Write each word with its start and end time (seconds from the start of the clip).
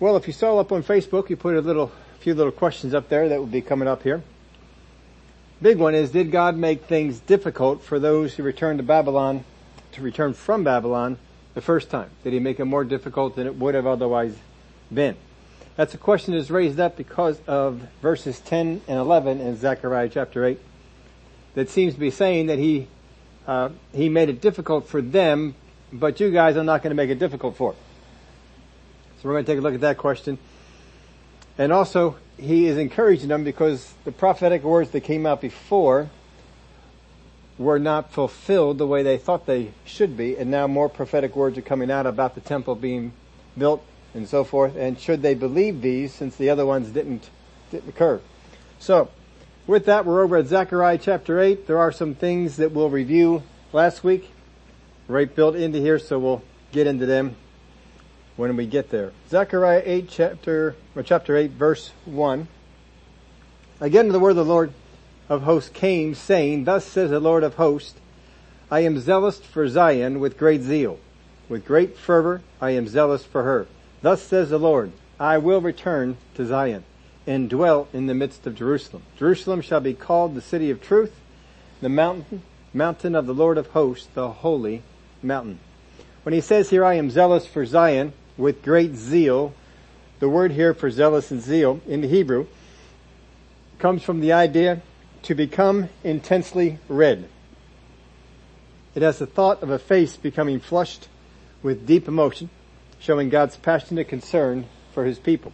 Well, 0.00 0.16
if 0.16 0.28
you 0.28 0.32
saw 0.32 0.58
up 0.60 0.70
on 0.70 0.84
Facebook, 0.84 1.28
you 1.28 1.36
put 1.36 1.56
a 1.56 1.60
little, 1.60 1.90
a 2.14 2.18
few 2.22 2.32
little 2.32 2.52
questions 2.52 2.94
up 2.94 3.08
there 3.08 3.28
that 3.30 3.40
will 3.40 3.46
be 3.46 3.60
coming 3.60 3.88
up 3.88 4.04
here. 4.04 4.22
Big 5.60 5.76
one 5.76 5.96
is, 5.96 6.12
did 6.12 6.30
God 6.30 6.56
make 6.56 6.84
things 6.84 7.18
difficult 7.18 7.82
for 7.82 7.98
those 7.98 8.34
who 8.34 8.44
returned 8.44 8.78
to 8.78 8.84
Babylon, 8.84 9.44
to 9.92 10.00
return 10.00 10.34
from 10.34 10.62
Babylon 10.62 11.18
the 11.54 11.60
first 11.60 11.90
time? 11.90 12.10
Did 12.22 12.32
he 12.32 12.38
make 12.38 12.60
it 12.60 12.64
more 12.64 12.84
difficult 12.84 13.34
than 13.34 13.48
it 13.48 13.56
would 13.56 13.74
have 13.74 13.88
otherwise 13.88 14.36
been? 14.94 15.16
That's 15.74 15.94
a 15.94 15.98
question 15.98 16.34
that's 16.34 16.48
raised 16.48 16.78
up 16.78 16.96
because 16.96 17.40
of 17.48 17.80
verses 18.00 18.38
10 18.38 18.82
and 18.86 18.98
11 19.00 19.40
in 19.40 19.56
Zechariah 19.56 20.10
chapter 20.10 20.44
8 20.44 20.60
that 21.56 21.70
seems 21.70 21.94
to 21.94 22.00
be 22.00 22.12
saying 22.12 22.46
that 22.46 22.60
he, 22.60 22.86
uh, 23.48 23.70
he 23.92 24.08
made 24.08 24.28
it 24.28 24.40
difficult 24.40 24.86
for 24.86 25.02
them, 25.02 25.56
but 25.92 26.20
you 26.20 26.30
guys 26.30 26.56
are 26.56 26.62
not 26.62 26.84
going 26.84 26.92
to 26.92 26.96
make 26.96 27.10
it 27.10 27.18
difficult 27.18 27.56
for. 27.56 27.74
So 29.20 29.28
we're 29.28 29.34
going 29.34 29.46
to 29.46 29.52
take 29.52 29.58
a 29.58 29.62
look 29.62 29.74
at 29.74 29.80
that 29.80 29.98
question. 29.98 30.38
And 31.58 31.72
also, 31.72 32.16
he 32.38 32.66
is 32.66 32.78
encouraging 32.78 33.28
them 33.28 33.42
because 33.42 33.92
the 34.04 34.12
prophetic 34.12 34.62
words 34.62 34.90
that 34.90 35.00
came 35.00 35.26
out 35.26 35.40
before 35.40 36.08
were 37.58 37.80
not 37.80 38.12
fulfilled 38.12 38.78
the 38.78 38.86
way 38.86 39.02
they 39.02 39.18
thought 39.18 39.44
they 39.44 39.72
should 39.84 40.16
be, 40.16 40.36
and 40.36 40.52
now 40.52 40.68
more 40.68 40.88
prophetic 40.88 41.34
words 41.34 41.58
are 41.58 41.62
coming 41.62 41.90
out 41.90 42.06
about 42.06 42.36
the 42.36 42.40
temple 42.40 42.76
being 42.76 43.12
built 43.56 43.84
and 44.14 44.28
so 44.28 44.44
forth. 44.44 44.76
And 44.76 44.96
should 45.00 45.20
they 45.20 45.34
believe 45.34 45.82
these, 45.82 46.14
since 46.14 46.36
the 46.36 46.50
other 46.50 46.64
ones 46.64 46.90
didn't 46.90 47.28
didn't 47.72 47.88
occur? 47.88 48.20
So, 48.78 49.10
with 49.66 49.86
that, 49.86 50.06
we're 50.06 50.22
over 50.22 50.36
at 50.36 50.46
Zechariah 50.46 50.98
chapter 50.98 51.40
eight. 51.40 51.66
There 51.66 51.78
are 51.78 51.90
some 51.90 52.14
things 52.14 52.56
that 52.58 52.70
we'll 52.70 52.88
review 52.88 53.42
last 53.72 54.04
week, 54.04 54.30
right 55.08 55.34
built 55.34 55.56
into 55.56 55.80
here, 55.80 55.98
so 55.98 56.20
we'll 56.20 56.42
get 56.70 56.86
into 56.86 57.06
them 57.06 57.34
when 58.38 58.54
we 58.56 58.66
get 58.66 58.90
there. 58.90 59.12
Zechariah 59.28 59.82
8 59.84 60.08
chapter, 60.08 60.76
or 60.94 61.02
chapter 61.02 61.36
8 61.36 61.50
verse 61.50 61.90
1. 62.04 62.46
Again 63.80 64.10
the 64.10 64.20
word 64.20 64.30
of 64.30 64.36
the 64.36 64.44
Lord 64.44 64.72
of 65.28 65.42
hosts 65.42 65.70
came 65.70 66.14
saying, 66.14 66.62
Thus 66.62 66.84
says 66.84 67.10
the 67.10 67.18
Lord 67.18 67.42
of 67.42 67.54
hosts, 67.54 67.96
I 68.70 68.80
am 68.80 69.00
zealous 69.00 69.40
for 69.40 69.66
Zion 69.66 70.20
with 70.20 70.38
great 70.38 70.62
zeal. 70.62 71.00
With 71.48 71.66
great 71.66 71.98
fervor 71.98 72.42
I 72.60 72.70
am 72.70 72.86
zealous 72.86 73.24
for 73.24 73.42
her. 73.42 73.66
Thus 74.02 74.22
says 74.22 74.50
the 74.50 74.58
Lord, 74.58 74.92
I 75.18 75.38
will 75.38 75.60
return 75.60 76.16
to 76.36 76.46
Zion 76.46 76.84
and 77.26 77.50
dwell 77.50 77.88
in 77.92 78.06
the 78.06 78.14
midst 78.14 78.46
of 78.46 78.54
Jerusalem. 78.54 79.02
Jerusalem 79.18 79.62
shall 79.62 79.80
be 79.80 79.94
called 79.94 80.36
the 80.36 80.40
city 80.40 80.70
of 80.70 80.80
truth, 80.80 81.14
the 81.80 81.88
mountain, 81.88 82.42
mountain 82.72 83.16
of 83.16 83.26
the 83.26 83.34
Lord 83.34 83.58
of 83.58 83.66
hosts, 83.68 84.06
the 84.14 84.30
holy 84.30 84.82
mountain. 85.24 85.58
When 86.22 86.32
he 86.32 86.40
says 86.40 86.70
here, 86.70 86.84
I 86.84 86.94
am 86.94 87.10
zealous 87.10 87.44
for 87.44 87.66
Zion, 87.66 88.12
with 88.38 88.62
great 88.62 88.94
zeal. 88.94 89.52
The 90.20 90.28
word 90.28 90.52
here 90.52 90.72
for 90.72 90.90
zealous 90.90 91.30
and 91.30 91.42
zeal 91.42 91.80
in 91.86 92.00
the 92.00 92.08
Hebrew 92.08 92.46
comes 93.78 94.02
from 94.02 94.20
the 94.20 94.32
idea 94.32 94.80
to 95.22 95.34
become 95.34 95.90
intensely 96.02 96.78
red. 96.88 97.28
It 98.94 99.02
has 99.02 99.18
the 99.18 99.26
thought 99.26 99.62
of 99.62 99.70
a 99.70 99.78
face 99.78 100.16
becoming 100.16 100.58
flushed 100.58 101.08
with 101.62 101.86
deep 101.86 102.08
emotion, 102.08 102.50
showing 102.98 103.28
God's 103.28 103.56
passionate 103.56 104.08
concern 104.08 104.66
for 104.92 105.04
his 105.04 105.18
people. 105.18 105.52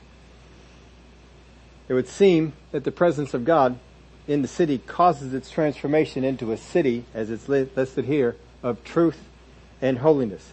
It 1.88 1.94
would 1.94 2.08
seem 2.08 2.54
that 2.70 2.84
the 2.84 2.92
presence 2.92 3.34
of 3.34 3.44
God 3.44 3.78
in 4.26 4.40
the 4.40 4.48
city 4.48 4.78
causes 4.78 5.34
its 5.34 5.50
transformation 5.50 6.24
into 6.24 6.52
a 6.52 6.56
city, 6.56 7.04
as 7.12 7.30
it's 7.30 7.48
listed 7.48 8.06
here, 8.06 8.36
of 8.62 8.82
truth 8.84 9.18
and 9.82 9.98
holiness. 9.98 10.52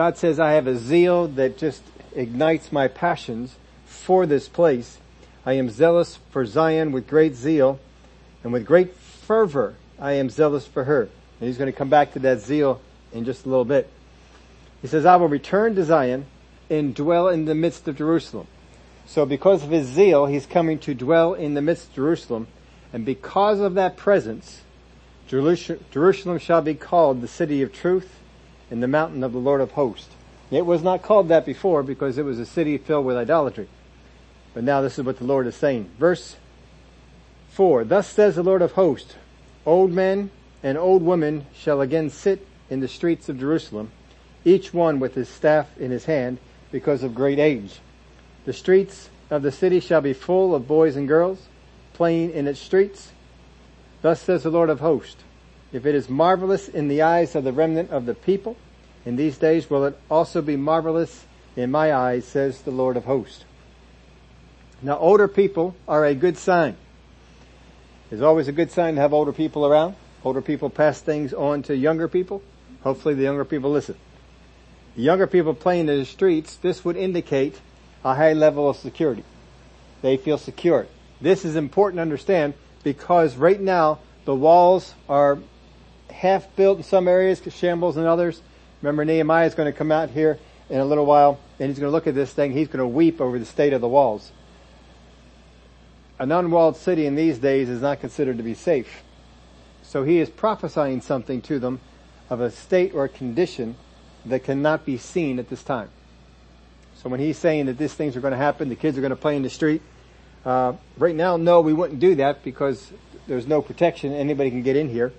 God 0.00 0.16
says, 0.16 0.40
I 0.40 0.52
have 0.52 0.66
a 0.66 0.78
zeal 0.78 1.28
that 1.28 1.58
just 1.58 1.82
ignites 2.16 2.72
my 2.72 2.88
passions 2.88 3.56
for 3.84 4.24
this 4.24 4.48
place. 4.48 4.96
I 5.44 5.52
am 5.52 5.68
zealous 5.68 6.18
for 6.30 6.46
Zion 6.46 6.92
with 6.92 7.06
great 7.06 7.34
zeal 7.34 7.78
and 8.42 8.50
with 8.50 8.64
great 8.64 8.94
fervor 8.94 9.74
I 9.98 10.12
am 10.12 10.30
zealous 10.30 10.66
for 10.66 10.84
her. 10.84 11.02
And 11.02 11.46
he's 11.46 11.58
going 11.58 11.70
to 11.70 11.76
come 11.76 11.90
back 11.90 12.14
to 12.14 12.18
that 12.20 12.40
zeal 12.40 12.80
in 13.12 13.26
just 13.26 13.44
a 13.44 13.50
little 13.50 13.66
bit. 13.66 13.90
He 14.80 14.88
says, 14.88 15.04
I 15.04 15.16
will 15.16 15.28
return 15.28 15.74
to 15.74 15.84
Zion 15.84 16.24
and 16.70 16.94
dwell 16.94 17.28
in 17.28 17.44
the 17.44 17.54
midst 17.54 17.86
of 17.86 17.98
Jerusalem. 17.98 18.46
So 19.04 19.26
because 19.26 19.64
of 19.64 19.68
his 19.68 19.86
zeal, 19.86 20.24
he's 20.24 20.46
coming 20.46 20.78
to 20.78 20.94
dwell 20.94 21.34
in 21.34 21.52
the 21.52 21.60
midst 21.60 21.88
of 21.88 21.94
Jerusalem. 21.96 22.46
And 22.90 23.04
because 23.04 23.60
of 23.60 23.74
that 23.74 23.98
presence, 23.98 24.62
Jerusalem 25.28 26.38
shall 26.38 26.62
be 26.62 26.74
called 26.74 27.20
the 27.20 27.28
city 27.28 27.60
of 27.60 27.74
truth 27.74 28.19
in 28.70 28.80
the 28.80 28.88
mountain 28.88 29.24
of 29.24 29.32
the 29.32 29.38
Lord 29.38 29.60
of 29.60 29.72
hosts. 29.72 30.14
It 30.50 30.66
was 30.66 30.82
not 30.82 31.02
called 31.02 31.28
that 31.28 31.46
before 31.46 31.82
because 31.82 32.18
it 32.18 32.24
was 32.24 32.38
a 32.38 32.46
city 32.46 32.76
filled 32.78 33.06
with 33.06 33.16
idolatry. 33.16 33.68
But 34.52 34.64
now 34.64 34.80
this 34.80 34.98
is 34.98 35.04
what 35.04 35.18
the 35.18 35.24
Lord 35.24 35.46
is 35.46 35.54
saying. 35.54 35.90
Verse 35.98 36.36
4, 37.50 37.84
Thus 37.84 38.08
says 38.08 38.36
the 38.36 38.42
Lord 38.42 38.62
of 38.62 38.72
hosts, 38.72 39.14
Old 39.64 39.92
men 39.92 40.30
and 40.62 40.76
old 40.76 41.02
women 41.02 41.46
shall 41.54 41.80
again 41.80 42.10
sit 42.10 42.46
in 42.68 42.80
the 42.80 42.88
streets 42.88 43.28
of 43.28 43.38
Jerusalem, 43.38 43.90
each 44.44 44.72
one 44.74 44.98
with 44.98 45.14
his 45.14 45.28
staff 45.28 45.68
in 45.78 45.90
his 45.90 46.06
hand 46.06 46.38
because 46.72 47.02
of 47.02 47.14
great 47.14 47.38
age. 47.38 47.78
The 48.44 48.52
streets 48.52 49.10
of 49.30 49.42
the 49.42 49.52
city 49.52 49.80
shall 49.80 50.00
be 50.00 50.12
full 50.12 50.54
of 50.54 50.66
boys 50.66 50.96
and 50.96 51.06
girls 51.06 51.46
playing 51.92 52.30
in 52.30 52.48
its 52.48 52.60
streets. 52.60 53.12
Thus 54.02 54.20
says 54.22 54.42
the 54.42 54.50
Lord 54.50 54.70
of 54.70 54.80
hosts, 54.80 55.22
if 55.72 55.86
it 55.86 55.94
is 55.94 56.08
marvelous 56.08 56.68
in 56.68 56.88
the 56.88 57.02
eyes 57.02 57.34
of 57.34 57.44
the 57.44 57.52
remnant 57.52 57.90
of 57.90 58.06
the 58.06 58.14
people, 58.14 58.56
in 59.04 59.16
these 59.16 59.38
days 59.38 59.70
will 59.70 59.84
it 59.86 59.98
also 60.10 60.42
be 60.42 60.56
marvelous 60.56 61.24
in 61.56 61.70
my 61.70 61.92
eyes, 61.92 62.24
says 62.24 62.62
the 62.62 62.70
Lord 62.70 62.96
of 62.96 63.04
hosts. 63.04 63.44
Now 64.82 64.98
older 64.98 65.28
people 65.28 65.76
are 65.86 66.04
a 66.04 66.14
good 66.14 66.38
sign. 66.38 66.76
It's 68.10 68.22
always 68.22 68.48
a 68.48 68.52
good 68.52 68.70
sign 68.70 68.96
to 68.96 69.00
have 69.00 69.12
older 69.12 69.32
people 69.32 69.66
around. 69.66 69.94
Older 70.24 70.42
people 70.42 70.70
pass 70.70 71.00
things 71.00 71.32
on 71.32 71.62
to 71.64 71.76
younger 71.76 72.08
people. 72.08 72.42
Hopefully 72.82 73.14
the 73.14 73.22
younger 73.22 73.44
people 73.44 73.70
listen. 73.70 73.96
The 74.96 75.02
younger 75.02 75.26
people 75.26 75.54
playing 75.54 75.88
in 75.88 75.98
the 75.98 76.04
streets, 76.04 76.56
this 76.56 76.84
would 76.84 76.96
indicate 76.96 77.60
a 78.04 78.14
high 78.14 78.32
level 78.32 78.68
of 78.68 78.76
security. 78.76 79.24
They 80.02 80.16
feel 80.16 80.38
secure. 80.38 80.86
This 81.20 81.44
is 81.44 81.56
important 81.56 81.98
to 81.98 82.02
understand 82.02 82.54
because 82.82 83.36
right 83.36 83.60
now 83.60 83.98
the 84.24 84.34
walls 84.34 84.94
are 85.08 85.38
half 86.12 86.54
built 86.56 86.78
in 86.78 86.84
some 86.84 87.08
areas, 87.08 87.42
shambles 87.50 87.96
in 87.96 88.04
others. 88.04 88.42
Remember 88.82 89.04
Nehemiah 89.04 89.46
is 89.46 89.54
going 89.54 89.70
to 89.70 89.76
come 89.76 89.92
out 89.92 90.10
here 90.10 90.38
in 90.68 90.78
a 90.78 90.84
little 90.84 91.06
while 91.06 91.38
and 91.58 91.68
he's 91.68 91.78
going 91.78 91.88
to 91.88 91.92
look 91.92 92.06
at 92.06 92.14
this 92.14 92.32
thing. 92.32 92.52
He's 92.52 92.68
going 92.68 92.78
to 92.78 92.86
weep 92.86 93.20
over 93.20 93.38
the 93.38 93.44
state 93.44 93.72
of 93.72 93.80
the 93.80 93.88
walls. 93.88 94.32
An 96.18 96.32
unwalled 96.32 96.76
city 96.76 97.06
in 97.06 97.14
these 97.14 97.38
days 97.38 97.68
is 97.68 97.80
not 97.80 98.00
considered 98.00 98.36
to 98.36 98.42
be 98.42 98.54
safe. 98.54 99.02
So 99.82 100.04
he 100.04 100.18
is 100.18 100.30
prophesying 100.30 101.00
something 101.00 101.42
to 101.42 101.58
them 101.58 101.80
of 102.28 102.40
a 102.40 102.50
state 102.50 102.94
or 102.94 103.04
a 103.04 103.08
condition 103.08 103.76
that 104.26 104.44
cannot 104.44 104.84
be 104.84 104.96
seen 104.98 105.38
at 105.38 105.48
this 105.48 105.62
time. 105.62 105.88
So 106.94 107.08
when 107.08 107.20
he's 107.20 107.38
saying 107.38 107.66
that 107.66 107.78
these 107.78 107.94
things 107.94 108.16
are 108.16 108.20
going 108.20 108.32
to 108.32 108.36
happen, 108.36 108.68
the 108.68 108.76
kids 108.76 108.96
are 108.98 109.00
going 109.00 109.10
to 109.10 109.16
play 109.16 109.34
in 109.34 109.42
the 109.42 109.50
street, 109.50 109.82
uh, 110.44 110.74
right 110.96 111.14
now, 111.14 111.36
no, 111.36 111.60
we 111.60 111.72
wouldn't 111.72 112.00
do 112.00 112.14
that 112.16 112.42
because 112.44 112.92
there's 113.26 113.46
no 113.46 113.62
protection. 113.62 114.12
Anybody 114.12 114.50
can 114.50 114.62
get 114.62 114.76
in 114.76 114.88
here 114.88 115.12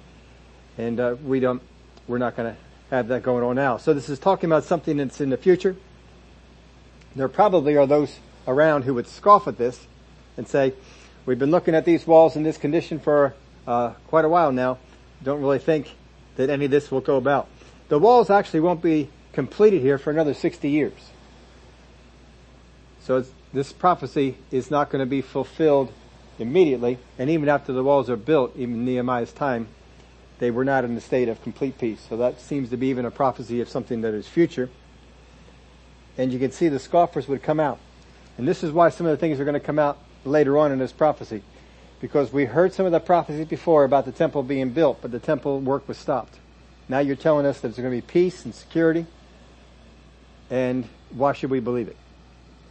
and 0.82 1.00
uh, 1.00 1.16
we 1.24 1.40
don't, 1.40 1.62
we're 2.08 2.18
not 2.18 2.36
going 2.36 2.54
to 2.54 2.60
have 2.90 3.08
that 3.10 3.22
going 3.22 3.44
on 3.44 3.56
now. 3.56 3.78
So 3.78 3.94
this 3.94 4.10
is 4.10 4.18
talking 4.18 4.50
about 4.50 4.64
something 4.64 4.98
that's 4.98 5.22
in 5.22 5.30
the 5.30 5.38
future. 5.38 5.76
There 7.16 7.28
probably 7.28 7.78
are 7.78 7.86
those 7.86 8.20
around 8.48 8.84
who 8.84 8.96
would 8.96 9.08
scoff 9.08 9.48
at 9.48 9.58
this 9.58 9.86
and 10.38 10.48
say, 10.48 10.74
we've 11.26 11.38
been 11.38 11.52
looking 11.52 11.76
at 11.76 11.86
these 11.86 12.08
walls 12.08 12.36
in 12.36 12.44
this 12.44 12.58
condition 12.58 13.00
for 13.00 13.36
uh, 13.68 13.92
quite 14.08 14.26
a 14.26 14.30
while 14.30 14.52
now. 14.52 14.80
Don't 15.24 15.40
really 15.40 15.60
think 15.60 15.94
that 16.38 16.50
any 16.50 16.66
of 16.66 16.72
this 16.72 16.90
will 16.90 17.02
go 17.02 17.18
about. 17.18 17.48
The 17.90 18.00
walls 18.00 18.30
actually 18.30 18.62
won't 18.62 18.82
be 18.82 19.10
completed 19.34 19.82
here 19.82 20.00
for 20.00 20.10
another 20.10 20.34
60 20.34 20.68
years. 20.68 21.12
So 23.02 23.24
this 23.54 23.72
prophecy 23.72 24.38
is 24.50 24.72
not 24.72 24.90
going 24.90 25.02
to 25.02 25.10
be 25.10 25.22
fulfilled 25.22 25.94
immediately, 26.40 26.98
and 27.20 27.30
even 27.30 27.50
after 27.50 27.72
the 27.72 27.84
walls 27.84 28.10
are 28.10 28.16
built, 28.16 28.56
even 28.56 28.84
Nehemiah's 28.84 29.32
time, 29.32 29.68
they 30.42 30.50
were 30.50 30.66
not 30.66 30.84
in 30.84 30.98
a 30.98 31.02
state 31.02 31.30
of 31.30 31.40
complete 31.44 31.78
peace. 31.78 32.04
So 32.10 32.18
that 32.18 32.42
seems 32.42 32.72
to 32.72 32.78
be 32.78 32.88
even 32.88 33.06
a 33.06 33.12
prophecy 33.12 33.62
of 33.62 33.70
something 33.70 34.02
that 34.02 34.16
is 34.16 34.28
future. 34.28 34.72
And 36.18 36.34
you 36.34 36.40
can 36.40 36.52
see 36.52 36.68
the 36.68 36.80
scoffers 36.80 37.28
would 37.28 37.44
come 37.44 37.60
out. 37.60 37.78
And 38.40 38.48
this 38.48 38.64
is 38.64 38.72
why 38.72 38.90
some 38.90 39.06
of 39.06 39.12
the 39.12 39.18
things 39.18 39.40
are 39.40 39.46
going 39.46 39.54
to 39.54 39.60
come 39.60 39.78
out 39.78 40.00
later 40.26 40.58
on 40.58 40.72
in 40.72 40.80
this 40.80 40.92
prophecy. 40.92 41.44
Because 42.00 42.34
we 42.34 42.46
heard 42.46 42.74
some 42.74 42.88
of 42.88 42.92
the 42.92 43.00
prophecies 43.00 43.46
before 43.46 43.84
about 43.84 44.06
the 44.06 44.12
temple 44.12 44.42
being 44.42 44.72
built, 44.72 44.98
but 45.04 45.12
the 45.12 45.20
temple 45.20 45.60
work 45.60 45.88
was 45.88 46.00
stopped. 46.00 46.40
Now 46.90 46.98
you're 46.98 47.16
telling 47.16 47.46
us 47.46 47.62
that 47.62 47.68
there's 47.68 47.78
going 47.78 47.92
to 47.92 48.08
be 48.08 48.12
peace 48.12 48.44
and 48.44 48.56
security. 48.56 49.06
And 50.50 50.90
why 51.12 51.34
should 51.34 51.52
we 51.52 51.60
believe 51.60 51.88
it? 51.88 51.98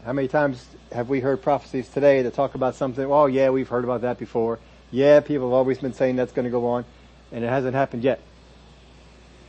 How 0.04 0.12
many 0.12 0.26
times 0.26 0.66
have 0.90 1.08
we 1.08 1.20
heard 1.20 1.40
prophecies 1.40 1.88
today 1.88 2.22
that 2.22 2.34
talk 2.34 2.56
about 2.56 2.74
something? 2.74 3.04
Oh 3.04 3.26
yeah, 3.26 3.50
we've 3.50 3.68
heard 3.68 3.84
about 3.84 4.00
that 4.00 4.18
before. 4.18 4.58
Yeah, 4.90 5.20
people 5.20 5.46
have 5.46 5.54
always 5.54 5.78
been 5.78 5.92
saying 5.92 6.16
that's 6.16 6.32
going 6.32 6.46
to 6.46 6.50
go 6.50 6.66
on 6.66 6.84
and 7.32 7.44
it 7.44 7.48
hasn't 7.48 7.74
happened 7.74 8.04
yet. 8.04 8.20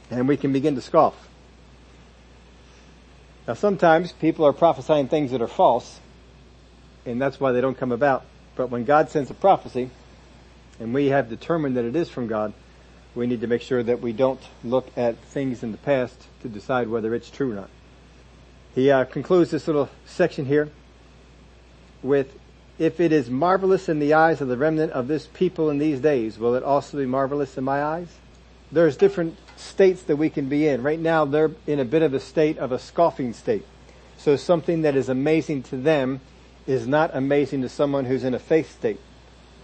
And 0.09 0.27
we 0.27 0.37
can 0.37 0.51
begin 0.53 0.75
to 0.75 0.81
scoff. 0.81 1.15
Now 3.47 3.53
sometimes 3.53 4.11
people 4.11 4.45
are 4.45 4.53
prophesying 4.53 5.07
things 5.07 5.31
that 5.31 5.41
are 5.41 5.47
false, 5.47 5.99
and 7.05 7.21
that's 7.21 7.39
why 7.39 7.51
they 7.51 7.61
don't 7.61 7.77
come 7.77 7.91
about. 7.91 8.23
But 8.55 8.69
when 8.69 8.85
God 8.85 9.09
sends 9.09 9.29
a 9.29 9.33
prophecy, 9.33 9.89
and 10.79 10.93
we 10.93 11.07
have 11.07 11.29
determined 11.29 11.77
that 11.77 11.85
it 11.85 11.95
is 11.95 12.09
from 12.09 12.27
God, 12.27 12.53
we 13.15 13.27
need 13.27 13.41
to 13.41 13.47
make 13.47 13.61
sure 13.61 13.83
that 13.83 14.01
we 14.01 14.13
don't 14.13 14.41
look 14.63 14.87
at 14.95 15.17
things 15.17 15.63
in 15.63 15.71
the 15.71 15.77
past 15.77 16.27
to 16.41 16.49
decide 16.49 16.87
whether 16.87 17.13
it's 17.13 17.29
true 17.29 17.51
or 17.51 17.55
not. 17.55 17.69
He 18.73 18.89
uh, 18.89 19.03
concludes 19.03 19.51
this 19.51 19.67
little 19.67 19.89
section 20.05 20.45
here 20.45 20.69
with, 22.01 22.33
if 22.81 22.99
it 22.99 23.13
is 23.13 23.29
marvelous 23.29 23.89
in 23.89 23.99
the 23.99 24.15
eyes 24.15 24.41
of 24.41 24.47
the 24.47 24.57
remnant 24.57 24.91
of 24.93 25.07
this 25.07 25.27
people 25.27 25.69
in 25.69 25.77
these 25.77 25.99
days, 25.99 26.39
will 26.39 26.55
it 26.55 26.63
also 26.63 26.97
be 26.97 27.05
marvelous 27.05 27.55
in 27.55 27.63
my 27.63 27.83
eyes? 27.83 28.07
There's 28.71 28.97
different 28.97 29.37
states 29.55 30.01
that 30.03 30.15
we 30.15 30.31
can 30.31 30.49
be 30.49 30.67
in. 30.67 30.81
Right 30.81 30.99
now 30.99 31.25
they're 31.25 31.51
in 31.67 31.79
a 31.79 31.85
bit 31.85 32.01
of 32.01 32.15
a 32.15 32.19
state 32.19 32.57
of 32.57 32.71
a 32.71 32.79
scoffing 32.79 33.33
state. 33.33 33.67
So 34.17 34.35
something 34.35 34.81
that 34.81 34.95
is 34.95 35.09
amazing 35.09 35.61
to 35.63 35.77
them 35.77 36.21
is 36.65 36.87
not 36.87 37.11
amazing 37.13 37.61
to 37.61 37.69
someone 37.69 38.05
who's 38.05 38.23
in 38.23 38.33
a 38.33 38.39
faith 38.39 38.75
state. 38.75 38.99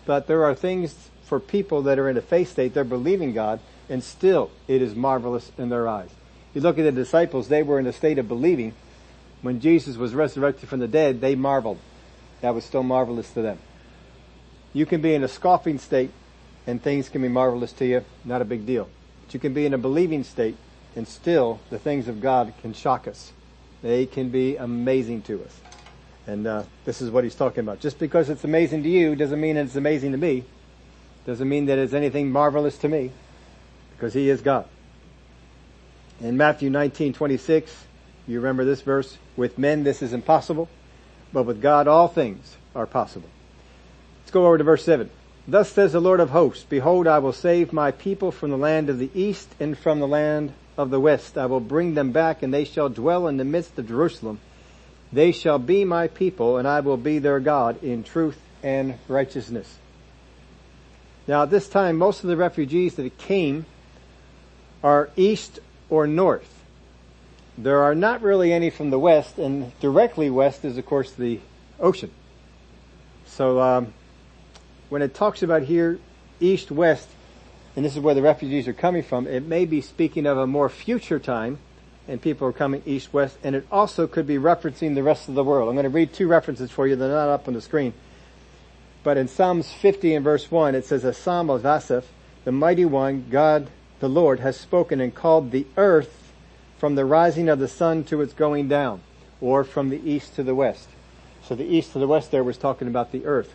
But 0.05 0.27
there 0.27 0.45
are 0.45 0.53
things 0.53 1.09
for 1.23 1.39
people 1.39 1.81
that 1.83 1.97
are 1.97 2.09
in 2.09 2.17
a 2.17 2.21
faith 2.21 2.51
state, 2.51 2.75
they're 2.75 2.83
believing 2.83 3.33
God, 3.33 3.59
and 3.89 4.03
still 4.03 4.51
it 4.67 4.83
is 4.83 4.93
marvelous 4.93 5.51
in 5.57 5.69
their 5.69 5.87
eyes. 5.87 6.11
You 6.53 6.61
look 6.61 6.77
at 6.77 6.83
the 6.83 6.91
disciples, 6.91 7.47
they 7.47 7.63
were 7.63 7.79
in 7.79 7.87
a 7.87 7.93
state 7.93 8.19
of 8.19 8.27
believing. 8.27 8.75
When 9.41 9.59
Jesus 9.59 9.97
was 9.97 10.13
resurrected 10.13 10.69
from 10.69 10.81
the 10.81 10.87
dead, 10.87 11.19
they 11.19 11.33
marveled. 11.33 11.79
That 12.41 12.53
was 12.53 12.65
still 12.65 12.83
marvelous 12.83 13.31
to 13.31 13.41
them. 13.41 13.59
You 14.73 14.85
can 14.85 15.01
be 15.01 15.13
in 15.13 15.23
a 15.23 15.27
scoffing 15.27 15.79
state 15.79 16.11
and 16.65 16.81
things 16.81 17.09
can 17.09 17.21
be 17.21 17.29
marvelous 17.29 17.71
to 17.73 17.85
you, 17.85 18.05
not 18.25 18.41
a 18.41 18.45
big 18.45 18.65
deal. 18.65 18.89
But 19.25 19.33
you 19.33 19.39
can 19.39 19.53
be 19.53 19.65
in 19.65 19.73
a 19.73 19.77
believing 19.77 20.23
state 20.23 20.55
and 20.95 21.07
still 21.07 21.59
the 21.69 21.79
things 21.79 22.07
of 22.07 22.21
God 22.21 22.53
can 22.61 22.73
shock 22.73 23.07
us. 23.07 23.31
They 23.81 24.05
can 24.05 24.29
be 24.29 24.57
amazing 24.57 25.21
to 25.23 25.43
us. 25.43 25.59
And 26.25 26.45
uh, 26.45 26.63
this 26.85 27.01
is 27.01 27.09
what 27.09 27.23
he's 27.23 27.35
talking 27.35 27.61
about. 27.61 27.79
Just 27.79 27.99
because 27.99 28.29
it's 28.29 28.43
amazing 28.43 28.83
to 28.83 28.89
you 28.89 29.15
doesn't 29.15 29.39
mean 29.39 29.55
it's 29.55 29.75
amazing 29.75 30.11
to 30.11 30.17
me. 30.17 30.43
Doesn't 31.25 31.47
mean 31.47 31.67
that 31.67 31.77
it's 31.77 31.93
anything 31.93 32.31
marvelous 32.31 32.77
to 32.79 32.89
me. 32.89 33.11
Because 33.95 34.13
he 34.13 34.29
is 34.29 34.41
God. 34.41 34.65
In 36.19 36.35
Matthew 36.35 36.69
19, 36.69 37.13
26, 37.13 37.85
you 38.27 38.39
remember 38.39 38.65
this 38.65 38.81
verse? 38.81 39.17
With 39.35 39.57
men 39.57 39.83
this 39.83 40.01
is 40.01 40.13
impossible, 40.13 40.67
but 41.33 41.43
with 41.43 41.61
God 41.61 41.87
all 41.87 42.07
things 42.07 42.57
are 42.75 42.85
possible. 42.85 43.29
Let's 44.21 44.31
go 44.31 44.45
over 44.45 44.57
to 44.57 44.63
verse 44.63 44.83
7. 44.83 45.09
Thus 45.47 45.71
says 45.71 45.93
the 45.93 46.01
Lord 46.01 46.19
of 46.19 46.31
hosts, 46.31 46.65
Behold, 46.67 47.07
I 47.07 47.19
will 47.19 47.33
save 47.33 47.71
my 47.71 47.91
people 47.91 48.31
from 48.31 48.49
the 48.49 48.57
land 48.57 48.89
of 48.89 48.99
the 48.99 49.09
east 49.13 49.47
and 49.59 49.77
from 49.77 49.99
the 49.99 50.07
land 50.07 50.53
of 50.77 50.89
the 50.89 50.99
west. 50.99 51.37
I 51.37 51.45
will 51.45 51.61
bring 51.61 51.93
them 51.93 52.11
back 52.11 52.43
and 52.43 52.53
they 52.53 52.65
shall 52.65 52.89
dwell 52.89 53.27
in 53.27 53.37
the 53.37 53.45
midst 53.45 53.77
of 53.79 53.87
Jerusalem. 53.87 54.39
They 55.13 55.31
shall 55.31 55.59
be 55.59 55.85
my 55.85 56.07
people 56.07 56.57
and 56.57 56.67
I 56.67 56.81
will 56.81 56.97
be 56.97 57.19
their 57.19 57.39
God 57.39 57.81
in 57.81 58.03
truth 58.03 58.37
and 58.61 58.95
righteousness. 59.07 59.77
Now 61.27 61.43
at 61.43 61.49
this 61.49 61.69
time, 61.69 61.95
most 61.95 62.23
of 62.23 62.29
the 62.29 62.37
refugees 62.37 62.95
that 62.95 63.17
came 63.17 63.65
are 64.83 65.09
east 65.15 65.59
or 65.89 66.07
north. 66.07 66.56
There 67.57 67.81
are 67.81 67.95
not 67.95 68.21
really 68.21 68.53
any 68.53 68.69
from 68.69 68.91
the 68.91 68.99
west 68.99 69.39
and 69.39 69.77
directly 69.79 70.29
west 70.29 70.63
is 70.63 70.77
of 70.77 70.85
course 70.85 71.11
the 71.11 71.39
ocean. 71.79 72.11
So, 73.25 73.59
um, 73.59 73.93
when 74.89 75.01
it 75.01 75.13
talks 75.13 75.41
about 75.41 75.63
here 75.63 75.99
east 76.39 76.71
west, 76.71 77.07
and 77.75 77.83
this 77.83 77.95
is 77.95 77.99
where 77.99 78.15
the 78.15 78.21
refugees 78.21 78.67
are 78.67 78.73
coming 78.73 79.03
from, 79.03 79.27
it 79.27 79.43
may 79.43 79.65
be 79.65 79.81
speaking 79.81 80.25
of 80.25 80.37
a 80.37 80.47
more 80.47 80.69
future 80.69 81.19
time 81.19 81.57
and 82.07 82.21
people 82.21 82.47
are 82.47 82.53
coming 82.53 82.83
east 82.85 83.11
west 83.11 83.37
and 83.43 83.55
it 83.55 83.65
also 83.71 84.05
could 84.05 84.27
be 84.27 84.37
referencing 84.37 84.93
the 84.93 85.03
rest 85.03 85.27
of 85.27 85.35
the 85.35 85.43
world. 85.43 85.67
I'm 85.67 85.75
going 85.75 85.83
to 85.83 85.89
read 85.89 86.13
two 86.13 86.27
references 86.27 86.69
for 86.69 86.87
you. 86.87 86.95
They're 86.95 87.09
not 87.09 87.29
up 87.29 87.47
on 87.47 87.55
the 87.55 87.61
screen. 87.61 87.93
But 89.03 89.17
in 89.17 89.27
Psalms 89.27 89.71
50 89.71 90.13
and 90.13 90.23
verse 90.23 90.51
1 90.51 90.75
it 90.75 90.85
says 90.85 91.03
a 91.03 91.13
psalm 91.13 91.49
of 91.49 91.65
Asaph, 91.65 92.05
the 92.45 92.51
mighty 92.51 92.85
one, 92.85 93.25
God 93.31 93.67
the 93.99 94.09
Lord 94.09 94.41
has 94.41 94.59
spoken 94.59 95.01
and 95.01 95.13
called 95.13 95.49
the 95.49 95.65
earth 95.75 96.26
from 96.77 96.95
the 96.95 97.05
rising 97.05 97.49
of 97.49 97.59
the 97.59 97.67
sun 97.67 98.03
to 98.05 98.21
its 98.21 98.33
going 98.33 98.67
down 98.67 99.01
or 99.41 99.63
from 99.63 99.89
the 99.89 100.09
east 100.09 100.35
to 100.35 100.43
the 100.43 100.55
west. 100.55 100.87
So 101.43 101.55
the 101.55 101.65
east 101.65 101.93
to 101.93 101.99
the 101.99 102.07
west 102.07 102.31
there 102.31 102.43
was 102.43 102.57
talking 102.57 102.87
about 102.87 103.11
the 103.11 103.25
earth. 103.25 103.53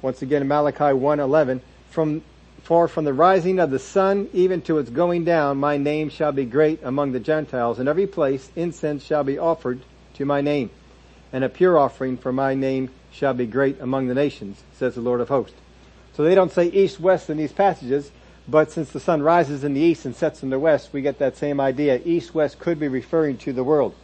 Once 0.00 0.22
again, 0.22 0.46
Malachi 0.46 0.92
1:11, 0.92 1.60
from 1.90 2.22
for 2.62 2.86
from 2.86 3.04
the 3.04 3.12
rising 3.12 3.58
of 3.58 3.70
the 3.70 3.78
sun 3.78 4.28
even 4.32 4.62
to 4.62 4.78
its 4.78 4.90
going 4.90 5.24
down, 5.24 5.58
my 5.58 5.76
name 5.76 6.08
shall 6.08 6.32
be 6.32 6.44
great 6.44 6.80
among 6.82 7.12
the 7.12 7.20
Gentiles. 7.20 7.78
In 7.78 7.88
every 7.88 8.06
place 8.06 8.50
incense 8.54 9.02
shall 9.04 9.24
be 9.24 9.38
offered 9.38 9.80
to 10.14 10.24
my 10.24 10.40
name, 10.40 10.70
and 11.32 11.42
a 11.42 11.48
pure 11.48 11.76
offering 11.76 12.16
for 12.16 12.32
my 12.32 12.54
name 12.54 12.90
shall 13.10 13.34
be 13.34 13.46
great 13.46 13.80
among 13.80 14.06
the 14.06 14.14
nations, 14.14 14.62
says 14.78 14.94
the 14.94 15.00
Lord 15.00 15.20
of 15.20 15.28
hosts. 15.28 15.56
So 16.14 16.22
they 16.22 16.34
don't 16.34 16.52
say 16.52 16.66
east 16.66 17.00
west 17.00 17.30
in 17.30 17.36
these 17.36 17.52
passages, 17.52 18.10
but 18.48 18.70
since 18.70 18.90
the 18.90 19.00
sun 19.00 19.22
rises 19.22 19.64
in 19.64 19.74
the 19.74 19.80
east 19.80 20.04
and 20.04 20.14
sets 20.14 20.42
in 20.42 20.50
the 20.50 20.58
west, 20.58 20.92
we 20.92 21.02
get 21.02 21.18
that 21.18 21.36
same 21.36 21.60
idea. 21.60 22.00
East 22.04 22.34
west 22.34 22.58
could 22.58 22.78
be 22.78 22.88
referring 22.88 23.38
to 23.38 23.52
the 23.52 23.64
world, 23.64 23.94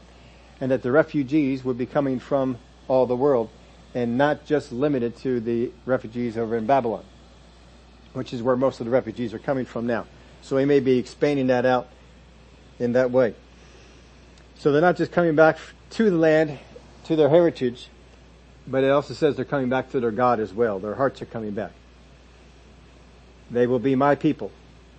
and 0.60 0.70
that 0.70 0.82
the 0.82 0.92
refugees 0.92 1.64
would 1.64 1.78
be 1.78 1.86
coming 1.86 2.18
from 2.18 2.58
all 2.86 3.06
the 3.06 3.16
world 3.16 3.50
and 3.94 4.18
not 4.18 4.44
just 4.46 4.70
limited 4.70 5.16
to 5.16 5.40
the 5.40 5.70
refugees 5.86 6.36
over 6.36 6.56
in 6.56 6.66
Babylon, 6.66 7.04
which 8.12 8.32
is 8.32 8.42
where 8.42 8.56
most 8.56 8.80
of 8.80 8.86
the 8.86 8.92
refugees 8.92 9.32
are 9.34 9.38
coming 9.38 9.64
from 9.64 9.86
now. 9.86 10.06
So 10.42 10.56
he 10.56 10.64
may 10.64 10.80
be 10.80 10.98
expanding 10.98 11.48
that 11.48 11.66
out 11.66 11.88
in 12.78 12.92
that 12.92 13.10
way. 13.10 13.34
So 14.58 14.72
they're 14.72 14.80
not 14.80 14.96
just 14.96 15.12
coming 15.12 15.34
back 15.34 15.58
to 15.90 16.10
the 16.10 16.16
land, 16.16 16.58
to 17.04 17.16
their 17.16 17.28
heritage, 17.28 17.88
but 18.66 18.84
it 18.84 18.90
also 18.90 19.14
says 19.14 19.36
they're 19.36 19.44
coming 19.44 19.68
back 19.68 19.90
to 19.90 20.00
their 20.00 20.10
God 20.10 20.40
as 20.40 20.52
well. 20.52 20.78
Their 20.78 20.94
hearts 20.94 21.22
are 21.22 21.26
coming 21.26 21.52
back. 21.52 21.72
They 23.50 23.66
will 23.66 23.78
be 23.78 23.94
my 23.94 24.14
people, 24.14 24.50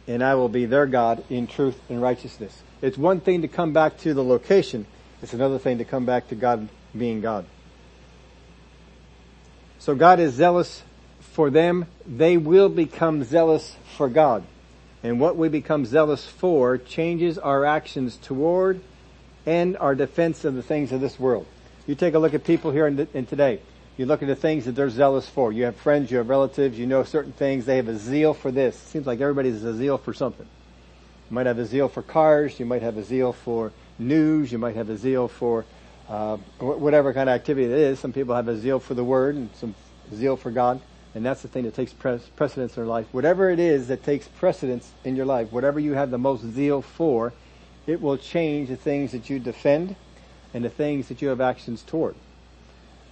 and 0.07 0.23
I 0.23 0.35
will 0.35 0.49
be 0.49 0.65
their 0.65 0.85
God 0.85 1.23
in 1.29 1.47
truth 1.47 1.79
and 1.89 2.01
righteousness. 2.01 2.63
It's 2.81 2.97
one 2.97 3.19
thing 3.19 3.41
to 3.41 3.47
come 3.47 3.73
back 3.73 3.97
to 3.99 4.13
the 4.13 4.23
location. 4.23 4.85
It's 5.21 5.33
another 5.33 5.59
thing 5.59 5.79
to 5.79 5.85
come 5.85 6.05
back 6.05 6.29
to 6.29 6.35
God 6.35 6.69
being 6.97 7.21
God. 7.21 7.45
So 9.79 9.95
God 9.95 10.19
is 10.19 10.33
zealous 10.33 10.83
for 11.19 11.49
them. 11.49 11.85
They 12.05 12.37
will 12.37 12.69
become 12.69 13.23
zealous 13.23 13.75
for 13.95 14.09
God. 14.09 14.43
And 15.03 15.19
what 15.19 15.37
we 15.37 15.47
become 15.47 15.85
zealous 15.85 16.25
for 16.25 16.77
changes 16.77 17.37
our 17.37 17.65
actions 17.65 18.17
toward 18.17 18.81
and 19.45 19.77
our 19.77 19.95
defense 19.95 20.43
of 20.43 20.55
the 20.55 20.63
things 20.63 20.91
of 20.91 20.99
this 20.99 21.19
world. 21.19 21.45
You 21.87 21.95
take 21.95 22.13
a 22.13 22.19
look 22.19 22.33
at 22.33 22.43
people 22.43 22.71
here 22.71 22.87
in, 22.87 23.25
today. 23.25 23.61
You 23.99 24.05
look 24.05 24.21
at 24.21 24.29
the 24.29 24.35
things 24.37 24.63
that 24.63 24.75
they're 24.75 24.89
zealous 24.89 25.27
for. 25.27 25.51
You 25.51 25.65
have 25.65 25.75
friends, 25.75 26.09
you 26.09 26.19
have 26.19 26.29
relatives, 26.29 26.79
you 26.79 26.87
know 26.87 27.03
certain 27.03 27.33
things. 27.33 27.65
They 27.65 27.75
have 27.75 27.89
a 27.89 27.97
zeal 27.97 28.33
for 28.33 28.49
this. 28.49 28.73
It 28.77 28.87
seems 28.87 29.05
like 29.05 29.19
everybody 29.19 29.51
has 29.51 29.61
a 29.65 29.75
zeal 29.75 29.97
for 29.97 30.13
something. 30.13 30.47
You 31.29 31.35
might 31.35 31.47
have 31.47 31.59
a 31.59 31.65
zeal 31.65 31.89
for 31.89 32.01
cars. 32.01 32.61
You 32.61 32.65
might 32.65 32.81
have 32.81 32.95
a 32.95 33.03
zeal 33.03 33.33
for 33.33 33.73
news. 33.97 34.53
You 34.53 34.57
might 34.57 34.77
have 34.77 34.89
a 34.89 34.95
zeal 34.95 35.27
for 35.27 35.65
uh, 36.07 36.37
whatever 36.59 37.11
kind 37.13 37.27
of 37.27 37.35
activity 37.35 37.65
it 37.65 37.73
is. 37.73 37.99
Some 37.99 38.13
people 38.13 38.35
have 38.35 38.47
a 38.47 38.57
zeal 38.57 38.79
for 38.79 38.93
the 38.93 39.03
Word 39.03 39.35
and 39.35 39.49
some 39.55 39.75
zeal 40.15 40.37
for 40.37 40.49
God, 40.49 40.79
and 41.13 41.25
that's 41.25 41.41
the 41.41 41.49
thing 41.49 41.65
that 41.65 41.73
takes 41.73 41.91
precedence 41.91 42.77
in 42.77 42.81
their 42.81 42.85
life. 42.85 43.07
Whatever 43.11 43.49
it 43.49 43.59
is 43.59 43.89
that 43.89 44.01
takes 44.01 44.29
precedence 44.29 44.89
in 45.03 45.17
your 45.17 45.25
life, 45.25 45.51
whatever 45.51 45.77
you 45.77 45.95
have 45.95 46.09
the 46.09 46.17
most 46.17 46.45
zeal 46.45 46.81
for, 46.81 47.33
it 47.85 48.01
will 48.01 48.15
change 48.15 48.69
the 48.69 48.77
things 48.77 49.11
that 49.11 49.29
you 49.29 49.39
defend 49.39 49.97
and 50.53 50.63
the 50.63 50.69
things 50.69 51.09
that 51.09 51.21
you 51.21 51.27
have 51.27 51.41
actions 51.41 51.81
toward. 51.81 52.15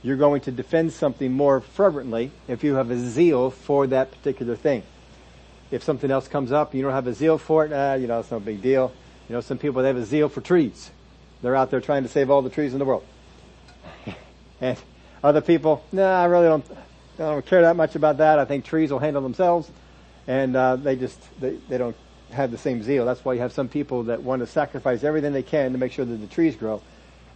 You're 0.08 0.16
going 0.16 0.40
to 0.44 0.54
defend 0.54 0.94
something 0.94 1.34
more 1.34 1.60
fervently 1.60 2.32
if 2.48 2.64
you 2.64 2.76
have 2.76 2.92
a 2.92 2.98
zeal 2.98 3.52
for 3.52 3.88
that 3.88 4.10
particular 4.10 4.56
thing. 4.56 4.84
If 5.70 5.84
something 5.84 6.10
else 6.10 6.30
comes 6.30 6.54
up, 6.54 6.74
you 6.74 6.82
don't 6.82 6.94
have 6.94 7.08
a 7.08 7.14
zeal 7.14 7.38
for 7.38 7.66
it, 7.66 7.74
ah, 7.74 7.96
you 7.96 8.08
know, 8.08 8.22
it's 8.22 8.32
no 8.32 8.40
big 8.40 8.62
deal. 8.62 8.94
You 9.28 9.36
know, 9.36 9.42
some 9.42 9.58
people, 9.58 9.82
they 9.82 9.90
have 9.90 9.98
a 9.98 10.06
zeal 10.06 10.30
for 10.30 10.40
trees. 10.40 10.92
They're 11.42 11.58
out 11.58 11.72
there 11.72 11.82
trying 11.82 12.04
to 12.04 12.10
save 12.10 12.30
all 12.30 12.42
the 12.42 12.50
trees 12.50 12.72
in 12.72 12.80
the 12.80 12.86
world. 12.86 13.06
and 14.62 14.78
other 15.22 15.42
people, 15.42 15.84
no, 15.92 16.04
nah, 16.04 16.22
I 16.22 16.26
really 16.28 16.48
don't, 16.48 16.66
I 17.16 17.24
don't 17.24 17.46
care 17.46 17.64
that 17.64 17.76
much 17.76 17.96
about 17.96 18.20
that. 18.20 18.40
I 18.40 18.46
think 18.46 18.64
trees 18.64 18.90
will 18.92 19.00
handle 19.00 19.22
themselves. 19.22 19.70
And, 20.26 20.56
uh, 20.56 20.78
they 20.78 20.96
just, 20.96 21.20
they, 21.42 21.58
they 21.68 21.78
don't 21.78 21.98
have 22.32 22.52
the 22.52 22.58
same 22.58 22.82
zeal. 22.82 23.06
That's 23.06 23.26
why 23.26 23.34
you 23.34 23.42
have 23.42 23.52
some 23.52 23.68
people 23.68 24.04
that 24.04 24.24
want 24.24 24.40
to 24.40 24.48
sacrifice 24.48 25.04
everything 25.04 25.34
they 25.34 25.44
can 25.44 25.74
to 25.74 25.78
make 25.78 25.92
sure 25.92 26.06
that 26.06 26.16
the 26.16 26.28
trees 26.28 26.56
grow. 26.56 26.82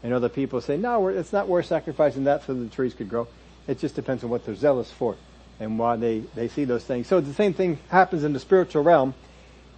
And 0.03 0.13
other 0.13 0.29
people 0.29 0.61
say, 0.61 0.77
no, 0.77 1.07
it's 1.07 1.33
not 1.33 1.47
worth 1.47 1.67
sacrificing 1.67 2.23
that 2.23 2.45
so 2.45 2.53
the 2.53 2.67
trees 2.67 2.93
could 2.93 3.09
grow. 3.09 3.27
It 3.67 3.79
just 3.79 3.95
depends 3.95 4.23
on 4.23 4.29
what 4.29 4.45
they're 4.45 4.55
zealous 4.55 4.91
for 4.91 5.15
and 5.59 5.77
why 5.77 5.95
they, 5.95 6.19
they 6.35 6.47
see 6.47 6.65
those 6.65 6.83
things. 6.83 7.07
So 7.07 7.21
the 7.21 7.33
same 7.33 7.53
thing 7.53 7.77
happens 7.89 8.23
in 8.23 8.33
the 8.33 8.39
spiritual 8.39 8.83
realm. 8.83 9.13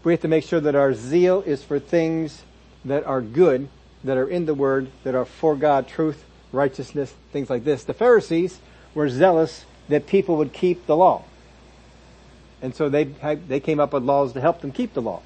We 0.04 0.14
have 0.14 0.22
to 0.22 0.28
make 0.28 0.46
sure 0.46 0.62
that 0.62 0.76
our 0.76 0.94
zeal 0.94 1.42
is 1.42 1.64
for 1.64 1.80
things 1.80 2.44
that 2.86 3.06
are 3.06 3.22
good 3.22 3.68
that 4.04 4.18
are 4.18 4.28
in 4.28 4.46
the 4.46 4.54
Word, 4.54 4.90
that 5.04 5.16
are 5.16 5.26
for 5.26 5.56
God, 5.56 5.88
truth, 5.88 6.26
righteousness, 6.52 7.14
things 7.32 7.50
like 7.50 7.64
this. 7.64 7.84
The 7.84 7.94
Pharisees 7.94 8.60
were 8.94 9.10
zealous 9.10 9.66
that 9.90 10.08
people 10.08 10.38
would 10.38 10.54
keep 10.54 10.86
the 10.86 10.96
law. 10.96 11.24
And 12.62 12.76
so 12.76 12.90
they, 12.90 13.06
they 13.06 13.60
came 13.60 13.80
up 13.80 13.94
with 13.94 14.04
laws 14.04 14.34
to 14.34 14.42
help 14.42 14.62
them 14.62 14.72
keep 14.72 14.94
the 14.94 15.02
law. 15.02 15.22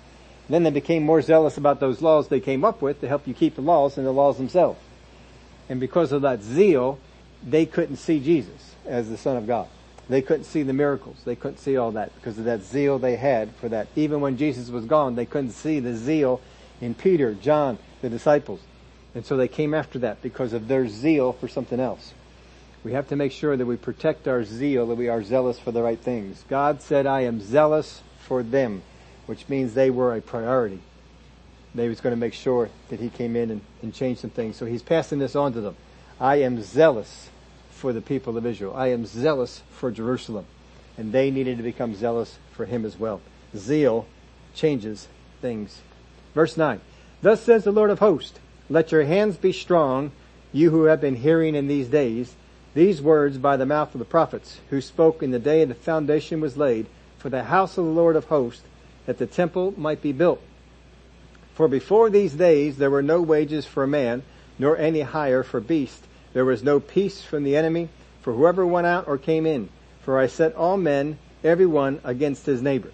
Then 0.50 0.64
they 0.64 0.70
became 0.70 1.04
more 1.04 1.22
zealous 1.22 1.58
about 1.58 1.80
those 1.80 2.02
laws 2.02 2.30
they 2.30 2.40
came 2.40 2.64
up 2.64 2.82
with 2.82 3.02
to 3.02 3.08
help 3.08 3.28
you 3.28 3.34
keep 3.34 3.56
the 3.56 3.62
laws 3.62 3.98
and 3.98 4.08
the 4.08 4.12
laws 4.12 4.38
themselves. 4.38 4.80
And 5.70 5.80
because 5.80 6.12
of 6.12 6.22
that 6.22 6.42
zeal, 6.42 7.00
they 7.46 7.66
couldn't 7.66 7.98
see 7.98 8.20
Jesus 8.20 8.76
as 8.86 9.10
the 9.10 9.18
Son 9.18 9.38
of 9.38 9.48
God. 9.48 9.68
They 10.10 10.22
couldn't 10.22 10.46
see 10.46 10.64
the 10.64 10.74
miracles. 10.74 11.18
They 11.26 11.36
couldn't 11.36 11.58
see 11.58 11.76
all 11.76 11.92
that 11.92 12.16
because 12.16 12.38
of 12.38 12.46
that 12.46 12.62
zeal 12.62 12.98
they 12.98 13.18
had 13.18 13.54
for 13.56 13.68
that. 13.70 13.88
Even 13.96 14.22
when 14.22 14.38
Jesus 14.38 14.70
was 14.70 14.86
gone, 14.86 15.16
they 15.16 15.26
couldn't 15.26 15.52
see 15.52 15.80
the 15.80 15.96
zeal 15.96 16.42
in 16.80 16.94
Peter, 16.94 17.34
John, 17.34 17.78
the 18.02 18.10
disciples. 18.10 18.62
And 19.14 19.26
so 19.26 19.36
they 19.36 19.48
came 19.48 19.74
after 19.74 20.00
that 20.00 20.22
because 20.22 20.54
of 20.54 20.68
their 20.68 20.88
zeal 20.88 21.34
for 21.34 21.48
something 21.48 21.80
else. 21.80 22.14
We 22.84 22.94
have 22.94 23.10
to 23.10 23.16
make 23.18 23.34
sure 23.34 23.58
that 23.58 23.66
we 23.66 23.76
protect 23.76 24.28
our 24.28 24.46
zeal, 24.46 24.88
that 24.88 24.96
we 24.96 25.10
are 25.10 25.24
zealous 25.24 25.60
for 25.60 25.72
the 25.72 25.82
right 25.82 26.00
things. 26.00 26.44
God 26.48 26.82
said, 26.82 27.06
I 27.06 27.22
am 27.22 27.42
zealous 27.42 28.02
for 28.20 28.44
them, 28.44 28.84
which 29.26 29.50
means 29.50 29.74
they 29.74 29.90
were 29.90 30.16
a 30.16 30.22
priority. 30.22 30.80
They 31.76 31.90
was 31.90 32.02
going 32.02 32.16
to 32.16 32.20
make 32.20 32.34
sure 32.34 32.70
that 32.90 33.00
he 33.00 33.10
came 33.10 33.36
in 33.36 33.52
and, 33.52 33.62
and 33.82 33.94
changed 33.94 34.22
some 34.22 34.30
things. 34.30 34.56
So 34.56 34.66
he's 34.66 34.82
passing 34.82 35.20
this 35.20 35.36
on 35.36 35.54
to 35.54 35.62
them. 35.62 35.76
I 36.20 36.38
am 36.38 36.62
zealous 36.62 37.30
for 37.72 37.94
the 37.94 38.02
people 38.02 38.38
of 38.38 38.46
Israel. 38.46 38.74
I 38.76 38.88
am 38.88 39.06
zealous 39.06 39.62
for 39.72 39.92
Jerusalem. 39.92 40.46
And 40.98 41.12
they 41.12 41.30
needed 41.30 41.58
to 41.58 41.64
become 41.64 41.94
zealous 41.94 42.40
for 42.52 42.66
him 42.66 42.86
as 42.86 42.98
well. 42.98 43.22
Zeal 43.56 44.08
changes 44.56 45.08
things. 45.42 45.82
Verse 46.34 46.58
9. 46.58 46.82
Thus 47.22 47.42
says 47.42 47.64
the 47.64 47.72
Lord 47.72 47.90
of 47.90 48.00
hosts, 48.00 48.40
let 48.70 48.92
your 48.92 49.04
hands 49.04 49.38
be 49.38 49.54
strong, 49.54 50.12
you 50.52 50.72
who 50.72 50.84
have 50.84 51.00
been 51.00 51.16
hearing 51.16 51.56
in 51.56 51.68
these 51.68 51.88
days, 51.88 52.36
these 52.74 53.02
words 53.02 53.38
by 53.38 53.58
the 53.58 53.66
mouth 53.66 53.94
of 53.96 54.00
the 54.00 54.06
prophets, 54.06 54.60
who 54.70 54.82
spoke 54.82 55.24
in 55.24 55.32
the 55.32 55.40
day 55.40 55.64
the 55.66 55.74
foundation 55.74 56.42
was 56.42 56.58
laid, 56.58 56.88
for 57.18 57.30
the 57.30 57.44
house 57.44 57.78
of 57.78 57.86
the 57.86 57.92
Lord 57.92 58.16
of 58.16 58.26
hosts, 58.26 58.64
that 59.06 59.18
the 59.18 59.26
temple 59.26 59.74
might 59.78 60.02
be 60.02 60.12
built. 60.12 60.42
For 61.58 61.68
before 61.68 62.12
these 62.12 62.34
days 62.34 62.78
there 62.78 62.92
were 62.92 63.02
no 63.02 63.20
wages 63.20 63.66
for 63.66 63.88
man, 63.88 64.22
nor 64.60 64.78
any 64.78 65.02
hire 65.02 65.42
for 65.42 65.60
beast, 65.60 66.04
there 66.34 66.46
was 66.46 66.62
no 66.62 66.80
peace 66.80 67.24
from 67.24 67.44
the 67.44 67.56
enemy 67.56 67.90
for 68.22 68.32
whoever 68.34 68.64
went 68.64 68.86
out 68.86 69.08
or 69.08 69.18
came 69.18 69.48
in. 69.48 69.70
For 70.04 70.20
I 70.20 70.28
set 70.28 70.54
all 70.54 70.78
men, 70.78 71.18
every 71.44 71.66
one, 71.66 72.00
against 72.04 72.46
his 72.46 72.62
neighbor. 72.62 72.92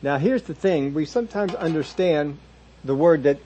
Now 0.00 0.16
here's 0.16 0.44
the 0.44 0.54
thing. 0.54 0.94
We 0.94 1.04
sometimes 1.04 1.54
understand 1.54 2.38
the 2.82 2.94
word 2.94 3.24
that 3.24 3.36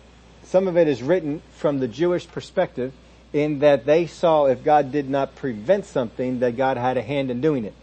some 0.45 0.69
of 0.69 0.77
it 0.77 0.87
is 0.87 1.03
written 1.03 1.43
from 1.57 1.81
the 1.81 1.89
Jewish 1.89 2.29
perspective 2.29 2.93
in 3.33 3.59
that 3.59 3.87
they 3.87 4.07
saw 4.07 4.45
if 4.45 4.63
God 4.63 4.93
did 4.93 5.11
not 5.11 5.35
prevent 5.35 5.85
something 5.85 6.39
that 6.39 6.57
God 6.57 6.77
had 6.77 6.97
a 6.97 7.03
hand 7.03 7.33
in 7.33 7.41
doing 7.41 7.65
it. 7.65 7.75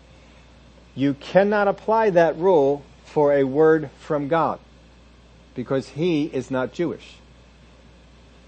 You 0.96 1.16
cannot 1.16 1.68
apply 1.68 2.12
that 2.12 2.38
rule 2.38 2.86
for 3.04 3.34
a 3.34 3.44
word 3.44 3.90
from 4.00 4.30
God 4.30 4.62
because 5.56 5.90
he 5.90 6.26
is 6.26 6.52
not 6.52 6.74
Jewish. 6.74 7.16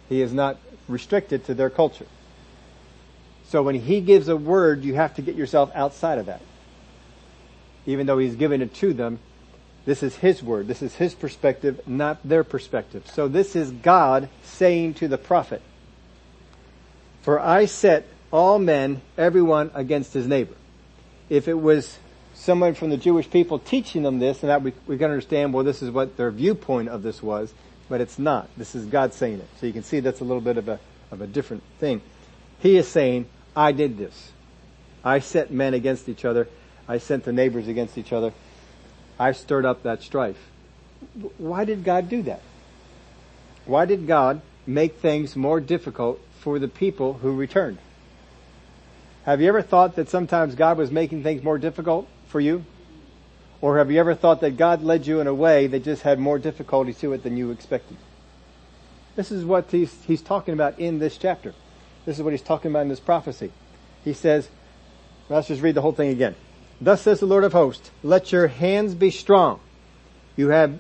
He 0.10 0.22
is 0.22 0.34
not 0.34 0.58
restricted 0.88 1.46
to 1.46 1.54
their 1.54 1.70
culture. 1.70 2.06
So 3.48 3.64
when 3.64 3.76
he 3.76 4.02
gives 4.02 4.28
a 4.28 4.36
word, 4.36 4.84
you 4.84 4.96
have 4.96 5.16
to 5.16 5.22
get 5.22 5.36
yourself 5.36 5.72
outside 5.74 6.20
of 6.20 6.26
that. 6.26 6.42
Even 7.86 8.06
though 8.06 8.18
he's 8.18 8.36
given 8.36 8.62
it 8.62 8.74
to 8.76 8.94
them, 8.94 9.20
this 9.86 10.04
is 10.04 10.18
his 10.18 10.44
word. 10.44 10.68
This 10.68 10.82
is 10.82 10.96
his 10.96 11.16
perspective, 11.16 11.80
not 11.88 12.20
their 12.28 12.44
perspective. 12.44 13.08
So 13.08 13.30
this 13.30 13.56
is 13.56 13.72
God 13.72 14.28
saying 14.44 14.96
to 14.96 15.08
the 15.08 15.18
prophet, 15.18 15.62
for 17.22 17.40
I 17.40 17.66
set 17.66 18.06
all 18.32 18.60
men, 18.60 19.02
everyone 19.18 19.72
against 19.74 20.14
his 20.14 20.28
neighbor. 20.28 20.56
If 21.30 21.48
it 21.48 21.54
was 21.54 21.98
someone 22.38 22.76
from 22.76 22.90
the 22.90 22.98
Jewish 22.98 23.30
people 23.30 23.60
teaching 23.60 24.04
them 24.04 24.20
this, 24.20 24.44
and 24.44 24.50
that 24.50 24.62
we, 24.62 24.74
we 24.86 24.98
can 24.98 25.10
understand, 25.10 25.54
well, 25.54 25.64
this 25.64 25.82
is 25.82 25.90
what 25.90 26.18
their 26.18 26.32
viewpoint 26.32 26.88
of 26.88 27.02
this 27.04 27.22
was, 27.22 27.54
but 27.90 28.00
it's 28.00 28.20
not. 28.20 28.48
This 28.56 28.76
is 28.76 28.86
God 28.86 29.14
saying 29.14 29.40
it. 29.40 29.48
So 29.60 29.66
you 29.66 29.74
can 29.74 29.84
see 29.84 30.00
that's 30.00 30.22
a 30.22 30.24
little 30.24 30.42
bit 30.42 30.58
of 30.58 30.70
a, 30.70 30.80
of 31.12 31.22
a 31.22 31.28
different 31.28 31.64
thing. 31.80 32.02
He 32.60 32.78
is 32.78 32.88
saying, 32.88 33.28
I 33.56 33.72
did 33.72 33.98
this. 33.98 34.32
I 35.04 35.20
set 35.20 35.52
men 35.52 35.74
against 35.74 36.08
each 36.08 36.26
other. 36.26 36.48
I 36.88 37.00
sent 37.00 37.24
the 37.24 37.34
neighbors 37.34 37.68
against 37.68 37.98
each 37.98 38.14
other. 38.14 38.34
I 39.20 39.32
stirred 39.32 39.66
up 39.66 39.84
that 39.84 40.04
strife. 40.04 40.38
Why 41.38 41.66
did 41.66 41.84
God 41.84 42.08
do 42.08 42.22
that? 42.24 42.42
Why 43.66 43.86
did 43.86 44.08
God 44.08 44.42
make 44.66 44.98
things 44.98 45.36
more 45.36 45.60
difficult 45.60 46.20
for 46.40 46.60
the 46.60 46.68
people 46.68 47.14
who 47.14 47.32
returned? 47.36 47.80
Have 49.24 49.42
you 49.42 49.48
ever 49.50 49.62
thought 49.62 49.96
that 49.96 50.08
sometimes 50.10 50.56
God 50.56 50.78
was 50.78 50.92
making 50.92 51.24
things 51.24 51.44
more 51.44 51.58
difficult 51.58 52.08
for 52.28 52.40
you? 52.40 52.66
Or 53.60 53.80
have 53.80 53.90
you 53.90 54.00
ever 54.00 54.14
thought 54.14 54.42
that 54.42 54.58
God 54.58 54.84
led 54.84 55.08
you 55.08 55.20
in 55.20 55.28
a 55.28 55.34
way 55.34 55.68
that 55.68 55.84
just 55.84 56.04
had 56.04 56.20
more 56.20 56.38
difficulty 56.38 56.94
to 56.96 57.14
it 57.14 57.24
than 57.24 57.38
you 57.38 57.52
expected? 57.52 57.98
This 59.16 59.32
is 59.32 59.44
what 59.44 59.72
he's, 59.72 59.94
he's 60.04 60.22
talking 60.22 60.54
about 60.54 60.80
in 60.80 61.00
this 61.00 61.18
chapter. 61.18 61.54
This 62.06 62.18
is 62.18 62.24
what 62.24 62.34
he's 62.34 62.42
talking 62.44 62.72
about 62.72 62.84
in 62.84 62.90
this 62.90 63.00
prophecy. 63.00 63.52
He 64.06 64.14
says, 64.14 64.48
let's 65.28 65.48
just 65.48 65.62
read 65.62 65.76
the 65.76 65.82
whole 65.82 65.92
thing 65.92 66.12
again. 66.12 66.36
Thus 66.80 67.02
says 67.02 67.20
the 67.20 67.26
Lord 67.26 67.44
of 67.44 67.54
hosts, 67.54 67.90
let 68.04 68.32
your 68.32 68.48
hands 68.48 68.94
be 68.94 69.10
strong. 69.10 69.60
You 70.36 70.50
have 70.50 70.78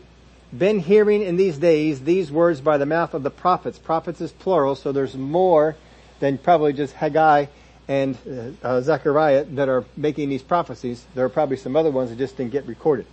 been 0.55 0.79
hearing 0.79 1.23
in 1.23 1.35
these 1.35 1.57
days 1.57 2.01
these 2.01 2.31
words 2.31 2.61
by 2.61 2.77
the 2.77 2.85
mouth 2.85 3.15
of 3.15 3.23
the 3.23 3.31
prophets. 3.31 3.79
Prophets 3.79 4.21
is 4.21 4.31
plural, 4.31 4.75
so 4.75 4.91
there's 4.91 5.17
more 5.17 5.75
than 6.19 6.37
probably 6.37 6.73
just 6.73 6.93
Haggai 6.93 7.47
and 7.87 8.17
uh, 8.27 8.67
uh, 8.67 8.81
Zechariah 8.81 9.45
that 9.45 9.69
are 9.69 9.85
making 9.95 10.29
these 10.29 10.43
prophecies. 10.43 11.05
There 11.15 11.25
are 11.25 11.29
probably 11.29 11.57
some 11.57 11.75
other 11.75 11.91
ones 11.91 12.09
that 12.09 12.17
just 12.17 12.37
didn't 12.37 12.51
get 12.51 12.65
recorded. 12.65 13.05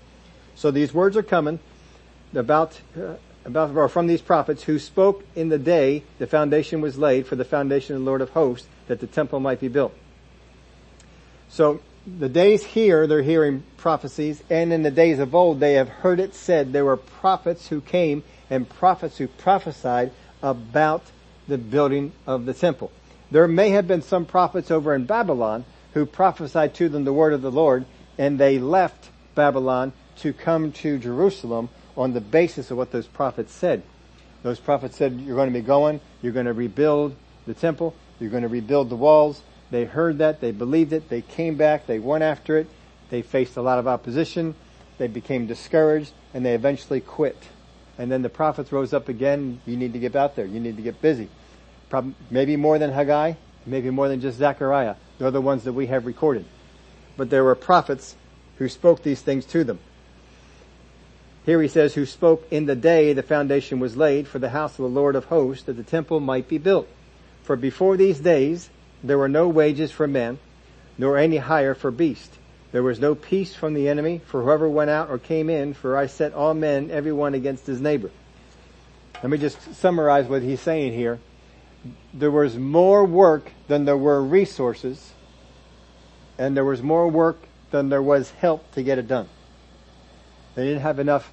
So 0.56 0.70
these 0.70 0.92
words 0.92 1.16
are 1.16 1.22
coming 1.22 1.60
about 2.34 2.80
uh, 2.96 3.14
about, 3.44 3.76
or 3.76 3.88
from 3.88 4.06
these 4.06 4.22
prophets 4.22 4.62
who 4.62 4.78
spoke 4.78 5.24
in 5.34 5.48
the 5.48 5.58
day 5.58 6.02
the 6.18 6.26
foundation 6.26 6.80
was 6.80 6.96
laid 6.98 7.26
for 7.26 7.36
the 7.36 7.44
foundation 7.44 7.94
of 7.94 8.02
the 8.02 8.06
Lord 8.06 8.20
of 8.20 8.30
hosts 8.30 8.66
that 8.86 9.00
the 9.00 9.06
temple 9.06 9.40
might 9.40 9.60
be 9.60 9.68
built. 9.68 9.94
So 11.48 11.80
the 12.06 12.28
days 12.28 12.64
here, 12.64 13.06
they're 13.06 13.22
hearing 13.22 13.62
prophecies, 13.76 14.42
and 14.50 14.72
in 14.72 14.82
the 14.82 14.90
days 14.90 15.18
of 15.18 15.34
old, 15.34 15.60
they 15.60 15.74
have 15.74 15.88
heard 15.88 16.20
it 16.20 16.34
said 16.34 16.72
there 16.72 16.84
were 16.84 16.96
prophets 16.96 17.68
who 17.68 17.80
came 17.80 18.24
and 18.50 18.68
prophets 18.68 19.18
who 19.18 19.28
prophesied 19.28 20.12
about 20.42 21.02
the 21.48 21.58
building 21.58 22.12
of 22.26 22.44
the 22.44 22.54
temple. 22.54 22.90
There 23.30 23.48
may 23.48 23.70
have 23.70 23.88
been 23.88 24.02
some 24.02 24.26
prophets 24.26 24.70
over 24.70 24.94
in 24.94 25.06
Babylon 25.06 25.64
who 25.94 26.06
prophesied 26.06 26.74
to 26.74 26.88
them 26.88 27.04
the 27.04 27.12
word 27.12 27.32
of 27.32 27.42
the 27.42 27.50
Lord, 27.50 27.84
and 28.18 28.38
they 28.38 28.58
left 28.58 29.10
Babylon 29.34 29.92
to 30.18 30.32
come 30.32 30.72
to 30.72 30.98
Jerusalem 30.98 31.68
on 31.96 32.12
the 32.12 32.20
basis 32.20 32.70
of 32.70 32.76
what 32.76 32.92
those 32.92 33.06
prophets 33.06 33.52
said. 33.52 33.82
Those 34.42 34.60
prophets 34.60 34.96
said, 34.96 35.20
you're 35.20 35.36
going 35.36 35.52
to 35.52 35.58
be 35.58 35.64
going, 35.64 36.00
you're 36.20 36.32
going 36.32 36.46
to 36.46 36.52
rebuild 36.52 37.16
the 37.46 37.54
temple, 37.54 37.94
you're 38.20 38.30
going 38.30 38.42
to 38.42 38.48
rebuild 38.48 38.90
the 38.90 38.96
walls. 38.96 39.40
They 39.70 39.84
heard 39.84 40.18
that, 40.18 40.40
they 40.40 40.50
believed 40.50 40.92
it, 40.92 41.08
they 41.08 41.22
came 41.22 41.56
back, 41.56 41.86
they 41.86 41.98
went 41.98 42.22
after 42.22 42.58
it, 42.58 42.68
they 43.10 43.22
faced 43.22 43.56
a 43.56 43.62
lot 43.62 43.78
of 43.78 43.88
opposition, 43.88 44.54
they 44.98 45.08
became 45.08 45.46
discouraged, 45.46 46.12
and 46.32 46.44
they 46.44 46.54
eventually 46.54 47.00
quit. 47.00 47.38
And 47.96 48.12
then 48.12 48.22
the 48.22 48.28
prophets 48.28 48.70
rose 48.70 48.92
up 48.92 49.08
again, 49.08 49.60
you 49.66 49.76
need 49.76 49.92
to 49.94 49.98
get 49.98 50.14
out 50.14 50.36
there, 50.36 50.44
you 50.44 50.60
need 50.60 50.76
to 50.76 50.82
get 50.82 51.00
busy. 51.00 51.28
Probably, 51.88 52.14
maybe 52.30 52.56
more 52.56 52.78
than 52.78 52.90
Haggai, 52.90 53.34
maybe 53.66 53.90
more 53.90 54.08
than 54.08 54.20
just 54.20 54.38
Zechariah. 54.38 54.96
They're 55.18 55.30
the 55.30 55.40
ones 55.40 55.64
that 55.64 55.72
we 55.72 55.86
have 55.86 56.06
recorded. 56.06 56.44
But 57.16 57.30
there 57.30 57.44
were 57.44 57.54
prophets 57.54 58.16
who 58.58 58.68
spoke 58.68 59.02
these 59.02 59.20
things 59.20 59.44
to 59.46 59.64
them. 59.64 59.78
Here 61.44 61.60
he 61.60 61.68
says, 61.68 61.94
who 61.94 62.06
spoke 62.06 62.46
in 62.50 62.66
the 62.66 62.74
day 62.74 63.12
the 63.12 63.22
foundation 63.22 63.78
was 63.78 63.96
laid 63.96 64.26
for 64.26 64.38
the 64.38 64.48
house 64.48 64.72
of 64.72 64.84
the 64.84 64.88
Lord 64.88 65.14
of 65.14 65.26
hosts 65.26 65.64
that 65.64 65.74
the 65.74 65.82
temple 65.82 66.20
might 66.20 66.48
be 66.48 66.58
built. 66.58 66.88
For 67.42 67.56
before 67.56 67.96
these 67.96 68.18
days 68.18 68.70
there 69.02 69.18
were 69.18 69.28
no 69.28 69.48
wages 69.48 69.90
for 69.90 70.06
men, 70.06 70.38
nor 70.96 71.18
any 71.18 71.36
hire 71.36 71.74
for 71.74 71.90
beast. 71.90 72.38
There 72.72 72.82
was 72.82 72.98
no 72.98 73.14
peace 73.14 73.54
from 73.54 73.74
the 73.74 73.88
enemy 73.88 74.20
for 74.24 74.42
whoever 74.42 74.68
went 74.68 74.90
out 74.90 75.10
or 75.10 75.18
came 75.18 75.50
in, 75.50 75.74
for 75.74 75.96
I 75.96 76.06
set 76.06 76.32
all 76.32 76.54
men, 76.54 76.90
every 76.90 77.12
one 77.12 77.34
against 77.34 77.66
his 77.66 77.80
neighbor. 77.80 78.10
Let 79.22 79.30
me 79.30 79.38
just 79.38 79.74
summarize 79.76 80.26
what 80.26 80.42
he's 80.42 80.60
saying 80.60 80.94
here. 80.94 81.20
There 82.12 82.30
was 82.30 82.56
more 82.56 83.04
work 83.04 83.52
than 83.68 83.84
there 83.84 83.96
were 83.96 84.22
resources, 84.22 85.12
and 86.38 86.56
there 86.56 86.64
was 86.64 86.82
more 86.82 87.08
work 87.08 87.38
than 87.70 87.88
there 87.88 88.02
was 88.02 88.30
help 88.30 88.70
to 88.72 88.82
get 88.82 88.98
it 88.98 89.08
done. 89.08 89.28
They 90.54 90.64
didn't 90.64 90.82
have 90.82 90.98
enough 90.98 91.32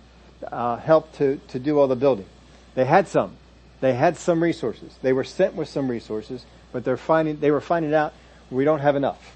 uh, 0.51 0.77
help 0.77 1.13
to, 1.17 1.39
to 1.50 1.60
do 1.60 1.79
all 1.79 1.88
the 1.88 1.96
building. 1.96 2.25
They 2.75 2.86
had 2.86 3.08
some. 3.08 3.38
They 3.79 3.93
had 3.93 4.17
some 4.17 4.41
resources. 4.41 4.98
They 5.01 5.13
were 5.13 5.24
sent 5.24 5.55
with 5.55 5.67
some 5.67 5.89
resources, 5.89 6.46
but 6.72 6.84
they're 6.84 6.98
finding, 6.98 7.39
they 7.39 7.51
were 7.51 7.62
finding 7.62 7.93
out 7.93 8.13
we 8.50 8.65
don't 8.65 8.79
have 8.79 8.96
enough. 8.96 9.36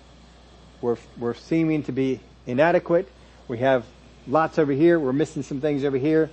We're, 0.82 0.98
we're 1.18 1.34
seeming 1.34 1.84
to 1.84 1.92
be 1.92 2.20
inadequate. 2.46 3.10
We 3.48 3.60
have 3.60 3.86
lots 4.28 4.60
over 4.60 4.72
here. 4.72 5.00
We're 5.00 5.14
missing 5.14 5.44
some 5.44 5.62
things 5.62 5.84
over 5.84 5.98
here. 5.98 6.30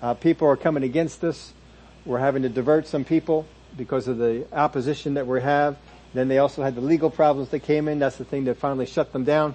Uh, 0.00 0.14
people 0.14 0.48
are 0.48 0.56
coming 0.56 0.82
against 0.82 1.24
us. 1.24 1.52
We're 2.04 2.18
having 2.18 2.42
to 2.42 2.48
divert 2.48 2.86
some 2.86 3.04
people 3.04 3.46
because 3.76 4.08
of 4.08 4.18
the 4.18 4.46
opposition 4.52 5.14
that 5.14 5.26
we 5.26 5.40
have. 5.40 5.76
Then 6.14 6.28
they 6.28 6.38
also 6.38 6.62
had 6.62 6.74
the 6.74 6.80
legal 6.80 7.10
problems 7.10 7.50
that 7.50 7.60
came 7.60 7.88
in. 7.88 7.98
That's 7.98 8.16
the 8.16 8.24
thing 8.24 8.44
that 8.44 8.58
finally 8.58 8.86
shut 8.86 9.12
them 9.12 9.24
down. 9.24 9.54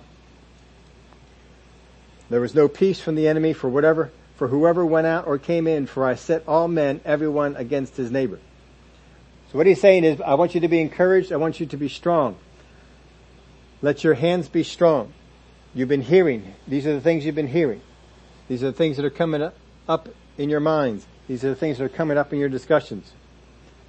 There 2.29 2.41
was 2.41 2.55
no 2.55 2.67
peace 2.67 2.99
from 2.99 3.15
the 3.15 3.27
enemy 3.27 3.53
for 3.53 3.69
whatever, 3.69 4.11
for 4.35 4.47
whoever 4.47 4.85
went 4.85 5.07
out 5.07 5.27
or 5.27 5.37
came 5.37 5.67
in, 5.67 5.85
for 5.87 6.05
I 6.05 6.15
set 6.15 6.47
all 6.47 6.67
men, 6.67 6.99
everyone 7.05 7.55
against 7.55 7.95
his 7.95 8.11
neighbor. 8.11 8.39
So 9.51 9.57
what 9.57 9.67
he's 9.67 9.79
saying 9.79 10.03
is, 10.03 10.19
I 10.19 10.33
want 10.33 10.55
you 10.55 10.61
to 10.61 10.67
be 10.67 10.81
encouraged. 10.81 11.31
I 11.31 11.37
want 11.37 11.59
you 11.59 11.67
to 11.67 11.77
be 11.77 11.87
strong. 11.87 12.35
Let 13.81 14.03
your 14.03 14.15
hands 14.15 14.49
be 14.49 14.63
strong. 14.63 15.13
You've 15.73 15.87
been 15.87 16.01
hearing. 16.01 16.53
These 16.67 16.85
are 16.87 16.93
the 16.93 17.01
things 17.01 17.25
you've 17.25 17.35
been 17.35 17.47
hearing. 17.47 17.81
These 18.47 18.63
are 18.63 18.67
the 18.67 18.77
things 18.77 18.97
that 18.97 19.05
are 19.05 19.09
coming 19.09 19.49
up 19.87 20.09
in 20.37 20.49
your 20.49 20.59
minds. 20.59 21.05
These 21.27 21.45
are 21.45 21.49
the 21.49 21.55
things 21.55 21.77
that 21.77 21.85
are 21.85 21.89
coming 21.89 22.17
up 22.17 22.33
in 22.33 22.39
your 22.39 22.49
discussions. 22.49 23.11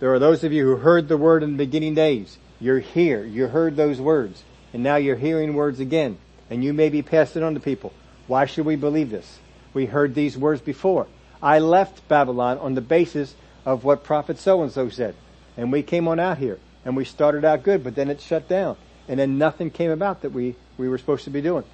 There 0.00 0.12
are 0.14 0.18
those 0.18 0.44
of 0.44 0.52
you 0.52 0.64
who 0.64 0.76
heard 0.76 1.08
the 1.08 1.16
word 1.16 1.42
in 1.42 1.52
the 1.52 1.64
beginning 1.64 1.94
days. 1.94 2.38
You're 2.60 2.78
here. 2.78 3.24
You 3.24 3.48
heard 3.48 3.76
those 3.76 4.00
words. 4.00 4.44
And 4.72 4.82
now 4.82 4.96
you're 4.96 5.16
hearing 5.16 5.54
words 5.54 5.80
again. 5.80 6.18
And 6.50 6.62
you 6.62 6.72
may 6.72 6.88
be 6.88 7.02
passing 7.02 7.42
on 7.42 7.54
to 7.54 7.60
people. 7.60 7.92
Why 8.26 8.46
should 8.46 8.64
we 8.64 8.76
believe 8.76 9.10
this? 9.10 9.38
We 9.74 9.86
heard 9.86 10.14
these 10.14 10.38
words 10.38 10.60
before. 10.60 11.08
I 11.42 11.58
left 11.58 12.06
Babylon 12.08 12.58
on 12.58 12.74
the 12.74 12.80
basis 12.80 13.34
of 13.64 13.84
what 13.84 14.04
prophet 14.04 14.38
so 14.38 14.62
and 14.62 14.70
so 14.70 14.88
said. 14.88 15.14
And 15.56 15.72
we 15.72 15.82
came 15.82 16.06
on 16.06 16.20
out 16.20 16.38
here. 16.38 16.58
And 16.84 16.96
we 16.96 17.04
started 17.04 17.44
out 17.44 17.64
good, 17.64 17.82
but 17.82 17.96
then 17.96 18.08
it 18.08 18.20
shut 18.20 18.48
down. 18.48 18.76
And 19.08 19.18
then 19.18 19.36
nothing 19.36 19.70
came 19.70 19.90
about 19.90 20.22
that 20.22 20.30
we, 20.30 20.54
we 20.76 20.88
were 20.88 20.98
supposed 20.98 21.24
to 21.24 21.30
be 21.30 21.40
doing. 21.40 21.64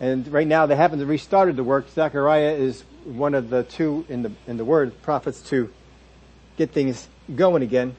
And 0.00 0.26
right 0.28 0.46
now 0.46 0.66
they 0.66 0.76
haven't 0.76 1.06
restarted 1.06 1.56
the 1.56 1.64
work. 1.64 1.88
Zechariah 1.90 2.54
is 2.54 2.82
one 3.04 3.34
of 3.34 3.50
the 3.50 3.62
two 3.62 4.04
in 4.08 4.22
the, 4.22 4.32
in 4.46 4.56
the 4.56 4.64
word 4.64 5.00
prophets 5.02 5.40
to 5.50 5.72
get 6.56 6.72
things 6.72 7.08
going 7.34 7.62
again. 7.62 7.96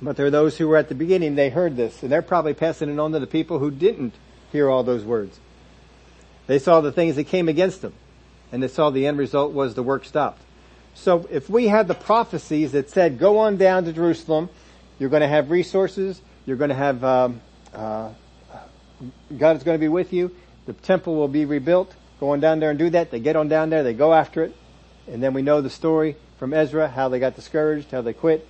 But 0.00 0.16
there 0.16 0.26
are 0.26 0.30
those 0.30 0.58
who 0.58 0.68
were 0.68 0.76
at 0.76 0.88
the 0.88 0.94
beginning, 0.94 1.36
they 1.36 1.48
heard 1.48 1.76
this, 1.76 2.02
and 2.02 2.12
they're 2.12 2.22
probably 2.22 2.54
passing 2.54 2.90
it 2.90 2.98
on 2.98 3.12
to 3.12 3.18
the 3.18 3.26
people 3.26 3.58
who 3.58 3.70
didn't 3.70 4.14
hear 4.52 4.68
all 4.68 4.82
those 4.82 5.04
words. 5.04 5.40
They 6.46 6.58
saw 6.58 6.80
the 6.80 6.92
things 6.92 7.16
that 7.16 7.24
came 7.24 7.48
against 7.48 7.82
them, 7.82 7.94
and 8.52 8.62
they 8.62 8.68
saw 8.68 8.90
the 8.90 9.06
end 9.06 9.18
result 9.18 9.52
was 9.52 9.74
the 9.74 9.82
work 9.82 10.04
stopped. 10.04 10.42
So 10.94 11.26
if 11.30 11.48
we 11.48 11.68
had 11.68 11.88
the 11.88 11.94
prophecies 11.94 12.72
that 12.72 12.90
said, 12.90 13.18
go 13.18 13.38
on 13.38 13.56
down 13.56 13.84
to 13.84 13.92
Jerusalem, 13.92 14.48
you're 14.98 15.10
going 15.10 15.22
to 15.22 15.28
have 15.28 15.50
resources, 15.50 16.20
you're 16.46 16.56
going 16.56 16.70
to 16.70 16.76
have, 16.76 17.02
um, 17.04 17.40
uh, 17.74 18.10
God 19.36 19.56
is 19.56 19.62
going 19.62 19.76
to 19.76 19.80
be 19.80 19.88
with 19.88 20.12
you, 20.12 20.34
the 20.66 20.72
temple 20.72 21.14
will 21.16 21.28
be 21.28 21.44
rebuilt. 21.44 21.94
Go 22.18 22.30
on 22.30 22.40
down 22.40 22.60
there 22.60 22.70
and 22.70 22.78
do 22.78 22.88
that. 22.90 23.10
They 23.10 23.20
get 23.20 23.36
on 23.36 23.48
down 23.48 23.68
there, 23.70 23.82
they 23.82 23.92
go 23.92 24.14
after 24.14 24.42
it. 24.42 24.54
And 25.06 25.22
then 25.22 25.34
we 25.34 25.42
know 25.42 25.60
the 25.60 25.70
story 25.70 26.16
from 26.38 26.52
Ezra, 26.52 26.88
how 26.88 27.08
they 27.08 27.18
got 27.18 27.34
discouraged, 27.34 27.90
how 27.90 28.02
they 28.02 28.12
quit. 28.12 28.46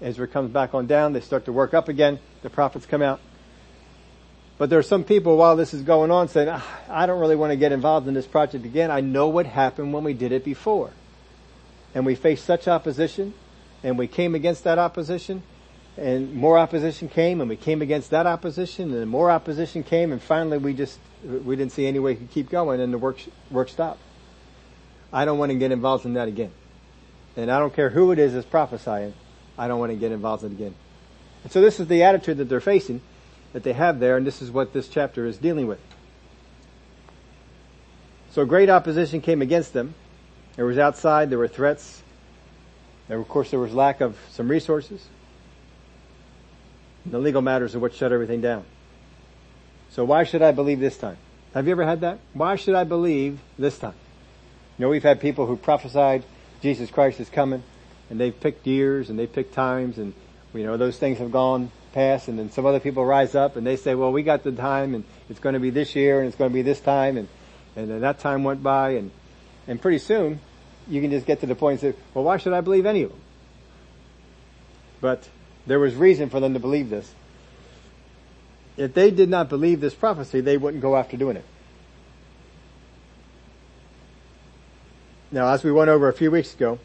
Ezra 0.00 0.26
comes 0.26 0.50
back 0.50 0.74
on 0.74 0.86
down, 0.86 1.12
they 1.12 1.20
start 1.20 1.44
to 1.44 1.52
work 1.52 1.74
up 1.74 1.88
again, 1.88 2.18
the 2.42 2.50
prophets 2.50 2.86
come 2.86 3.02
out. 3.02 3.20
But 4.58 4.68
there 4.68 4.78
are 4.78 4.82
some 4.82 5.04
people 5.04 5.38
while 5.38 5.56
this 5.56 5.72
is 5.72 5.82
going 5.82 6.10
on 6.10 6.28
saying, 6.28 6.48
ah, 6.50 6.80
I 6.88 7.06
don't 7.06 7.18
really 7.18 7.36
want 7.36 7.50
to 7.50 7.56
get 7.56 7.72
involved 7.72 8.06
in 8.08 8.14
this 8.14 8.26
project 8.26 8.66
again. 8.66 8.90
I 8.90 9.00
know 9.00 9.28
what 9.28 9.46
happened 9.46 9.94
when 9.94 10.04
we 10.04 10.12
did 10.12 10.32
it 10.32 10.44
before. 10.44 10.90
And 11.94 12.04
we 12.04 12.14
faced 12.14 12.44
such 12.44 12.68
opposition 12.68 13.32
and 13.82 13.96
we 13.96 14.06
came 14.06 14.34
against 14.34 14.64
that 14.64 14.78
opposition 14.78 15.42
and 15.96 16.34
more 16.34 16.58
opposition 16.58 17.08
came 17.08 17.40
and 17.40 17.48
we 17.48 17.56
came 17.56 17.80
against 17.80 18.10
that 18.10 18.26
opposition 18.26 18.92
and 18.92 19.10
more 19.10 19.30
opposition 19.30 19.82
came 19.82 20.12
and 20.12 20.22
finally 20.22 20.58
we 20.58 20.74
just 20.74 20.98
we 21.24 21.56
didn't 21.56 21.72
see 21.72 21.86
any 21.86 21.98
way 21.98 22.14
to 22.14 22.24
keep 22.26 22.50
going 22.50 22.80
and 22.80 22.92
the 22.92 22.98
work, 22.98 23.18
work 23.50 23.70
stopped. 23.70 24.00
I 25.10 25.24
don't 25.24 25.38
want 25.38 25.52
to 25.52 25.58
get 25.58 25.72
involved 25.72 26.04
in 26.04 26.14
that 26.14 26.28
again. 26.28 26.52
And 27.36 27.50
I 27.50 27.58
don't 27.58 27.74
care 27.74 27.90
who 27.90 28.12
it 28.12 28.18
is 28.18 28.34
that's 28.34 28.46
prophesying. 28.46 29.14
I 29.56 29.68
don't 29.68 29.78
want 29.78 29.92
to 29.92 29.96
get 29.96 30.12
involved 30.12 30.44
in 30.44 30.52
it 30.52 30.54
again. 30.54 30.74
And 31.42 31.52
so 31.52 31.60
this 31.60 31.80
is 31.80 31.86
the 31.86 32.02
attitude 32.02 32.38
that 32.38 32.48
they're 32.48 32.60
facing, 32.60 33.00
that 33.52 33.62
they 33.62 33.72
have 33.72 34.00
there, 34.00 34.16
and 34.16 34.26
this 34.26 34.42
is 34.42 34.50
what 34.50 34.72
this 34.72 34.88
chapter 34.88 35.26
is 35.26 35.38
dealing 35.38 35.66
with. 35.66 35.80
So 38.32 38.44
great 38.44 38.70
opposition 38.70 39.20
came 39.20 39.42
against 39.42 39.72
them. 39.72 39.94
There 40.56 40.66
was 40.66 40.78
outside, 40.78 41.30
there 41.30 41.38
were 41.38 41.48
threats. 41.48 42.02
There, 43.08 43.18
of 43.18 43.28
course, 43.28 43.50
there 43.50 43.58
was 43.58 43.72
lack 43.72 44.00
of 44.00 44.16
some 44.30 44.48
resources. 44.48 45.04
The 47.06 47.18
legal 47.18 47.42
matters 47.42 47.74
are 47.74 47.80
what 47.80 47.94
shut 47.94 48.12
everything 48.12 48.40
down. 48.40 48.64
So 49.90 50.04
why 50.04 50.24
should 50.24 50.42
I 50.42 50.52
believe 50.52 50.78
this 50.78 50.96
time? 50.96 51.16
Have 51.54 51.66
you 51.66 51.72
ever 51.72 51.84
had 51.84 52.02
that? 52.02 52.20
Why 52.32 52.54
should 52.54 52.76
I 52.76 52.84
believe 52.84 53.40
this 53.58 53.78
time? 53.78 53.94
You 54.78 54.84
know, 54.84 54.88
we've 54.90 55.02
had 55.02 55.20
people 55.20 55.46
who 55.46 55.56
prophesied 55.56 56.22
Jesus 56.62 56.90
Christ 56.90 57.20
is 57.20 57.28
coming 57.28 57.62
and 58.08 58.20
they've 58.20 58.38
picked 58.38 58.66
years 58.66 59.10
and 59.10 59.18
they've 59.18 59.32
picked 59.32 59.54
times 59.54 59.98
and, 59.98 60.14
you 60.52 60.64
know, 60.64 60.76
those 60.76 60.98
things 60.98 61.18
have 61.18 61.32
gone 61.32 61.70
past 61.92 62.28
and 62.28 62.38
then 62.38 62.50
some 62.50 62.66
other 62.66 62.80
people 62.80 63.04
rise 63.04 63.34
up 63.34 63.56
and 63.56 63.66
they 63.66 63.76
say, 63.76 63.94
well, 63.94 64.12
we 64.12 64.22
got 64.22 64.42
the 64.42 64.52
time 64.52 64.94
and 64.94 65.04
it's 65.28 65.40
going 65.40 65.54
to 65.54 65.60
be 65.60 65.70
this 65.70 65.94
year 65.96 66.18
and 66.18 66.28
it's 66.28 66.36
going 66.36 66.50
to 66.50 66.54
be 66.54 66.62
this 66.62 66.80
time 66.80 67.16
and, 67.16 67.28
and 67.76 67.90
then 67.90 68.00
that 68.00 68.18
time 68.20 68.44
went 68.44 68.62
by 68.62 68.90
and, 68.90 69.10
and 69.66 69.80
pretty 69.80 69.98
soon 69.98 70.40
you 70.88 71.00
can 71.00 71.10
just 71.10 71.26
get 71.26 71.40
to 71.40 71.46
the 71.46 71.54
point 71.54 71.82
and 71.82 71.94
say, 71.94 72.00
well, 72.14 72.24
why 72.24 72.36
should 72.36 72.52
I 72.52 72.60
believe 72.60 72.86
any 72.86 73.02
of 73.02 73.10
them? 73.10 73.20
But 75.00 75.28
there 75.66 75.78
was 75.78 75.94
reason 75.94 76.30
for 76.30 76.40
them 76.40 76.54
to 76.54 76.60
believe 76.60 76.90
this 76.90 77.14
if 78.80 78.94
they 78.94 79.10
did 79.10 79.28
not 79.28 79.48
believe 79.50 79.80
this 79.80 79.94
prophecy, 79.94 80.40
they 80.40 80.56
wouldn't 80.56 80.82
go 80.82 80.96
after 80.96 81.16
doing 81.16 81.36
it. 81.36 81.44
Now, 85.32 85.52
as 85.52 85.62
we 85.62 85.70
went 85.70 85.90
over 85.90 86.08
a 86.08 86.12
few 86.12 86.30
weeks 86.30 86.54
ago, 86.54 86.78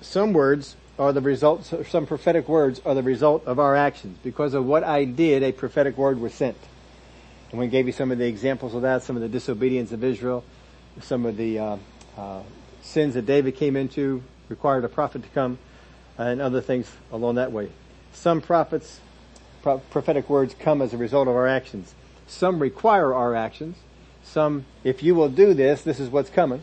some 0.00 0.32
words 0.32 0.76
are 0.98 1.12
the 1.12 1.20
result, 1.20 1.70
some 1.86 2.06
prophetic 2.06 2.48
words 2.48 2.80
are 2.84 2.94
the 2.94 3.02
result 3.02 3.44
of 3.46 3.58
our 3.58 3.76
actions. 3.76 4.18
Because 4.22 4.54
of 4.54 4.64
what 4.64 4.84
I 4.84 5.04
did, 5.04 5.42
a 5.42 5.52
prophetic 5.52 5.96
word 5.96 6.18
was 6.18 6.32
sent. 6.32 6.56
And 7.50 7.60
we 7.60 7.66
gave 7.66 7.86
you 7.86 7.92
some 7.92 8.10
of 8.10 8.18
the 8.18 8.26
examples 8.26 8.74
of 8.74 8.82
that, 8.82 9.02
some 9.02 9.16
of 9.16 9.22
the 9.22 9.28
disobedience 9.28 9.92
of 9.92 10.02
Israel, 10.02 10.44
some 11.00 11.26
of 11.26 11.36
the 11.36 11.58
uh, 11.58 11.76
uh, 12.16 12.42
sins 12.82 13.14
that 13.14 13.26
David 13.26 13.56
came 13.56 13.76
into 13.76 14.22
required 14.48 14.84
a 14.84 14.88
prophet 14.88 15.22
to 15.22 15.28
come, 15.30 15.58
and 16.18 16.40
other 16.40 16.60
things 16.60 16.90
along 17.12 17.36
that 17.36 17.52
way. 17.52 17.70
Some 18.12 18.40
prophets 18.40 19.00
prophetic 19.62 20.28
words 20.30 20.54
come 20.58 20.80
as 20.80 20.94
a 20.94 20.96
result 20.96 21.28
of 21.28 21.34
our 21.34 21.46
actions. 21.46 21.94
Some 22.26 22.60
require 22.60 23.14
our 23.14 23.34
actions. 23.34 23.76
Some, 24.22 24.64
if 24.84 25.02
you 25.02 25.14
will 25.14 25.28
do 25.28 25.54
this, 25.54 25.82
this 25.82 26.00
is 26.00 26.08
what's 26.08 26.30
coming. 26.30 26.62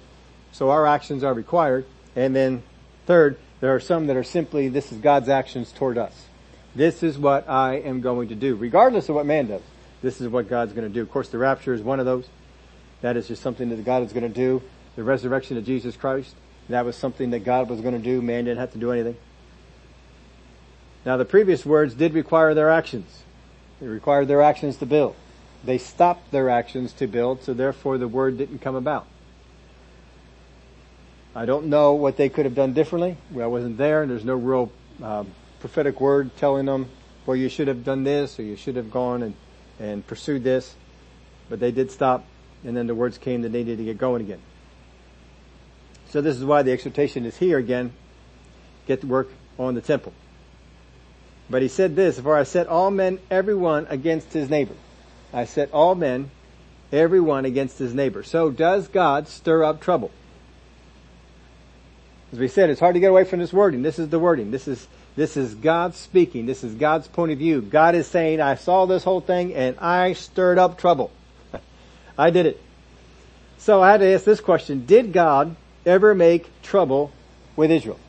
So 0.51 0.69
our 0.69 0.85
actions 0.87 1.23
are 1.23 1.33
required. 1.33 1.85
And 2.15 2.35
then 2.35 2.63
third, 3.05 3.37
there 3.59 3.73
are 3.73 3.79
some 3.79 4.07
that 4.07 4.17
are 4.17 4.23
simply, 4.23 4.69
this 4.69 4.91
is 4.91 4.99
God's 4.99 5.29
actions 5.29 5.71
toward 5.71 5.97
us. 5.97 6.25
This 6.75 7.01
is 7.01 7.17
what 7.17 7.49
I 7.49 7.75
am 7.75 8.01
going 8.01 8.29
to 8.29 8.35
do, 8.35 8.55
regardless 8.55 9.09
of 9.09 9.15
what 9.15 9.25
man 9.25 9.47
does. 9.47 9.61
This 10.01 10.21
is 10.21 10.27
what 10.27 10.47
God's 10.47 10.73
going 10.73 10.87
to 10.87 10.93
do. 10.93 11.01
Of 11.01 11.11
course, 11.11 11.29
the 11.29 11.39
rapture 11.39 11.73
is 11.73 11.81
one 11.81 11.99
of 11.99 12.05
those. 12.05 12.27
That 13.01 13.17
is 13.17 13.27
just 13.27 13.41
something 13.41 13.69
that 13.69 13.83
God 13.83 14.03
is 14.03 14.13
going 14.13 14.23
to 14.23 14.29
do. 14.29 14.61
The 14.95 15.03
resurrection 15.03 15.57
of 15.57 15.65
Jesus 15.65 15.95
Christ, 15.95 16.35
that 16.69 16.85
was 16.85 16.95
something 16.95 17.31
that 17.31 17.43
God 17.43 17.69
was 17.69 17.81
going 17.81 17.93
to 17.93 17.99
do. 17.99 18.21
Man 18.21 18.45
didn't 18.45 18.59
have 18.59 18.73
to 18.73 18.79
do 18.79 18.91
anything. 18.91 19.17
Now 21.05 21.17
the 21.17 21.25
previous 21.25 21.65
words 21.65 21.93
did 21.93 22.13
require 22.13 22.53
their 22.53 22.69
actions. 22.69 23.23
They 23.79 23.87
required 23.87 24.27
their 24.27 24.41
actions 24.41 24.77
to 24.77 24.85
build. 24.85 25.15
They 25.63 25.77
stopped 25.77 26.31
their 26.31 26.49
actions 26.49 26.93
to 26.93 27.07
build, 27.07 27.43
so 27.43 27.53
therefore 27.53 27.97
the 27.97 28.07
word 28.07 28.37
didn't 28.37 28.59
come 28.59 28.75
about. 28.75 29.07
I 31.37 31.45
don't 31.45 31.67
know 31.67 31.93
what 31.93 32.17
they 32.17 32.29
could 32.29 32.45
have 32.45 32.55
done 32.55 32.73
differently. 32.73 33.15
I 33.39 33.45
wasn't 33.45 33.77
there, 33.77 34.01
and 34.01 34.09
there's 34.09 34.25
no 34.25 34.33
real 34.33 34.71
um, 35.03 35.27
prophetic 35.59 36.01
word 36.01 36.35
telling 36.37 36.65
them, 36.65 36.89
well, 37.27 37.37
you 37.37 37.47
should 37.47 37.67
have 37.67 37.83
done 37.83 38.03
this, 38.03 38.39
or 38.39 38.41
you 38.41 38.55
should 38.55 38.75
have 38.75 38.89
gone 38.89 39.21
and, 39.21 39.35
and 39.79 40.07
pursued 40.07 40.43
this. 40.43 40.73
But 41.47 41.59
they 41.59 41.69
did 41.69 41.91
stop, 41.91 42.25
and 42.65 42.75
then 42.75 42.87
the 42.87 42.95
words 42.95 43.19
came 43.19 43.43
that 43.43 43.49
they 43.49 43.59
needed 43.59 43.77
to 43.77 43.83
get 43.83 43.99
going 43.99 44.23
again. 44.23 44.39
So 46.09 46.21
this 46.21 46.35
is 46.35 46.43
why 46.43 46.63
the 46.63 46.71
exhortation 46.71 47.23
is 47.23 47.37
here 47.37 47.59
again. 47.59 47.91
Get 48.87 49.01
to 49.01 49.07
work 49.07 49.29
on 49.59 49.75
the 49.75 49.81
temple. 49.81 50.13
But 51.51 51.61
he 51.61 51.67
said 51.67 51.95
this, 51.95 52.19
for 52.19 52.35
I 52.35 52.45
set 52.45 52.65
all 52.65 52.89
men, 52.89 53.19
everyone 53.29 53.85
against 53.91 54.33
his 54.33 54.49
neighbor. 54.49 54.73
I 55.31 55.45
set 55.45 55.71
all 55.71 55.93
men, 55.93 56.31
everyone 56.91 57.45
against 57.45 57.77
his 57.77 57.93
neighbor. 57.93 58.23
So 58.23 58.49
does 58.49 58.87
God 58.87 59.27
stir 59.27 59.63
up 59.63 59.81
trouble? 59.81 60.09
As 62.31 62.39
we 62.39 62.47
said, 62.47 62.69
it's 62.69 62.79
hard 62.79 62.95
to 62.95 62.99
get 62.99 63.09
away 63.09 63.23
from 63.23 63.39
this 63.39 63.53
wording. 63.53 63.81
This 63.81 63.99
is 63.99 64.09
the 64.09 64.19
wording. 64.19 64.51
This 64.51 64.67
is, 64.67 64.87
this 65.15 65.37
is 65.37 65.55
God 65.55 65.95
speaking. 65.95 66.45
This 66.45 66.63
is 66.63 66.73
God's 66.75 67.07
point 67.07 67.31
of 67.31 67.37
view. 67.37 67.61
God 67.61 67.95
is 67.95 68.07
saying, 68.07 68.41
I 68.41 68.55
saw 68.55 68.85
this 68.85 69.03
whole 69.03 69.21
thing 69.21 69.53
and 69.53 69.77
I 69.79 70.13
stirred 70.13 70.59
up 70.59 70.77
trouble. 70.77 71.11
I 72.17 72.29
did 72.29 72.45
it. 72.45 72.61
So 73.59 73.81
I 73.81 73.91
had 73.91 74.01
to 74.01 74.13
ask 74.13 74.25
this 74.25 74.41
question. 74.41 74.85
Did 74.85 75.13
God 75.13 75.55
ever 75.85 76.13
make 76.13 76.49
trouble 76.61 77.11
with 77.55 77.71
Israel? 77.71 77.99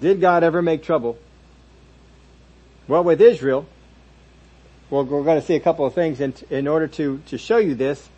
Did 0.00 0.20
God 0.20 0.44
ever 0.44 0.62
make 0.62 0.82
trouble? 0.82 1.18
Well, 2.88 3.04
with 3.04 3.20
Israel, 3.20 3.66
well, 4.88 5.04
we're 5.04 5.22
going 5.22 5.40
to 5.40 5.46
see 5.46 5.54
a 5.54 5.60
couple 5.60 5.84
of 5.84 5.94
things 5.94 6.20
in, 6.20 6.34
in 6.48 6.66
order 6.66 6.88
to, 6.88 7.20
to 7.26 7.38
show 7.38 7.58
you 7.58 7.74
this. 7.74 8.08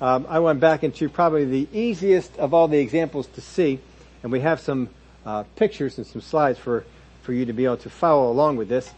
Um, 0.00 0.26
I 0.28 0.38
went 0.38 0.60
back 0.60 0.84
into 0.84 1.08
probably 1.08 1.44
the 1.44 1.68
easiest 1.72 2.36
of 2.38 2.54
all 2.54 2.68
the 2.68 2.78
examples 2.78 3.26
to 3.28 3.40
see, 3.40 3.80
and 4.22 4.30
we 4.30 4.40
have 4.40 4.60
some 4.60 4.90
uh, 5.26 5.42
pictures 5.56 5.98
and 5.98 6.06
some 6.06 6.20
slides 6.20 6.58
for, 6.58 6.84
for 7.22 7.32
you 7.32 7.46
to 7.46 7.52
be 7.52 7.64
able 7.64 7.78
to 7.78 7.90
follow 7.90 8.30
along 8.30 8.56
with 8.56 8.68
this. 8.68 8.90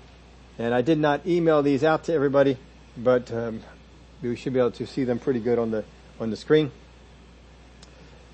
And 0.58 0.74
I 0.74 0.82
did 0.82 0.98
not 0.98 1.26
email 1.26 1.62
these 1.62 1.82
out 1.84 2.04
to 2.04 2.12
everybody, 2.12 2.58
but 2.98 3.32
um, 3.32 3.62
we 4.20 4.36
should 4.36 4.52
be 4.52 4.58
able 4.58 4.72
to 4.72 4.86
see 4.86 5.04
them 5.04 5.18
pretty 5.18 5.40
good 5.40 5.58
on 5.58 5.70
the 5.70 5.84
on 6.20 6.28
the 6.28 6.36
screen. 6.36 6.70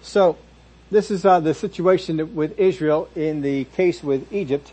So 0.02 0.36
this 0.90 1.12
is 1.12 1.24
uh, 1.24 1.38
the 1.38 1.54
situation 1.54 2.34
with 2.34 2.58
Israel 2.58 3.08
in 3.14 3.42
the 3.42 3.64
case 3.64 4.02
with 4.02 4.32
Egypt 4.32 4.72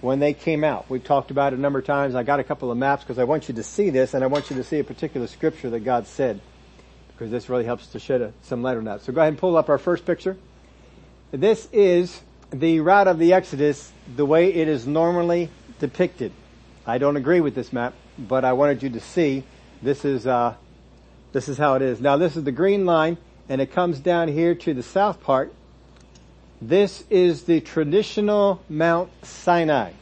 when 0.00 0.18
they 0.18 0.32
came 0.32 0.64
out. 0.64 0.88
We've 0.88 1.04
talked 1.04 1.30
about 1.30 1.52
it 1.52 1.58
a 1.58 1.60
number 1.60 1.78
of 1.78 1.84
times. 1.84 2.14
I 2.14 2.22
got 2.22 2.40
a 2.40 2.44
couple 2.44 2.70
of 2.70 2.78
maps 2.78 3.02
because 3.04 3.18
I 3.18 3.24
want 3.24 3.48
you 3.48 3.54
to 3.56 3.62
see 3.62 3.90
this 3.90 4.14
and 4.14 4.24
I 4.24 4.28
want 4.28 4.48
you 4.48 4.56
to 4.56 4.64
see 4.64 4.78
a 4.78 4.84
particular 4.84 5.26
scripture 5.26 5.68
that 5.70 5.80
God 5.80 6.06
said 6.06 6.40
because 7.14 7.30
this 7.30 7.48
really 7.48 7.64
helps 7.64 7.86
to 7.88 7.98
shed 7.98 8.20
a, 8.20 8.32
some 8.42 8.62
light 8.62 8.76
on 8.76 8.84
that. 8.84 9.02
So 9.02 9.12
go 9.12 9.20
ahead 9.20 9.32
and 9.32 9.38
pull 9.38 9.56
up 9.56 9.68
our 9.68 9.78
first 9.78 10.04
picture. 10.04 10.36
This 11.30 11.68
is 11.72 12.20
the 12.50 12.80
route 12.80 13.08
of 13.08 13.18
the 13.18 13.32
Exodus 13.32 13.92
the 14.16 14.26
way 14.26 14.52
it 14.52 14.68
is 14.68 14.86
normally 14.86 15.50
depicted. 15.78 16.32
I 16.86 16.98
don't 16.98 17.16
agree 17.16 17.40
with 17.40 17.54
this 17.54 17.72
map, 17.72 17.94
but 18.18 18.44
I 18.44 18.52
wanted 18.52 18.82
you 18.82 18.90
to 18.90 19.00
see 19.00 19.44
this 19.82 20.04
is, 20.04 20.26
uh, 20.26 20.54
this 21.32 21.48
is 21.48 21.58
how 21.58 21.74
it 21.74 21.82
is. 21.82 22.00
Now 22.00 22.16
this 22.16 22.36
is 22.36 22.44
the 22.44 22.52
green 22.52 22.84
line 22.86 23.16
and 23.48 23.60
it 23.60 23.72
comes 23.72 23.98
down 24.00 24.28
here 24.28 24.54
to 24.54 24.74
the 24.74 24.82
south 24.82 25.22
part. 25.22 25.52
This 26.60 27.04
is 27.10 27.44
the 27.44 27.60
traditional 27.60 28.62
Mount 28.68 29.10
Sinai. 29.24 29.92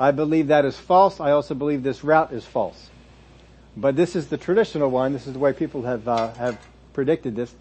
I 0.00 0.10
believe 0.10 0.48
that 0.48 0.64
is 0.64 0.76
false. 0.76 1.20
I 1.20 1.30
also 1.30 1.54
believe 1.54 1.82
this 1.82 2.02
route 2.02 2.32
is 2.32 2.44
false. 2.44 2.90
But 3.76 3.96
this 3.96 4.14
is 4.14 4.28
the 4.28 4.36
traditional 4.36 4.90
one. 4.90 5.12
This 5.12 5.26
is 5.26 5.32
the 5.32 5.38
way 5.38 5.52
people 5.52 5.82
have, 5.82 6.06
uh, 6.06 6.34
have 6.34 6.58
predicted 6.92 7.36
this. 7.36 7.54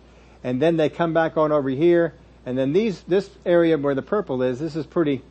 And 0.44 0.62
then 0.62 0.78
they 0.78 0.90
come 0.90 1.14
back 1.14 1.38
on 1.38 1.52
over 1.52 1.70
here. 1.70 2.14
And 2.46 2.58
then 2.58 2.74
these, 2.74 3.02
this 3.04 3.30
area 3.46 3.78
where 3.78 3.96
the 3.96 4.02
purple 4.02 4.42
is, 4.42 4.60
this 4.60 4.76
is 4.76 4.86
pretty, 4.86 5.22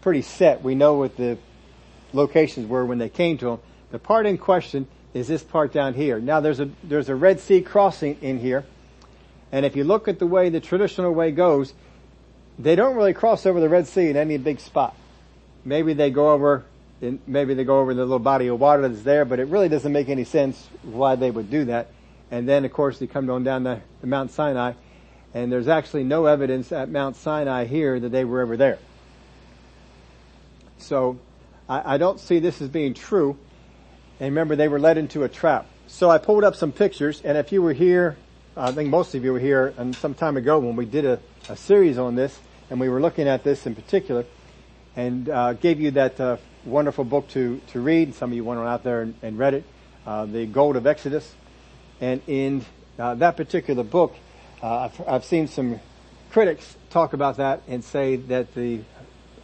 pretty 0.00 0.22
set. 0.22 0.62
We 0.62 0.74
know 0.74 0.94
what 0.94 1.16
the 1.16 1.38
locations 2.12 2.66
were 2.68 2.84
when 2.84 2.98
they 2.98 3.08
came 3.08 3.38
to 3.38 3.46
them. 3.46 3.58
The 3.90 3.98
part 3.98 4.26
in 4.26 4.38
question 4.38 4.88
is 5.12 5.28
this 5.28 5.42
part 5.42 5.72
down 5.72 5.94
here. 5.94 6.18
Now 6.18 6.40
there's 6.40 6.60
a, 6.60 6.70
there's 6.82 7.08
a 7.08 7.14
Red 7.14 7.38
Sea 7.40 7.60
crossing 7.60 8.18
in 8.20 8.40
here. 8.40 8.64
And 9.52 9.64
if 9.64 9.76
you 9.76 9.84
look 9.84 10.08
at 10.08 10.18
the 10.18 10.26
way 10.26 10.48
the 10.48 10.60
traditional 10.60 11.12
way 11.12 11.30
goes, 11.30 11.74
they 12.58 12.74
don't 12.74 12.96
really 12.96 13.14
cross 13.14 13.46
over 13.46 13.60
the 13.60 13.68
Red 13.68 13.86
Sea 13.86 14.08
in 14.08 14.16
any 14.16 14.36
big 14.36 14.58
spot. 14.58 14.96
Maybe 15.64 15.92
they 15.92 16.10
go 16.10 16.30
over 16.30 16.64
maybe 17.00 17.54
they 17.54 17.64
go 17.64 17.80
over 17.80 17.94
the 17.94 18.02
little 18.02 18.18
body 18.18 18.46
of 18.48 18.60
water 18.60 18.88
that's 18.88 19.02
there, 19.02 19.24
but 19.24 19.38
it 19.38 19.48
really 19.48 19.68
doesn't 19.68 19.92
make 19.92 20.08
any 20.08 20.24
sense 20.24 20.68
why 20.82 21.16
they 21.16 21.30
would 21.30 21.50
do 21.50 21.66
that. 21.66 21.88
And 22.30 22.48
then 22.48 22.64
of 22.64 22.72
course 22.72 22.98
they 22.98 23.06
come 23.06 23.28
on 23.30 23.44
down 23.44 23.64
the 23.64 23.80
Mount 24.02 24.30
Sinai, 24.30 24.72
and 25.34 25.52
there's 25.52 25.68
actually 25.68 26.04
no 26.04 26.26
evidence 26.26 26.72
at 26.72 26.88
Mount 26.88 27.16
Sinai 27.16 27.64
here 27.64 27.98
that 27.98 28.10
they 28.10 28.24
were 28.24 28.40
ever 28.40 28.56
there. 28.56 28.78
So 30.78 31.18
I, 31.68 31.94
I 31.94 31.98
don't 31.98 32.20
see 32.20 32.38
this 32.38 32.60
as 32.60 32.68
being 32.68 32.94
true. 32.94 33.36
And 34.20 34.30
remember, 34.30 34.54
they 34.54 34.68
were 34.68 34.78
led 34.78 34.96
into 34.96 35.24
a 35.24 35.28
trap. 35.28 35.66
So 35.86 36.08
I 36.08 36.18
pulled 36.18 36.44
up 36.44 36.54
some 36.54 36.72
pictures, 36.72 37.20
and 37.22 37.36
if 37.36 37.52
you 37.52 37.62
were 37.62 37.72
here, 37.72 38.16
I 38.56 38.70
think 38.72 38.88
most 38.88 39.14
of 39.14 39.24
you 39.24 39.32
were 39.32 39.40
here 39.40 39.74
and 39.76 39.94
some 39.94 40.14
time 40.14 40.36
ago 40.36 40.58
when 40.60 40.76
we 40.76 40.86
did 40.86 41.04
a, 41.04 41.18
a 41.48 41.56
series 41.56 41.98
on 41.98 42.14
this, 42.14 42.38
and 42.70 42.78
we 42.78 42.88
were 42.88 43.00
looking 43.00 43.28
at 43.28 43.42
this 43.42 43.66
in 43.66 43.74
particular, 43.74 44.24
and 44.96 45.28
uh, 45.28 45.54
gave 45.54 45.80
you 45.80 45.90
that 45.92 46.20
uh, 46.20 46.36
wonderful 46.64 47.04
book 47.04 47.28
to, 47.28 47.60
to 47.68 47.80
read. 47.80 48.14
Some 48.14 48.30
of 48.30 48.36
you 48.36 48.44
went 48.44 48.60
on 48.60 48.66
out 48.66 48.82
there 48.82 49.02
and, 49.02 49.14
and 49.22 49.38
read 49.38 49.54
it, 49.54 49.64
uh, 50.06 50.26
The 50.26 50.46
Gold 50.46 50.76
of 50.76 50.86
Exodus. 50.86 51.34
And 52.00 52.22
in 52.26 52.64
uh, 52.98 53.14
that 53.16 53.36
particular 53.36 53.82
book, 53.82 54.14
uh, 54.62 54.88
I've, 54.88 55.08
I've, 55.08 55.24
seen 55.24 55.48
some 55.48 55.80
critics 56.30 56.76
talk 56.90 57.12
about 57.12 57.36
that 57.36 57.62
and 57.68 57.84
say 57.84 58.16
that 58.16 58.54
the 58.54 58.80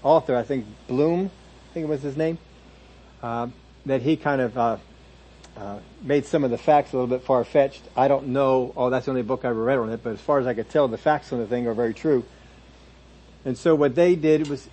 author, 0.03 0.37
I 0.37 0.43
think 0.43 0.67
Blum, 0.89 1.27
I 1.71 1.75
think 1.75 1.85
it 1.85 1.89
was 1.89 2.03
his 2.03 2.17
name, 2.17 2.39
uh, 3.23 3.49
that 3.87 4.03
he 4.03 4.17
kind 4.17 4.41
of 4.41 4.57
uh, 4.59 4.77
uh, 5.57 5.79
made 6.03 6.27
some 6.27 6.45
of 6.45 6.51
the 6.51 6.59
facts 6.59 6.93
a 6.93 6.97
little 6.97 7.09
bit 7.09 7.23
far-fetched. 7.25 7.83
I 7.97 8.09
don't 8.09 8.29
know, 8.29 8.73
oh, 8.77 8.91
that's 8.91 9.07
the 9.07 9.11
only 9.11 9.23
book 9.23 9.45
I 9.45 9.49
ever 9.49 9.63
read 9.63 9.79
on 9.79 9.91
it, 9.91 10.03
but 10.03 10.13
as 10.13 10.21
far 10.21 10.39
as 10.39 10.47
I 10.47 10.55
could 10.55 10.71
tell, 10.71 10.89
the 10.89 10.99
facts 10.99 11.33
on 11.33 11.39
the 11.39 11.47
thing 11.47 11.67
are 11.67 11.75
very 11.75 11.95
true. 11.95 12.25
And 13.45 13.57
so 13.57 13.75
what 13.75 13.95
they 13.95 14.15
did 14.15 14.49
was, 14.49 14.69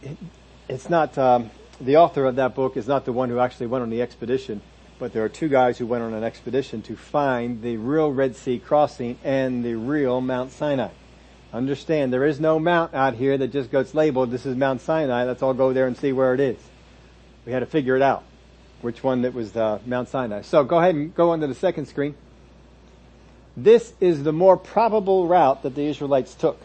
it's 0.67 0.89
not, 0.89 1.17
um, 1.17 1.49
the 1.79 1.97
author 1.97 2.25
of 2.25 2.35
that 2.35 2.55
book 2.55 2.77
is 2.77 2.87
not 2.87 3.05
the 3.05 3.13
one 3.13 3.29
who 3.29 3.39
actually 3.39 3.67
went 3.67 3.83
on 3.83 3.89
the 3.89 4.01
expedition, 4.01 4.61
but 4.99 5.13
there 5.13 5.23
are 5.23 5.29
two 5.29 5.47
guys 5.47 5.77
who 5.77 5.85
went 5.85 6.03
on 6.03 6.13
an 6.13 6.23
expedition 6.23 6.81
to 6.83 6.95
find 6.95 7.61
the 7.61 7.77
real 7.77 8.11
Red 8.11 8.35
Sea 8.35 8.59
crossing 8.59 9.17
and 9.23 9.63
the 9.63 9.75
real 9.75 10.19
Mount 10.21 10.51
Sinai. 10.51 10.89
Understand, 11.53 12.11
there 12.11 12.25
is 12.25 12.39
no 12.39 12.59
mount 12.59 12.93
out 12.93 13.13
here 13.13 13.37
that 13.37 13.49
just 13.49 13.71
gets 13.71 13.93
labeled, 13.93 14.31
this 14.31 14.45
is 14.45 14.55
Mount 14.55 14.81
Sinai, 14.81 15.23
let's 15.23 15.41
all 15.41 15.53
go 15.53 15.71
there 15.71 15.87
and 15.87 15.95
see 15.95 16.11
where 16.11 16.33
it 16.33 16.39
is. 16.39 16.57
We 17.45 17.53
had 17.53 17.59
to 17.59 17.65
figure 17.65 17.95
it 17.95 18.01
out, 18.01 18.23
which 18.81 19.01
one 19.01 19.21
that 19.21 19.33
was 19.33 19.55
uh, 19.55 19.79
Mount 19.85 20.09
Sinai. 20.09 20.41
So 20.41 20.65
go 20.65 20.79
ahead 20.79 20.95
and 20.95 21.15
go 21.15 21.29
on 21.29 21.39
to 21.39 21.47
the 21.47 21.55
second 21.55 21.85
screen. 21.85 22.15
This 23.55 23.93
is 24.01 24.23
the 24.23 24.33
more 24.33 24.57
probable 24.57 25.27
route 25.27 25.63
that 25.63 25.73
the 25.73 25.85
Israelites 25.85 26.35
took. 26.35 26.59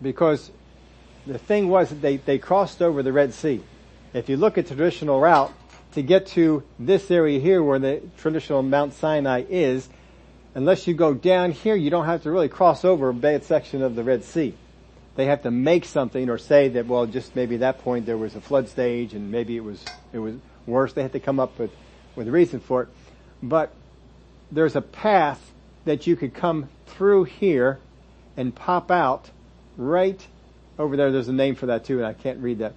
Because 0.00 0.50
the 1.26 1.38
thing 1.38 1.68
was 1.68 1.90
that 1.90 2.02
they, 2.02 2.16
they 2.16 2.38
crossed 2.38 2.82
over 2.82 3.02
the 3.02 3.12
Red 3.12 3.34
Sea. 3.34 3.62
If 4.12 4.28
you 4.28 4.36
look 4.36 4.58
at 4.58 4.66
the 4.66 4.74
traditional 4.74 5.20
route, 5.20 5.52
to 5.94 6.02
get 6.02 6.26
to 6.26 6.62
this 6.78 7.10
area 7.10 7.38
here 7.38 7.62
where 7.62 7.78
the 7.78 8.02
traditional 8.18 8.62
Mount 8.62 8.94
Sinai 8.94 9.44
is, 9.48 9.88
unless 10.54 10.86
you 10.86 10.94
go 10.94 11.14
down 11.14 11.52
here, 11.52 11.76
you 11.76 11.88
don't 11.88 12.06
have 12.06 12.24
to 12.24 12.30
really 12.30 12.48
cross 12.48 12.84
over 12.84 13.08
a 13.08 13.14
bad 13.14 13.44
section 13.44 13.80
of 13.80 13.94
the 13.94 14.02
Red 14.02 14.24
Sea. 14.24 14.54
They 15.14 15.26
have 15.26 15.42
to 15.42 15.52
make 15.52 15.84
something 15.84 16.28
or 16.28 16.38
say 16.38 16.68
that, 16.70 16.86
well, 16.86 17.06
just 17.06 17.36
maybe 17.36 17.54
at 17.54 17.60
that 17.60 17.78
point 17.78 18.06
there 18.06 18.16
was 18.16 18.34
a 18.34 18.40
flood 18.40 18.68
stage 18.68 19.14
and 19.14 19.30
maybe 19.30 19.56
it 19.56 19.62
was, 19.62 19.84
it 20.12 20.18
was 20.18 20.34
worse. 20.66 20.92
They 20.92 21.02
had 21.02 21.12
to 21.12 21.20
come 21.20 21.38
up 21.38 21.56
with, 21.58 21.70
with 22.16 22.26
a 22.26 22.32
reason 22.32 22.58
for 22.58 22.82
it. 22.82 22.88
But 23.40 23.72
there's 24.50 24.74
a 24.74 24.82
path 24.82 25.52
that 25.84 26.08
you 26.08 26.16
could 26.16 26.34
come 26.34 26.68
through 26.86 27.24
here 27.24 27.78
and 28.36 28.52
pop 28.52 28.90
out 28.90 29.30
right 29.76 30.26
over 30.78 30.96
there, 30.96 31.12
there's 31.12 31.28
a 31.28 31.32
name 31.32 31.54
for 31.54 31.66
that 31.66 31.84
too, 31.84 31.98
and 31.98 32.06
I 32.06 32.12
can't 32.12 32.40
read 32.40 32.58
that. 32.58 32.74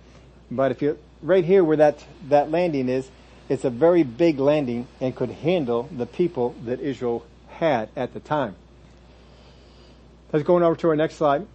But 0.51 0.71
if 0.71 0.81
you, 0.81 0.97
right 1.21 1.43
here 1.43 1.63
where 1.63 1.77
that, 1.77 2.03
that 2.29 2.51
landing 2.51 2.89
is, 2.89 3.09
it's 3.49 3.65
a 3.65 3.69
very 3.69 4.03
big 4.03 4.39
landing 4.39 4.87
and 4.99 5.15
could 5.15 5.29
handle 5.29 5.89
the 5.95 6.05
people 6.05 6.55
that 6.65 6.79
Israel 6.79 7.25
had 7.49 7.89
at 7.95 8.13
the 8.13 8.19
time. 8.19 8.55
Let's 10.31 10.45
go 10.45 10.57
on 10.57 10.63
over 10.63 10.75
to 10.75 10.89
our 10.89 10.95
next 10.95 11.15
slide. 11.15 11.47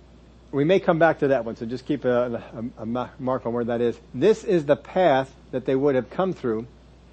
We 0.51 0.65
may 0.65 0.81
come 0.81 0.99
back 0.99 1.21
to 1.21 1.29
that 1.29 1.45
one, 1.45 1.57
so 1.57 1.65
just 1.67 1.87
keep 1.87 2.05
a, 2.05 2.43
a, 2.79 2.83
a 2.83 3.11
mark 3.19 3.47
on 3.47 3.53
where 3.53 3.65
that 3.65 3.81
is. 3.81 3.99
This 4.13 4.45
is 4.45 4.67
the 4.67 4.77
path 4.77 5.35
that 5.51 5.65
they 5.65 5.75
would 5.75 5.95
have 5.95 6.11
come 6.11 6.33
through. 6.33 6.67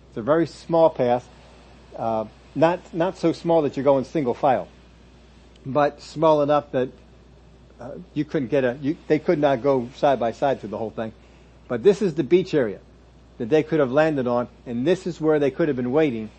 It's 0.10 0.18
a 0.18 0.22
very 0.22 0.48
small 0.48 0.90
path, 0.90 1.28
uh, 1.96 2.26
not 2.56 2.94
not 2.94 3.18
so 3.18 3.32
small 3.32 3.62
that 3.62 3.78
you're 3.78 3.84
going 3.84 4.04
single 4.06 4.34
file, 4.34 4.68
but 5.66 6.02
small 6.02 6.42
enough 6.42 6.72
that 6.72 6.90
uh, 7.80 7.92
you 8.14 8.26
couldn't 8.26 8.50
get 8.50 8.64
a, 8.64 8.78
you, 8.82 8.98
they 9.08 9.20
could 9.20 9.40
not 9.40 9.62
go 9.62 9.90
side 9.96 10.20
by 10.20 10.32
side 10.32 10.60
through 10.60 10.70
the 10.70 10.78
whole 10.78 10.90
thing. 10.90 11.14
But 11.68 11.84
this 11.84 12.02
is 12.02 12.16
the 12.16 12.24
beach 12.24 12.54
area 12.54 12.80
that 13.38 13.50
they 13.50 13.64
could 13.64 13.80
have 13.80 13.92
landed 13.92 14.28
on, 14.28 14.48
and 14.66 14.86
this 14.86 15.08
is 15.08 15.22
where 15.22 15.40
they 15.40 15.52
could 15.52 15.68
have 15.70 15.78
been 15.78 15.92
waiting 15.92 16.30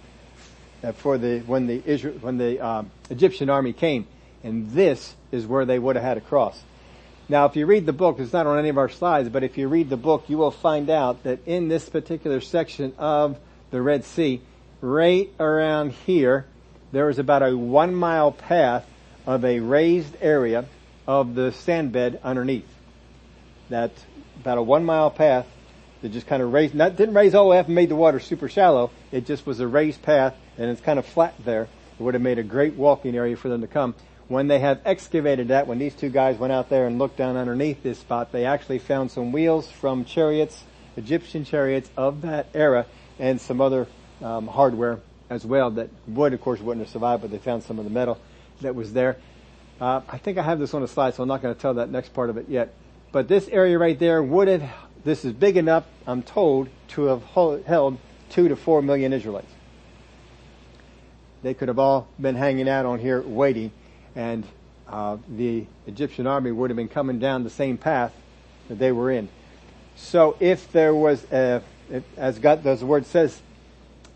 uh, 0.83 0.93
for 0.93 1.19
the, 1.19 1.41
when 1.41 1.67
the 1.67 1.83
Israel, 1.87 2.17
when 2.21 2.37
the 2.37 2.61
um, 2.61 2.91
Egyptian 3.09 3.49
army 3.49 3.73
came. 3.73 4.07
And 4.43 4.71
this 4.71 5.15
is 5.33 5.47
where 5.47 5.65
they 5.65 5.79
would 5.79 5.97
have 5.97 6.05
had 6.05 6.15
to 6.15 6.21
cross. 6.21 6.61
Now, 7.29 7.45
if 7.45 7.57
you 7.57 7.67
read 7.67 7.87
the 7.87 7.93
book, 7.93 8.19
it's 8.19 8.33
not 8.33 8.47
on 8.47 8.59
any 8.59 8.71
of 8.71 8.79
our 8.79 8.89
slides, 8.89 9.29
but 9.29 9.45
if 9.45 9.57
you 9.57 9.69
read 9.69 9.89
the 9.89 9.97
book, 9.97 10.25
you 10.29 10.37
will 10.37 10.51
find 10.51 10.91
out 10.91 11.23
that 11.23 11.47
in 11.47 11.69
this 11.69 11.89
particular 11.89 12.41
section 12.41 12.93
of 12.99 13.39
the 13.71 13.81
Red 13.81 14.05
Sea, 14.05 14.41
right 14.81 15.31
around 15.39 15.93
here, 15.93 16.47
there 16.91 17.09
is 17.09 17.19
about 17.19 17.43
a 17.43 17.57
one 17.57 17.95
mile 17.95 18.33
path 18.33 18.85
of 19.27 19.45
a 19.45 19.61
raised 19.61 20.17
area 20.21 20.65
of 21.11 21.35
the 21.35 21.51
sand 21.51 21.91
bed 21.91 22.21
underneath. 22.23 22.73
That 23.69 23.91
about 24.41 24.59
a 24.59 24.63
one 24.63 24.85
mile 24.85 25.11
path 25.11 25.47
that 26.03 26.11
just 26.11 26.29
kind 26.29 26.41
of 26.41 26.53
raised, 26.53 26.73
not, 26.73 26.95
didn't 26.95 27.17
raise 27.17 27.35
all 27.35 27.45
the 27.45 27.51
way 27.51 27.59
up 27.59 27.67
and 27.67 27.75
made 27.75 27.89
the 27.89 27.97
water 27.97 28.21
super 28.21 28.49
shallow. 28.49 28.93
It 29.11 29.27
just 29.27 29.45
was 29.45 29.59
a 29.59 29.67
raised 29.67 30.03
path 30.03 30.37
and 30.57 30.71
it's 30.71 30.81
kind 30.81 31.01
of 31.01 31.07
flat 31.07 31.35
there. 31.45 31.65
It 31.99 32.03
would 32.03 32.15
have 32.15 32.23
made 32.23 32.39
a 32.39 32.45
great 32.45 32.75
walking 32.75 33.17
area 33.17 33.37
for 33.37 33.49
them 33.49 33.61
to 33.61 33.67
come. 33.67 33.97
When 34.29 34.47
they 34.47 34.61
have 34.61 34.83
excavated 34.85 35.49
that, 35.49 35.67
when 35.67 35.81
these 35.81 35.97
two 35.97 36.11
guys 36.11 36.39
went 36.39 36.53
out 36.53 36.69
there 36.69 36.87
and 36.87 37.01
looked 37.01 37.17
down 37.17 37.37
underneath 37.37 37.83
this 37.83 37.99
spot, 37.99 38.31
they 38.31 38.45
actually 38.45 38.79
found 38.79 39.11
some 39.11 39.33
wheels 39.33 39.69
from 39.69 40.05
chariots, 40.05 40.63
Egyptian 40.97 41.45
chariots 41.45 41.91
of 41.97 42.23
that 42.23 42.47
era, 42.55 42.87
and 43.19 43.41
some 43.41 43.61
other 43.61 43.89
um, 44.23 44.47
hardware 44.47 45.01
as 45.29 45.45
well 45.45 45.73
that 45.73 45.91
would, 46.07 46.33
of 46.35 46.41
course, 46.41 46.61
wouldn't 46.61 46.87
have 46.87 46.93
survived, 46.93 47.23
but 47.23 47.33
they 47.33 47.39
found 47.39 47.65
some 47.65 47.81
of 47.81 47.85
the 47.85 47.91
metal 47.91 48.21
that 48.61 48.77
was 48.77 48.93
there. 48.93 49.17
Uh, 49.81 50.03
I 50.11 50.19
think 50.19 50.37
I 50.37 50.43
have 50.43 50.59
this 50.59 50.75
on 50.75 50.83
a 50.83 50.89
slide, 50.89 51.15
so 51.15 51.23
I'm 51.23 51.29
not 51.29 51.41
going 51.41 51.55
to 51.55 51.61
tell 51.61 51.75
that 51.75 51.91
next 51.91 52.13
part 52.13 52.29
of 52.29 52.37
it 52.37 52.49
yet. 52.49 52.75
But 53.13 53.29
this 53.29 53.49
area 53.49 53.79
right 53.79 53.99
there 53.99 54.23
would 54.23 54.47
have, 54.49 54.71
this 55.05 55.25
is 55.25 55.33
big 55.33 55.57
enough, 55.57 55.85
I'm 56.07 56.23
told, 56.23 56.69
to 56.89 57.05
have 57.05 57.23
held 57.25 57.99
two 58.29 58.49
to 58.49 58.57
four 58.57 58.83
million 58.83 59.13
Israelites. 59.15 59.51
They 61.43 61.55
could 61.55 61.69
have 61.69 61.79
all 61.79 62.09
been 62.21 62.35
hanging 62.35 62.69
out 62.69 62.85
on 62.85 62.99
here 62.99 63.23
waiting, 63.23 63.73
and 64.15 64.45
uh, 64.87 65.17
the 65.29 65.65
Egyptian 65.87 66.27
army 66.27 66.53
would 66.53 66.69
have 66.69 66.77
been 66.77 66.89
coming 66.89 67.19
down 67.19 67.43
the 67.43 67.51
same 67.51 67.79
path 67.79 68.13
that 68.69 68.79
they 68.79 68.93
were 68.93 69.11
in. 69.11 69.31
So 69.97 70.37
if 70.41 70.71
there 70.73 70.95
was, 70.95 71.25
a, 71.33 71.63
if, 71.89 72.05
as 72.19 72.39
God, 72.39 72.67
as 72.67 72.81
the 72.81 72.87
word 72.87 73.07
says, 73.07 73.41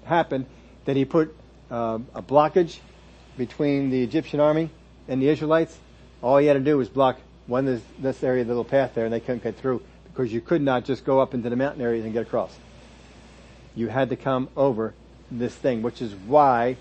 happened, 0.05 0.45
that 0.85 0.95
he 0.95 1.07
put 1.07 1.35
uh, 1.71 2.01
a 2.15 2.23
blockage 2.23 2.81
between 3.39 3.89
the 3.89 4.03
Egyptian 4.03 4.41
army 4.41 4.69
and 5.09 5.21
the 5.21 5.29
Israelites, 5.29 5.79
All 6.23 6.41
you 6.41 6.49
had 6.49 6.55
to 6.55 6.61
do 6.61 6.79
was 6.79 6.89
block 6.89 7.19
one 7.47 7.67
this, 7.67 7.83
this 7.99 8.23
area, 8.23 8.45
the 8.45 8.49
little 8.49 8.65
path 8.65 8.93
there, 8.95 9.05
and 9.05 9.13
they 9.13 9.21
couldn't 9.21 9.43
get 9.43 9.57
through 9.57 9.83
because 10.05 10.33
you 10.33 10.41
could 10.41 10.63
not 10.63 10.85
just 10.85 11.05
go 11.05 11.21
up 11.21 11.35
into 11.35 11.51
the 11.51 11.57
mountain 11.57 11.83
areas 11.83 12.05
and 12.05 12.15
get 12.15 12.23
across. 12.23 12.57
You 13.75 13.89
had 13.89 14.09
to 14.11 14.17
come 14.17 14.49
over 14.57 14.95
this 15.31 15.55
thing, 15.55 15.83
which 15.83 16.01
is 16.01 16.15
why 16.15 16.77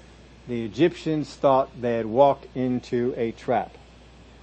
the 0.48 0.64
Egyptians 0.64 1.34
thought 1.34 1.70
they 1.82 1.96
had 1.96 2.06
walked 2.06 2.48
into 2.56 3.14
a 3.18 3.32
trap. 3.32 3.76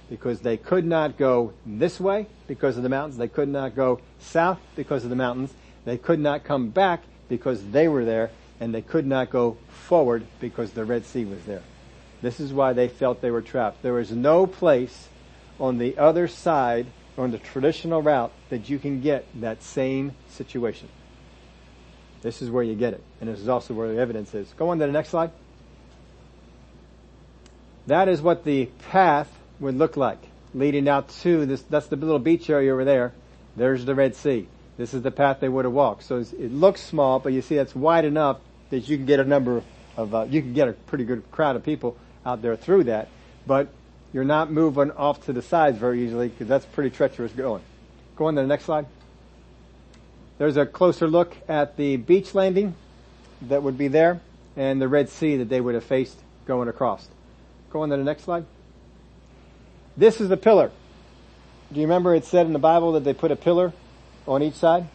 Because 0.09 0.41
they 0.41 0.57
could 0.57 0.85
not 0.85 1.17
go 1.17 1.53
this 1.65 1.99
way 1.99 2.27
because 2.47 2.75
of 2.75 2.83
the 2.83 2.89
mountains. 2.89 3.17
They 3.17 3.29
could 3.29 3.47
not 3.47 3.75
go 3.75 4.01
south 4.19 4.59
because 4.75 5.05
of 5.05 5.09
the 5.09 5.15
mountains. 5.15 5.53
They 5.85 5.97
could 5.97 6.19
not 6.19 6.43
come 6.43 6.69
back 6.69 7.03
because 7.29 7.63
they 7.71 7.87
were 7.87 8.03
there. 8.03 8.31
And 8.59 8.75
they 8.75 8.81
could 8.81 9.07
not 9.07 9.29
go 9.29 9.57
forward 9.69 10.25
because 10.41 10.71
the 10.71 10.83
Red 10.83 11.05
Sea 11.05 11.23
was 11.23 11.43
there. 11.45 11.63
This 12.21 12.39
is 12.39 12.53
why 12.53 12.73
they 12.73 12.87
felt 12.87 13.21
they 13.21 13.31
were 13.31 13.41
trapped. 13.41 13.81
There 13.81 13.99
is 13.99 14.11
no 14.11 14.45
place 14.45 15.09
on 15.59 15.77
the 15.77 15.97
other 15.97 16.27
side, 16.27 16.87
on 17.17 17.31
the 17.31 17.37
traditional 17.37 18.01
route, 18.01 18.31
that 18.49 18.69
you 18.69 18.79
can 18.79 19.01
get 19.01 19.25
that 19.41 19.63
same 19.63 20.13
situation. 20.29 20.87
This 22.21 22.41
is 22.41 22.49
where 22.51 22.63
you 22.63 22.75
get 22.75 22.93
it. 22.93 23.03
And 23.19 23.29
this 23.29 23.39
is 23.39 23.47
also 23.47 23.73
where 23.73 23.91
the 23.91 23.99
evidence 23.99 24.33
is. 24.35 24.53
Go 24.57 24.69
on 24.69 24.79
to 24.79 24.85
the 24.85 24.91
next 24.91 25.09
slide. 25.09 25.31
That 27.87 28.07
is 28.07 28.21
what 28.21 28.43
the 28.43 28.67
path 28.89 29.29
would 29.59 29.75
look 29.75 29.97
like 29.97 30.21
leading 30.53 30.87
out 30.87 31.09
to 31.09 31.45
this, 31.45 31.61
that's 31.63 31.87
the 31.87 31.95
little 31.95 32.19
beach 32.19 32.49
area 32.49 32.73
over 32.73 32.85
there. 32.85 33.13
There's 33.55 33.85
the 33.85 33.95
Red 33.95 34.15
Sea. 34.15 34.47
This 34.77 34.93
is 34.93 35.01
the 35.01 35.11
path 35.11 35.39
they 35.39 35.49
would 35.49 35.65
have 35.65 35.73
walked. 35.73 36.03
So 36.03 36.17
it 36.17 36.51
looks 36.51 36.81
small, 36.81 37.19
but 37.19 37.33
you 37.33 37.41
see 37.41 37.55
it's 37.55 37.75
wide 37.75 38.05
enough 38.05 38.39
that 38.69 38.87
you 38.87 38.97
can 38.97 39.05
get 39.05 39.19
a 39.19 39.23
number 39.23 39.63
of, 39.97 40.15
uh, 40.15 40.25
you 40.29 40.41
can 40.41 40.53
get 40.53 40.67
a 40.67 40.73
pretty 40.73 41.03
good 41.03 41.29
crowd 41.31 41.55
of 41.55 41.63
people 41.63 41.97
out 42.25 42.41
there 42.41 42.55
through 42.55 42.85
that. 42.85 43.07
But 43.45 43.69
you're 44.13 44.23
not 44.23 44.51
moving 44.51 44.91
off 44.91 45.25
to 45.25 45.33
the 45.33 45.41
sides 45.41 45.77
very 45.77 46.03
easily 46.05 46.27
because 46.29 46.47
that's 46.47 46.65
pretty 46.65 46.89
treacherous 46.89 47.31
going. 47.31 47.63
Go 48.15 48.25
on 48.25 48.35
to 48.35 48.41
the 48.41 48.47
next 48.47 48.65
slide. 48.65 48.85
There's 50.37 50.57
a 50.57 50.65
closer 50.65 51.07
look 51.07 51.35
at 51.47 51.77
the 51.77 51.97
beach 51.97 52.33
landing 52.33 52.75
that 53.43 53.63
would 53.63 53.77
be 53.77 53.87
there 53.87 54.21
and 54.55 54.81
the 54.81 54.87
Red 54.87 55.09
Sea 55.09 55.37
that 55.37 55.49
they 55.49 55.61
would 55.61 55.75
have 55.75 55.83
faced 55.83 56.19
going 56.45 56.67
across. 56.67 57.07
Go 57.71 57.81
on 57.81 57.89
to 57.89 57.97
the 57.97 58.03
next 58.03 58.23
slide. 58.23 58.45
This 59.95 60.19
is 60.19 60.29
the 60.29 60.37
pillar. 60.37 60.71
Do 61.71 61.79
you 61.79 61.85
remember 61.85 62.13
it 62.15 62.25
said 62.25 62.45
in 62.45 62.53
the 62.53 62.59
Bible 62.59 62.93
that 62.93 63.03
they 63.03 63.13
put 63.13 63.31
a 63.31 63.35
pillar 63.35 63.71
on 64.27 64.43
each 64.43 64.55
side? 64.55 64.87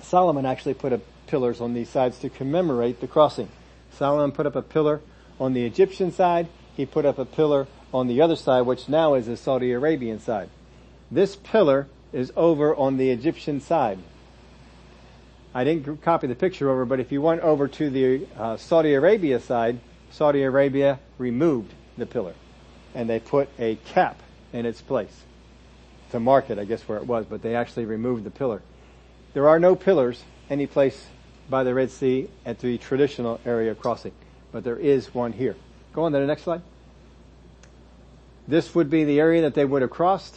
Solomon 0.00 0.46
actually 0.46 0.74
put 0.74 0.98
pillars 1.26 1.60
on 1.60 1.74
these 1.74 1.88
sides 1.88 2.18
to 2.20 2.30
commemorate 2.30 3.00
the 3.00 3.06
crossing. 3.06 3.48
Solomon 3.92 4.32
put 4.32 4.46
up 4.46 4.56
a 4.56 4.62
pillar 4.62 5.00
on 5.38 5.52
the 5.52 5.64
Egyptian 5.64 6.12
side. 6.12 6.48
He 6.76 6.86
put 6.86 7.04
up 7.04 7.18
a 7.18 7.24
pillar 7.24 7.66
on 7.92 8.06
the 8.08 8.20
other 8.20 8.36
side, 8.36 8.62
which 8.62 8.88
now 8.88 9.14
is 9.14 9.26
the 9.26 9.36
Saudi 9.36 9.72
Arabian 9.72 10.20
side. 10.20 10.50
This 11.10 11.36
pillar 11.36 11.88
is 12.12 12.32
over 12.36 12.74
on 12.74 12.96
the 12.96 13.10
Egyptian 13.10 13.60
side. 13.60 13.98
I 15.54 15.64
didn't 15.64 16.02
copy 16.02 16.26
the 16.26 16.34
picture 16.34 16.70
over, 16.70 16.84
but 16.84 17.00
if 17.00 17.10
you 17.10 17.22
went 17.22 17.40
over 17.40 17.66
to 17.68 17.90
the 17.90 18.26
uh, 18.36 18.56
Saudi 18.58 18.92
Arabia 18.92 19.40
side, 19.40 19.80
Saudi 20.10 20.42
Arabia 20.42 20.98
removed 21.18 21.72
the 21.96 22.06
pillar 22.06 22.34
and 22.94 23.08
they 23.08 23.20
put 23.20 23.48
a 23.58 23.76
cap 23.76 24.20
in 24.52 24.66
its 24.66 24.80
place 24.80 25.24
to 26.10 26.20
mark 26.20 26.50
it, 26.50 26.58
I 26.58 26.64
guess 26.64 26.82
where 26.82 26.98
it 26.98 27.06
was, 27.06 27.26
but 27.26 27.42
they 27.42 27.54
actually 27.54 27.84
removed 27.84 28.24
the 28.24 28.30
pillar. 28.30 28.62
There 29.34 29.48
are 29.48 29.58
no 29.58 29.74
pillars 29.74 30.22
any 30.48 30.66
place 30.66 31.06
by 31.50 31.64
the 31.64 31.74
Red 31.74 31.90
Sea 31.90 32.28
at 32.44 32.58
the 32.60 32.78
traditional 32.78 33.40
area 33.44 33.74
crossing, 33.74 34.12
but 34.56 34.64
there 34.64 34.78
is 34.78 35.14
one 35.14 35.34
here. 35.34 35.54
Go 35.92 36.04
on 36.04 36.12
to 36.12 36.18
the 36.18 36.24
next 36.24 36.44
slide. 36.44 36.62
This 38.48 38.74
would 38.74 38.88
be 38.88 39.04
the 39.04 39.20
area 39.20 39.42
that 39.42 39.52
they 39.52 39.66
would 39.66 39.82
have 39.82 39.90
crossed. 39.90 40.34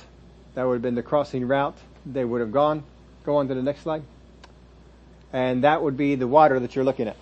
That 0.56 0.66
would 0.66 0.74
have 0.74 0.82
been 0.82 0.96
the 0.96 1.02
crossing 1.02 1.48
route 1.48 1.78
they 2.06 2.26
would 2.26 2.42
have 2.42 2.52
gone. 2.52 2.84
Go 3.26 3.38
on 3.38 3.48
to 3.48 3.54
the 3.54 3.62
next 3.62 3.84
slide. 3.84 4.04
And 5.32 5.64
that 5.64 5.82
would 5.82 5.96
be 5.96 6.16
the 6.16 6.28
water 6.28 6.60
that 6.60 6.76
you're 6.76 6.84
looking 6.84 7.08
at. 7.08 7.16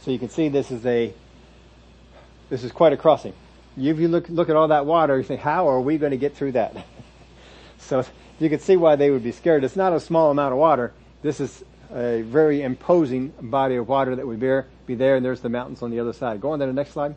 So 0.00 0.10
you 0.10 0.18
can 0.18 0.28
see 0.28 0.48
this 0.48 0.72
is 0.72 0.84
a, 0.84 1.14
this 2.50 2.64
is 2.64 2.72
quite 2.72 2.92
a 2.92 2.96
crossing. 2.96 3.34
If 3.76 4.00
you 4.00 4.08
look, 4.08 4.28
look 4.28 4.48
at 4.48 4.56
all 4.56 4.66
that 4.66 4.86
water, 4.86 5.16
you 5.16 5.22
think, 5.22 5.40
how 5.40 5.68
are 5.68 5.80
we 5.80 5.98
going 5.98 6.10
to 6.10 6.16
get 6.16 6.34
through 6.34 6.52
that? 6.52 6.74
so 7.78 8.04
you 8.40 8.48
can 8.48 8.58
see 8.58 8.76
why 8.76 8.96
they 8.96 9.12
would 9.12 9.22
be 9.22 9.30
scared. 9.30 9.62
It's 9.62 9.76
not 9.76 9.92
a 9.92 10.00
small 10.00 10.32
amount 10.32 10.52
of 10.52 10.58
water. 10.58 10.92
This 11.22 11.38
is 11.38 11.62
a 11.94 12.22
very 12.22 12.62
imposing 12.62 13.28
body 13.40 13.76
of 13.76 13.88
water 13.88 14.16
that 14.16 14.26
would 14.26 14.40
be 14.86 14.94
there, 14.94 15.16
and 15.16 15.24
there's 15.24 15.40
the 15.40 15.48
mountains 15.48 15.82
on 15.82 15.90
the 15.90 16.00
other 16.00 16.12
side. 16.12 16.40
Go 16.40 16.52
on 16.52 16.58
to 16.58 16.66
the 16.66 16.72
next 16.72 16.92
slide. 16.92 17.14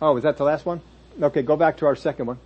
Oh, 0.00 0.14
was 0.14 0.22
that 0.24 0.36
the 0.36 0.44
last 0.44 0.64
one? 0.66 0.80
Okay, 1.20 1.42
go 1.42 1.56
back 1.56 1.76
to 1.78 1.86
our 1.86 1.94
second 1.94 2.26
one. 2.26 2.38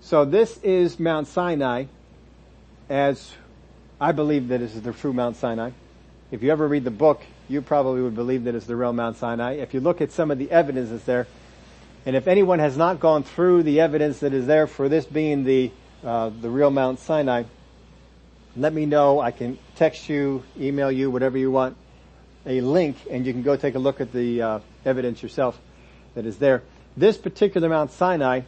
So 0.00 0.24
this 0.24 0.58
is 0.58 0.98
Mount 0.98 1.26
Sinai 1.26 1.84
as 2.88 3.32
I 4.00 4.12
believe 4.12 4.48
that 4.48 4.58
this 4.58 4.74
is 4.74 4.82
the 4.82 4.92
true 4.92 5.12
Mount 5.12 5.36
Sinai. 5.36 5.70
If 6.30 6.42
you 6.42 6.50
ever 6.50 6.66
read 6.66 6.84
the 6.84 6.90
book, 6.90 7.22
you 7.48 7.60
probably 7.60 8.02
would 8.02 8.14
believe 8.14 8.44
that 8.44 8.54
it's 8.54 8.66
the 8.66 8.76
real 8.76 8.92
Mount 8.92 9.16
Sinai. 9.16 9.54
If 9.54 9.74
you 9.74 9.80
look 9.80 10.00
at 10.00 10.10
some 10.12 10.30
of 10.30 10.38
the 10.38 10.50
evidence 10.50 10.90
that's 10.90 11.04
there, 11.04 11.26
and 12.06 12.16
if 12.16 12.26
anyone 12.28 12.60
has 12.60 12.76
not 12.76 12.98
gone 12.98 13.24
through 13.24 13.64
the 13.64 13.80
evidence 13.80 14.20
that 14.20 14.32
is 14.32 14.46
there 14.46 14.66
for 14.66 14.88
this 14.88 15.04
being 15.04 15.44
the 15.44 15.70
uh, 16.02 16.30
the 16.30 16.48
real 16.48 16.70
Mount 16.70 16.98
Sinai, 16.98 17.42
let 18.56 18.72
me 18.72 18.86
know. 18.86 19.20
I 19.20 19.30
can 19.30 19.58
text 19.76 20.08
you, 20.08 20.42
email 20.58 20.90
you, 20.90 21.10
whatever 21.10 21.38
you 21.38 21.50
want, 21.50 21.76
a 22.46 22.60
link, 22.60 22.96
and 23.10 23.26
you 23.26 23.32
can 23.32 23.42
go 23.42 23.56
take 23.56 23.74
a 23.74 23.78
look 23.78 24.00
at 24.00 24.12
the 24.12 24.42
uh, 24.42 24.60
evidence 24.84 25.22
yourself 25.22 25.58
that 26.14 26.26
is 26.26 26.38
there. 26.38 26.62
This 26.96 27.16
particular 27.16 27.68
Mount 27.68 27.92
Sinai 27.92 28.42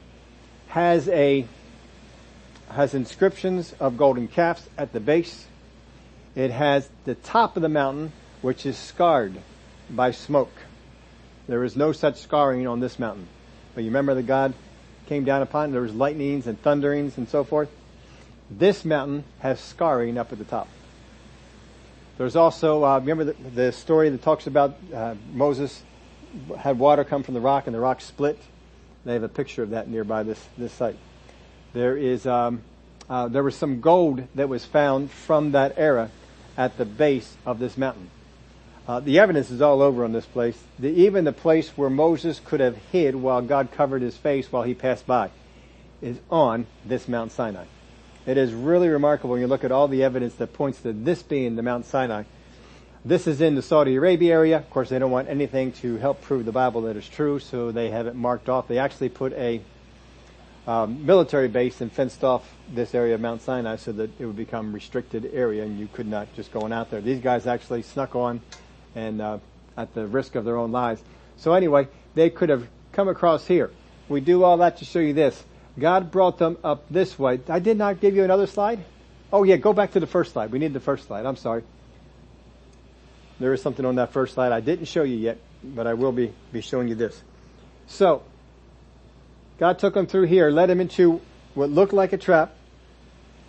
has 0.68 1.08
a 1.08 1.46
has 2.70 2.94
inscriptions 2.94 3.74
of 3.78 3.98
golden 3.98 4.28
calves 4.28 4.66
at 4.78 4.92
the 4.92 5.00
base. 5.00 5.46
It 6.34 6.50
has 6.50 6.88
the 7.04 7.14
top 7.14 7.56
of 7.56 7.62
the 7.62 7.68
mountain, 7.68 8.12
which 8.40 8.64
is 8.64 8.78
scarred 8.78 9.36
by 9.90 10.10
smoke. 10.12 10.52
There 11.46 11.64
is 11.64 11.76
no 11.76 11.92
such 11.92 12.16
scarring 12.20 12.66
on 12.66 12.80
this 12.80 12.98
mountain. 12.98 13.28
But 13.74 13.84
you 13.84 13.90
remember 13.90 14.14
that 14.14 14.22
God 14.22 14.54
came 15.06 15.24
down 15.24 15.42
upon 15.42 15.68
it, 15.68 15.72
there 15.72 15.82
was 15.82 15.94
lightnings 15.94 16.46
and 16.46 16.60
thunderings 16.62 17.18
and 17.18 17.28
so 17.28 17.44
forth. 17.44 17.68
This 18.58 18.84
mountain 18.84 19.24
has 19.40 19.60
scarring 19.60 20.18
up 20.18 20.32
at 20.32 20.38
the 20.38 20.44
top. 20.44 20.68
There's 22.18 22.36
also, 22.36 22.84
uh, 22.84 22.98
remember 22.98 23.24
the, 23.24 23.32
the, 23.50 23.72
story 23.72 24.10
that 24.10 24.22
talks 24.22 24.46
about 24.46 24.76
uh, 24.94 25.14
Moses 25.32 25.82
had 26.58 26.78
water 26.78 27.04
come 27.04 27.22
from 27.22 27.34
the 27.34 27.40
rock 27.40 27.66
and 27.66 27.74
the 27.74 27.80
rock 27.80 28.00
split? 28.00 28.38
They 29.04 29.14
have 29.14 29.22
a 29.22 29.28
picture 29.28 29.62
of 29.62 29.70
that 29.70 29.88
nearby 29.88 30.22
this, 30.22 30.44
this 30.58 30.72
site. 30.72 30.96
There 31.72 31.96
is, 31.96 32.26
um, 32.26 32.62
uh, 33.08 33.28
there 33.28 33.42
was 33.42 33.56
some 33.56 33.80
gold 33.80 34.22
that 34.34 34.48
was 34.48 34.64
found 34.64 35.10
from 35.10 35.52
that 35.52 35.74
era 35.76 36.10
at 36.56 36.76
the 36.76 36.84
base 36.84 37.34
of 37.46 37.58
this 37.58 37.78
mountain. 37.78 38.10
Uh, 38.86 39.00
the 39.00 39.18
evidence 39.18 39.50
is 39.50 39.62
all 39.62 39.80
over 39.80 40.04
on 40.04 40.12
this 40.12 40.26
place. 40.26 40.60
The, 40.78 40.88
even 40.88 41.24
the 41.24 41.32
place 41.32 41.70
where 41.70 41.90
Moses 41.90 42.40
could 42.44 42.60
have 42.60 42.76
hid 42.76 43.14
while 43.14 43.40
God 43.40 43.70
covered 43.72 44.02
his 44.02 44.16
face 44.16 44.52
while 44.52 44.64
he 44.64 44.74
passed 44.74 45.06
by 45.06 45.30
is 46.02 46.18
on 46.30 46.66
this 46.84 47.08
Mount 47.08 47.32
Sinai. 47.32 47.64
It 48.24 48.38
is 48.38 48.54
really 48.54 48.88
remarkable 48.88 49.30
when 49.32 49.40
you 49.40 49.48
look 49.48 49.64
at 49.64 49.72
all 49.72 49.88
the 49.88 50.04
evidence 50.04 50.34
that 50.34 50.52
points 50.52 50.80
to 50.82 50.92
this 50.92 51.22
being 51.22 51.56
the 51.56 51.62
Mount 51.62 51.86
Sinai. 51.86 52.22
This 53.04 53.26
is 53.26 53.40
in 53.40 53.56
the 53.56 53.62
Saudi 53.62 53.96
Arabia 53.96 54.32
area. 54.32 54.56
Of 54.58 54.70
course, 54.70 54.90
they 54.90 55.00
don't 55.00 55.10
want 55.10 55.28
anything 55.28 55.72
to 55.72 55.96
help 55.96 56.22
prove 56.22 56.44
the 56.44 56.52
Bible 56.52 56.82
that 56.82 56.96
is 56.96 57.08
true, 57.08 57.40
so 57.40 57.72
they 57.72 57.90
have 57.90 58.06
it 58.06 58.14
marked 58.14 58.48
off. 58.48 58.68
They 58.68 58.78
actually 58.78 59.08
put 59.08 59.32
a 59.32 59.60
um, 60.68 61.04
military 61.04 61.48
base 61.48 61.80
and 61.80 61.90
fenced 61.90 62.22
off 62.22 62.48
this 62.72 62.94
area 62.94 63.16
of 63.16 63.20
Mount 63.20 63.42
Sinai 63.42 63.74
so 63.74 63.90
that 63.90 64.10
it 64.20 64.24
would 64.24 64.36
become 64.36 64.72
restricted 64.72 65.28
area 65.32 65.64
and 65.64 65.80
you 65.80 65.88
could 65.92 66.06
not 66.06 66.32
just 66.36 66.52
go 66.52 66.60
on 66.60 66.72
out 66.72 66.92
there. 66.92 67.00
These 67.00 67.20
guys 67.20 67.48
actually 67.48 67.82
snuck 67.82 68.14
on 68.14 68.40
and 68.94 69.20
uh, 69.20 69.38
at 69.76 69.94
the 69.94 70.06
risk 70.06 70.36
of 70.36 70.44
their 70.44 70.56
own 70.56 70.70
lives. 70.70 71.02
So 71.36 71.54
anyway, 71.54 71.88
they 72.14 72.30
could 72.30 72.50
have 72.50 72.68
come 72.92 73.08
across 73.08 73.48
here. 73.48 73.72
We 74.08 74.20
do 74.20 74.44
all 74.44 74.58
that 74.58 74.76
to 74.76 74.84
show 74.84 75.00
you 75.00 75.12
this. 75.12 75.42
God 75.78 76.10
brought 76.10 76.38
them 76.38 76.58
up 76.62 76.84
this 76.90 77.18
way. 77.18 77.40
I 77.48 77.58
did 77.58 77.78
not 77.78 78.00
give 78.00 78.14
you 78.14 78.24
another 78.24 78.46
slide? 78.46 78.84
Oh 79.32 79.42
yeah, 79.44 79.56
go 79.56 79.72
back 79.72 79.92
to 79.92 80.00
the 80.00 80.06
first 80.06 80.32
slide. 80.32 80.52
We 80.52 80.58
need 80.58 80.74
the 80.74 80.80
first 80.80 81.06
slide. 81.06 81.24
I'm 81.24 81.36
sorry. 81.36 81.64
There 83.40 83.52
is 83.52 83.62
something 83.62 83.84
on 83.84 83.96
that 83.96 84.12
first 84.12 84.34
slide 84.34 84.52
I 84.52 84.60
didn't 84.60 84.84
show 84.84 85.02
you 85.02 85.16
yet, 85.16 85.38
but 85.64 85.86
I 85.86 85.94
will 85.94 86.12
be, 86.12 86.32
be 86.52 86.60
showing 86.60 86.88
you 86.88 86.94
this. 86.94 87.20
So, 87.86 88.22
God 89.58 89.78
took 89.78 89.94
them 89.94 90.06
through 90.06 90.26
here, 90.26 90.50
led 90.50 90.68
them 90.68 90.80
into 90.80 91.20
what 91.54 91.70
looked 91.70 91.92
like 91.92 92.12
a 92.12 92.18
trap. 92.18 92.54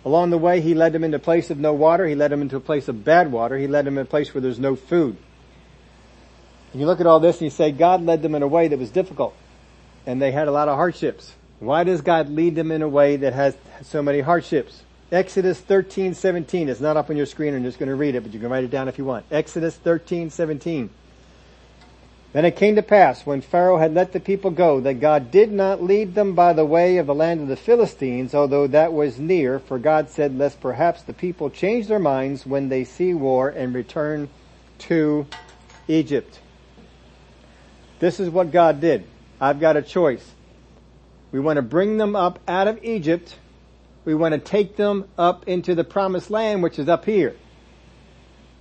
Along 0.04 0.30
the 0.30 0.38
way, 0.38 0.60
He 0.60 0.74
led 0.74 0.92
them 0.92 1.04
into 1.04 1.18
a 1.18 1.20
place 1.20 1.50
of 1.50 1.58
no 1.58 1.74
water. 1.74 2.06
He 2.06 2.14
led 2.14 2.30
them 2.30 2.42
into 2.42 2.56
a 2.56 2.60
place 2.60 2.88
of 2.88 3.04
bad 3.04 3.30
water. 3.30 3.56
He 3.56 3.66
led 3.66 3.84
them 3.84 3.98
in 3.98 4.02
a 4.02 4.08
place 4.08 4.34
where 4.34 4.40
there's 4.40 4.58
no 4.58 4.76
food. 4.76 5.16
And 6.72 6.80
you 6.80 6.86
look 6.86 7.00
at 7.00 7.06
all 7.06 7.20
this 7.20 7.36
and 7.36 7.42
you 7.42 7.50
say, 7.50 7.70
God 7.70 8.02
led 8.02 8.20
them 8.22 8.34
in 8.34 8.42
a 8.42 8.48
way 8.48 8.68
that 8.68 8.78
was 8.78 8.90
difficult. 8.90 9.34
And 10.06 10.20
they 10.20 10.32
had 10.32 10.48
a 10.48 10.50
lot 10.50 10.68
of 10.68 10.76
hardships. 10.76 11.32
Why 11.64 11.84
does 11.84 12.00
God 12.00 12.30
lead 12.30 12.54
them 12.54 12.70
in 12.70 12.82
a 12.82 12.88
way 12.88 13.16
that 13.16 13.32
has 13.32 13.56
so 13.82 14.02
many 14.02 14.20
hardships? 14.20 14.82
Exodus 15.10 15.60
13, 15.60 16.14
17. 16.14 16.68
It's 16.68 16.80
not 16.80 16.96
up 16.96 17.10
on 17.10 17.16
your 17.16 17.26
screen. 17.26 17.54
I'm 17.54 17.62
just 17.62 17.78
going 17.78 17.88
to 17.88 17.94
read 17.94 18.14
it, 18.14 18.22
but 18.22 18.32
you 18.32 18.40
can 18.40 18.50
write 18.50 18.64
it 18.64 18.70
down 18.70 18.88
if 18.88 18.98
you 18.98 19.04
want. 19.04 19.26
Exodus 19.30 19.76
13, 19.76 20.30
17. 20.30 20.90
Then 22.32 22.44
it 22.44 22.56
came 22.56 22.74
to 22.74 22.82
pass 22.82 23.24
when 23.24 23.40
Pharaoh 23.42 23.78
had 23.78 23.94
let 23.94 24.12
the 24.12 24.18
people 24.18 24.50
go 24.50 24.80
that 24.80 24.94
God 24.94 25.30
did 25.30 25.52
not 25.52 25.80
lead 25.80 26.16
them 26.16 26.34
by 26.34 26.52
the 26.52 26.64
way 26.64 26.96
of 26.96 27.06
the 27.06 27.14
land 27.14 27.40
of 27.40 27.46
the 27.48 27.56
Philistines, 27.56 28.34
although 28.34 28.66
that 28.66 28.92
was 28.92 29.20
near, 29.20 29.60
for 29.60 29.78
God 29.78 30.10
said, 30.10 30.36
lest 30.36 30.60
perhaps 30.60 31.02
the 31.02 31.12
people 31.12 31.48
change 31.48 31.86
their 31.86 32.00
minds 32.00 32.44
when 32.44 32.70
they 32.70 32.82
see 32.82 33.14
war 33.14 33.48
and 33.48 33.72
return 33.72 34.28
to 34.78 35.28
Egypt. 35.86 36.40
This 38.00 38.18
is 38.18 38.28
what 38.28 38.50
God 38.50 38.80
did. 38.80 39.04
I've 39.40 39.60
got 39.60 39.76
a 39.76 39.82
choice. 39.82 40.32
We 41.34 41.40
want 41.40 41.56
to 41.56 41.62
bring 41.62 41.98
them 41.98 42.14
up 42.14 42.38
out 42.46 42.68
of 42.68 42.84
Egypt. 42.84 43.34
We 44.04 44.14
want 44.14 44.34
to 44.34 44.38
take 44.38 44.76
them 44.76 45.08
up 45.18 45.48
into 45.48 45.74
the 45.74 45.82
promised 45.82 46.30
land, 46.30 46.62
which 46.62 46.78
is 46.78 46.88
up 46.88 47.04
here. 47.04 47.34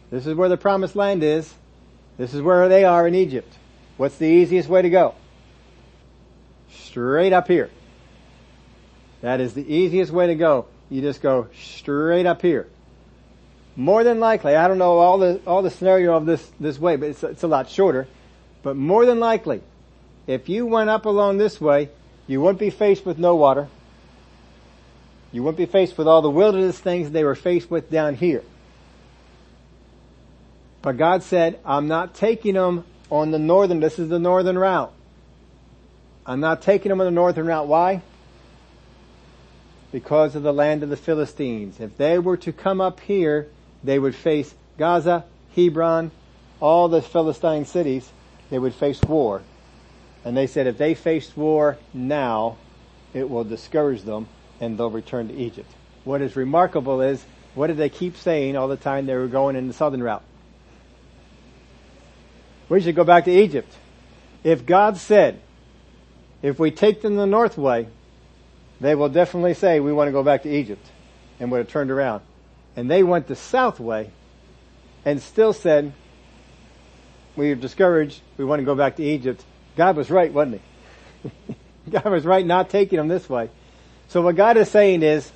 This 0.09 0.25
is 0.25 0.33
where 0.33 0.49
the 0.49 0.57
promised 0.57 0.95
land 0.95 1.21
is. 1.21 1.53
This 2.17 2.33
is 2.33 2.41
where 2.41 2.67
they 2.69 2.83
are 2.83 3.07
in 3.07 3.13
Egypt. 3.13 3.53
What's 3.97 4.17
the 4.17 4.25
easiest 4.25 4.69
way 4.69 4.81
to 4.81 4.89
go? 4.89 5.13
Straight 6.71 7.31
up 7.31 7.47
here. 7.47 7.69
That 9.21 9.39
is 9.39 9.53
the 9.53 9.71
easiest 9.71 10.12
way 10.12 10.25
to 10.25 10.36
go. 10.36 10.65
You 10.89 11.01
just 11.01 11.21
go 11.21 11.49
straight 11.55 12.25
up 12.25 12.41
here. 12.41 12.67
More 13.75 14.03
than 14.03 14.19
likely, 14.19 14.55
I 14.55 14.67
don't 14.67 14.79
know 14.79 14.97
all 14.97 15.19
the, 15.19 15.39
all 15.45 15.62
the 15.62 15.69
scenario 15.69 16.17
of 16.17 16.25
this, 16.25 16.51
this 16.59 16.79
way, 16.79 16.95
but 16.95 17.09
it's, 17.09 17.23
it's 17.23 17.43
a 17.43 17.47
lot 17.47 17.69
shorter. 17.69 18.07
But 18.63 18.75
more 18.75 19.05
than 19.05 19.19
likely, 19.19 19.62
if 20.25 20.49
you 20.49 20.65
went 20.65 20.89
up 20.89 21.05
along 21.05 21.38
this 21.38 21.62
way, 21.62 21.89
you 22.27 22.41
wouldn't 22.41 22.59
be 22.59 22.69
faced 22.69 23.05
with 23.05 23.17
no 23.17 23.36
water. 23.36 23.67
You 25.31 25.43
wouldn't 25.43 25.57
be 25.57 25.65
faced 25.65 25.97
with 25.97 26.07
all 26.07 26.21
the 26.21 26.29
wilderness 26.29 26.79
things 26.79 27.12
they 27.12 27.23
were 27.23 27.36
faced 27.36 27.69
with 27.69 27.89
down 27.89 28.15
here. 28.15 28.43
But 30.81 30.97
God 30.97 31.23
said, 31.23 31.59
I'm 31.65 31.88
not 31.88 32.13
taking 32.13 32.53
them 32.53 32.86
on 33.09 33.31
the 33.31 33.39
northern, 33.39 33.79
this 33.79 33.99
is 33.99 34.09
the 34.09 34.19
northern 34.19 34.57
route. 34.57 34.91
I'm 36.25 36.39
not 36.39 36.62
taking 36.62 36.89
them 36.89 36.99
on 37.01 37.05
the 37.05 37.12
northern 37.12 37.45
route. 37.47 37.67
Why? 37.67 38.01
Because 39.91 40.36
of 40.36 40.43
the 40.43 40.53
land 40.53 40.83
of 40.83 40.89
the 40.89 40.97
Philistines. 40.97 41.79
If 41.79 41.97
they 41.97 42.19
were 42.19 42.38
to 42.38 42.53
come 42.53 42.81
up 42.81 42.99
here, 43.01 43.47
they 43.83 43.99
would 43.99 44.15
face 44.15 44.53
Gaza, 44.77 45.25
Hebron, 45.55 46.12
all 46.59 46.88
the 46.88 47.01
Philistine 47.01 47.65
cities. 47.65 48.09
They 48.49 48.59
would 48.59 48.73
face 48.73 49.01
war. 49.01 49.41
And 50.25 50.38
they 50.38 50.47
said 50.47 50.67
if 50.67 50.77
they 50.77 50.93
faced 50.93 51.36
war 51.36 51.77
now, 51.93 52.57
it 53.13 53.29
will 53.29 53.43
discourage 53.43 54.03
them 54.03 54.27
and 54.59 54.77
they'll 54.77 54.89
return 54.89 55.27
to 55.27 55.33
Egypt. 55.33 55.69
What 56.03 56.21
is 56.21 56.36
remarkable 56.36 57.01
is, 57.01 57.23
what 57.55 57.67
did 57.67 57.77
they 57.77 57.89
keep 57.89 58.17
saying 58.17 58.55
all 58.55 58.67
the 58.67 58.77
time 58.77 59.05
they 59.05 59.15
were 59.15 59.27
going 59.27 59.55
in 59.55 59.67
the 59.67 59.73
southern 59.73 60.01
route? 60.01 60.23
We 62.69 62.81
should 62.81 62.95
go 62.95 63.03
back 63.03 63.25
to 63.25 63.31
Egypt. 63.31 63.71
If 64.43 64.65
God 64.65 64.97
said, 64.97 65.41
if 66.41 66.59
we 66.59 66.71
take 66.71 67.01
them 67.01 67.15
the 67.15 67.25
north 67.25 67.57
way, 67.57 67.88
they 68.81 68.95
will 68.95 69.09
definitely 69.09 69.53
say 69.53 69.79
we 69.79 69.93
want 69.93 70.07
to 70.07 70.12
go 70.12 70.23
back 70.23 70.43
to 70.43 70.49
Egypt 70.49 70.86
and 71.39 71.51
would 71.51 71.59
have 71.59 71.69
turned 71.69 71.91
around. 71.91 72.21
And 72.75 72.89
they 72.89 73.03
went 73.03 73.27
the 73.27 73.36
south 73.36 73.79
way 73.79 74.09
and 75.05 75.21
still 75.21 75.53
said, 75.53 75.93
we 77.36 77.51
are 77.51 77.55
discouraged, 77.55 78.21
we 78.38 78.45
want 78.45 78.59
to 78.59 78.65
go 78.65 78.75
back 78.75 78.95
to 78.97 79.03
Egypt. 79.03 79.43
God 79.75 79.95
was 79.95 80.09
right, 80.09 80.31
wasn't 80.31 80.62
he? 81.23 81.55
God 81.89 82.05
was 82.05 82.25
right 82.25 82.45
not 82.45 82.69
taking 82.69 82.97
them 82.97 83.07
this 83.07 83.29
way. 83.29 83.49
So 84.09 84.21
what 84.21 84.36
God 84.36 84.57
is 84.57 84.69
saying 84.69 85.03
is, 85.03 85.31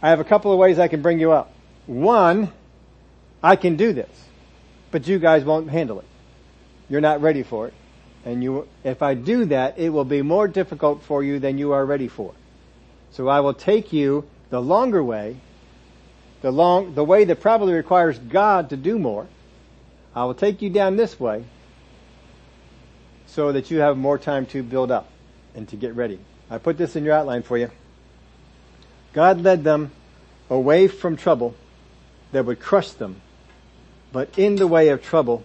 I 0.00 0.10
have 0.10 0.20
a 0.20 0.24
couple 0.24 0.52
of 0.52 0.58
ways 0.58 0.78
I 0.78 0.88
can 0.88 1.02
bring 1.02 1.20
you 1.20 1.32
up. 1.32 1.52
One, 1.86 2.52
I 3.42 3.56
can 3.56 3.76
do 3.76 3.92
this 3.92 4.08
but 4.92 5.08
you 5.08 5.18
guys 5.18 5.42
won't 5.42 5.68
handle 5.68 5.98
it. 5.98 6.04
You're 6.88 7.00
not 7.00 7.20
ready 7.20 7.42
for 7.42 7.66
it. 7.66 7.74
And 8.24 8.44
you, 8.44 8.68
if 8.84 9.02
I 9.02 9.14
do 9.14 9.46
that, 9.46 9.78
it 9.78 9.88
will 9.88 10.04
be 10.04 10.22
more 10.22 10.46
difficult 10.46 11.02
for 11.02 11.24
you 11.24 11.40
than 11.40 11.58
you 11.58 11.72
are 11.72 11.84
ready 11.84 12.06
for. 12.06 12.32
So 13.10 13.26
I 13.26 13.40
will 13.40 13.54
take 13.54 13.92
you 13.92 14.24
the 14.50 14.60
longer 14.60 15.02
way, 15.02 15.38
the 16.42 16.52
long, 16.52 16.94
the 16.94 17.02
way 17.02 17.24
that 17.24 17.40
probably 17.40 17.72
requires 17.72 18.18
God 18.18 18.70
to 18.70 18.76
do 18.76 18.98
more. 18.98 19.26
I 20.14 20.24
will 20.24 20.34
take 20.34 20.62
you 20.62 20.70
down 20.70 20.96
this 20.96 21.18
way 21.18 21.44
so 23.34 23.52
that 23.52 23.70
you 23.70 23.78
have 23.80 23.96
more 23.96 24.18
time 24.18 24.46
to 24.46 24.62
build 24.62 24.90
up 24.90 25.08
and 25.54 25.68
to 25.68 25.76
get 25.76 25.94
ready. 25.94 26.18
I 26.50 26.58
put 26.58 26.78
this 26.78 26.96
in 26.96 27.04
your 27.04 27.14
outline 27.14 27.42
for 27.42 27.58
you. 27.58 27.70
God 29.12 29.40
led 29.40 29.64
them 29.64 29.90
away 30.48 30.88
from 30.88 31.16
trouble 31.16 31.54
that 32.32 32.44
would 32.44 32.60
crush 32.60 32.90
them 32.92 33.20
but 34.12 34.38
in 34.38 34.56
the 34.56 34.66
way 34.66 34.88
of 34.88 35.02
trouble 35.02 35.42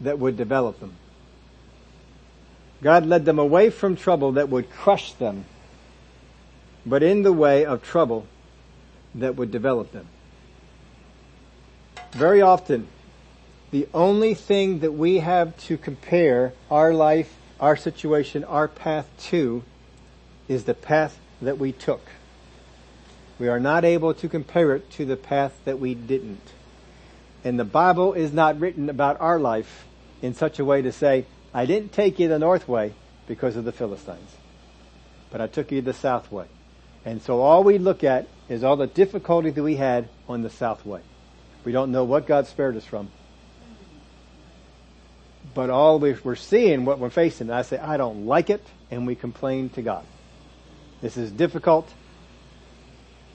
that 0.00 0.18
would 0.18 0.36
develop 0.36 0.78
them. 0.80 0.94
God 2.80 3.06
led 3.06 3.24
them 3.24 3.38
away 3.38 3.70
from 3.70 3.96
trouble 3.96 4.32
that 4.32 4.48
would 4.48 4.70
crush 4.70 5.12
them, 5.14 5.44
but 6.86 7.02
in 7.02 7.22
the 7.22 7.32
way 7.32 7.64
of 7.64 7.82
trouble 7.82 8.26
that 9.14 9.36
would 9.36 9.50
develop 9.50 9.92
them. 9.92 10.06
Very 12.12 12.40
often, 12.40 12.88
the 13.72 13.88
only 13.94 14.34
thing 14.34 14.80
that 14.80 14.92
we 14.92 15.18
have 15.18 15.56
to 15.56 15.78
compare 15.78 16.52
our 16.70 16.92
life, 16.92 17.34
our 17.58 17.74
situation, 17.74 18.44
our 18.44 18.68
path 18.68 19.08
to 19.18 19.64
is 20.46 20.64
the 20.64 20.74
path 20.74 21.18
that 21.40 21.58
we 21.58 21.72
took. 21.72 22.02
We 23.38 23.48
are 23.48 23.58
not 23.58 23.84
able 23.84 24.12
to 24.14 24.28
compare 24.28 24.76
it 24.76 24.90
to 24.92 25.06
the 25.06 25.16
path 25.16 25.58
that 25.64 25.80
we 25.80 25.94
didn't. 25.94 26.52
And 27.44 27.58
the 27.58 27.64
Bible 27.64 28.12
is 28.12 28.32
not 28.32 28.60
written 28.60 28.90
about 28.90 29.20
our 29.20 29.40
life 29.40 29.86
in 30.20 30.34
such 30.34 30.58
a 30.58 30.64
way 30.64 30.82
to 30.82 30.92
say, 30.92 31.24
I 31.54 31.64
didn't 31.64 31.92
take 31.92 32.18
you 32.18 32.28
the 32.28 32.38
north 32.38 32.68
way 32.68 32.92
because 33.26 33.56
of 33.56 33.64
the 33.64 33.72
Philistines, 33.72 34.30
but 35.30 35.40
I 35.40 35.46
took 35.46 35.72
you 35.72 35.80
the 35.80 35.94
south 35.94 36.30
way. 36.30 36.46
And 37.06 37.22
so 37.22 37.40
all 37.40 37.64
we 37.64 37.78
look 37.78 38.04
at 38.04 38.28
is 38.50 38.62
all 38.62 38.76
the 38.76 38.86
difficulty 38.86 39.50
that 39.50 39.62
we 39.62 39.76
had 39.76 40.10
on 40.28 40.42
the 40.42 40.50
south 40.50 40.84
way. 40.84 41.00
We 41.64 41.72
don't 41.72 41.90
know 41.90 42.04
what 42.04 42.26
God 42.26 42.46
spared 42.46 42.76
us 42.76 42.84
from. 42.84 43.08
But 45.54 45.70
all 45.70 45.98
we're 45.98 46.36
seeing, 46.36 46.84
what 46.84 46.98
we're 46.98 47.10
facing, 47.10 47.50
I 47.50 47.62
say, 47.62 47.78
I 47.78 47.96
don't 47.96 48.26
like 48.26 48.48
it, 48.48 48.64
and 48.90 49.06
we 49.06 49.14
complain 49.14 49.68
to 49.70 49.82
God. 49.82 50.04
This 51.00 51.16
is 51.16 51.30
difficult. 51.30 51.92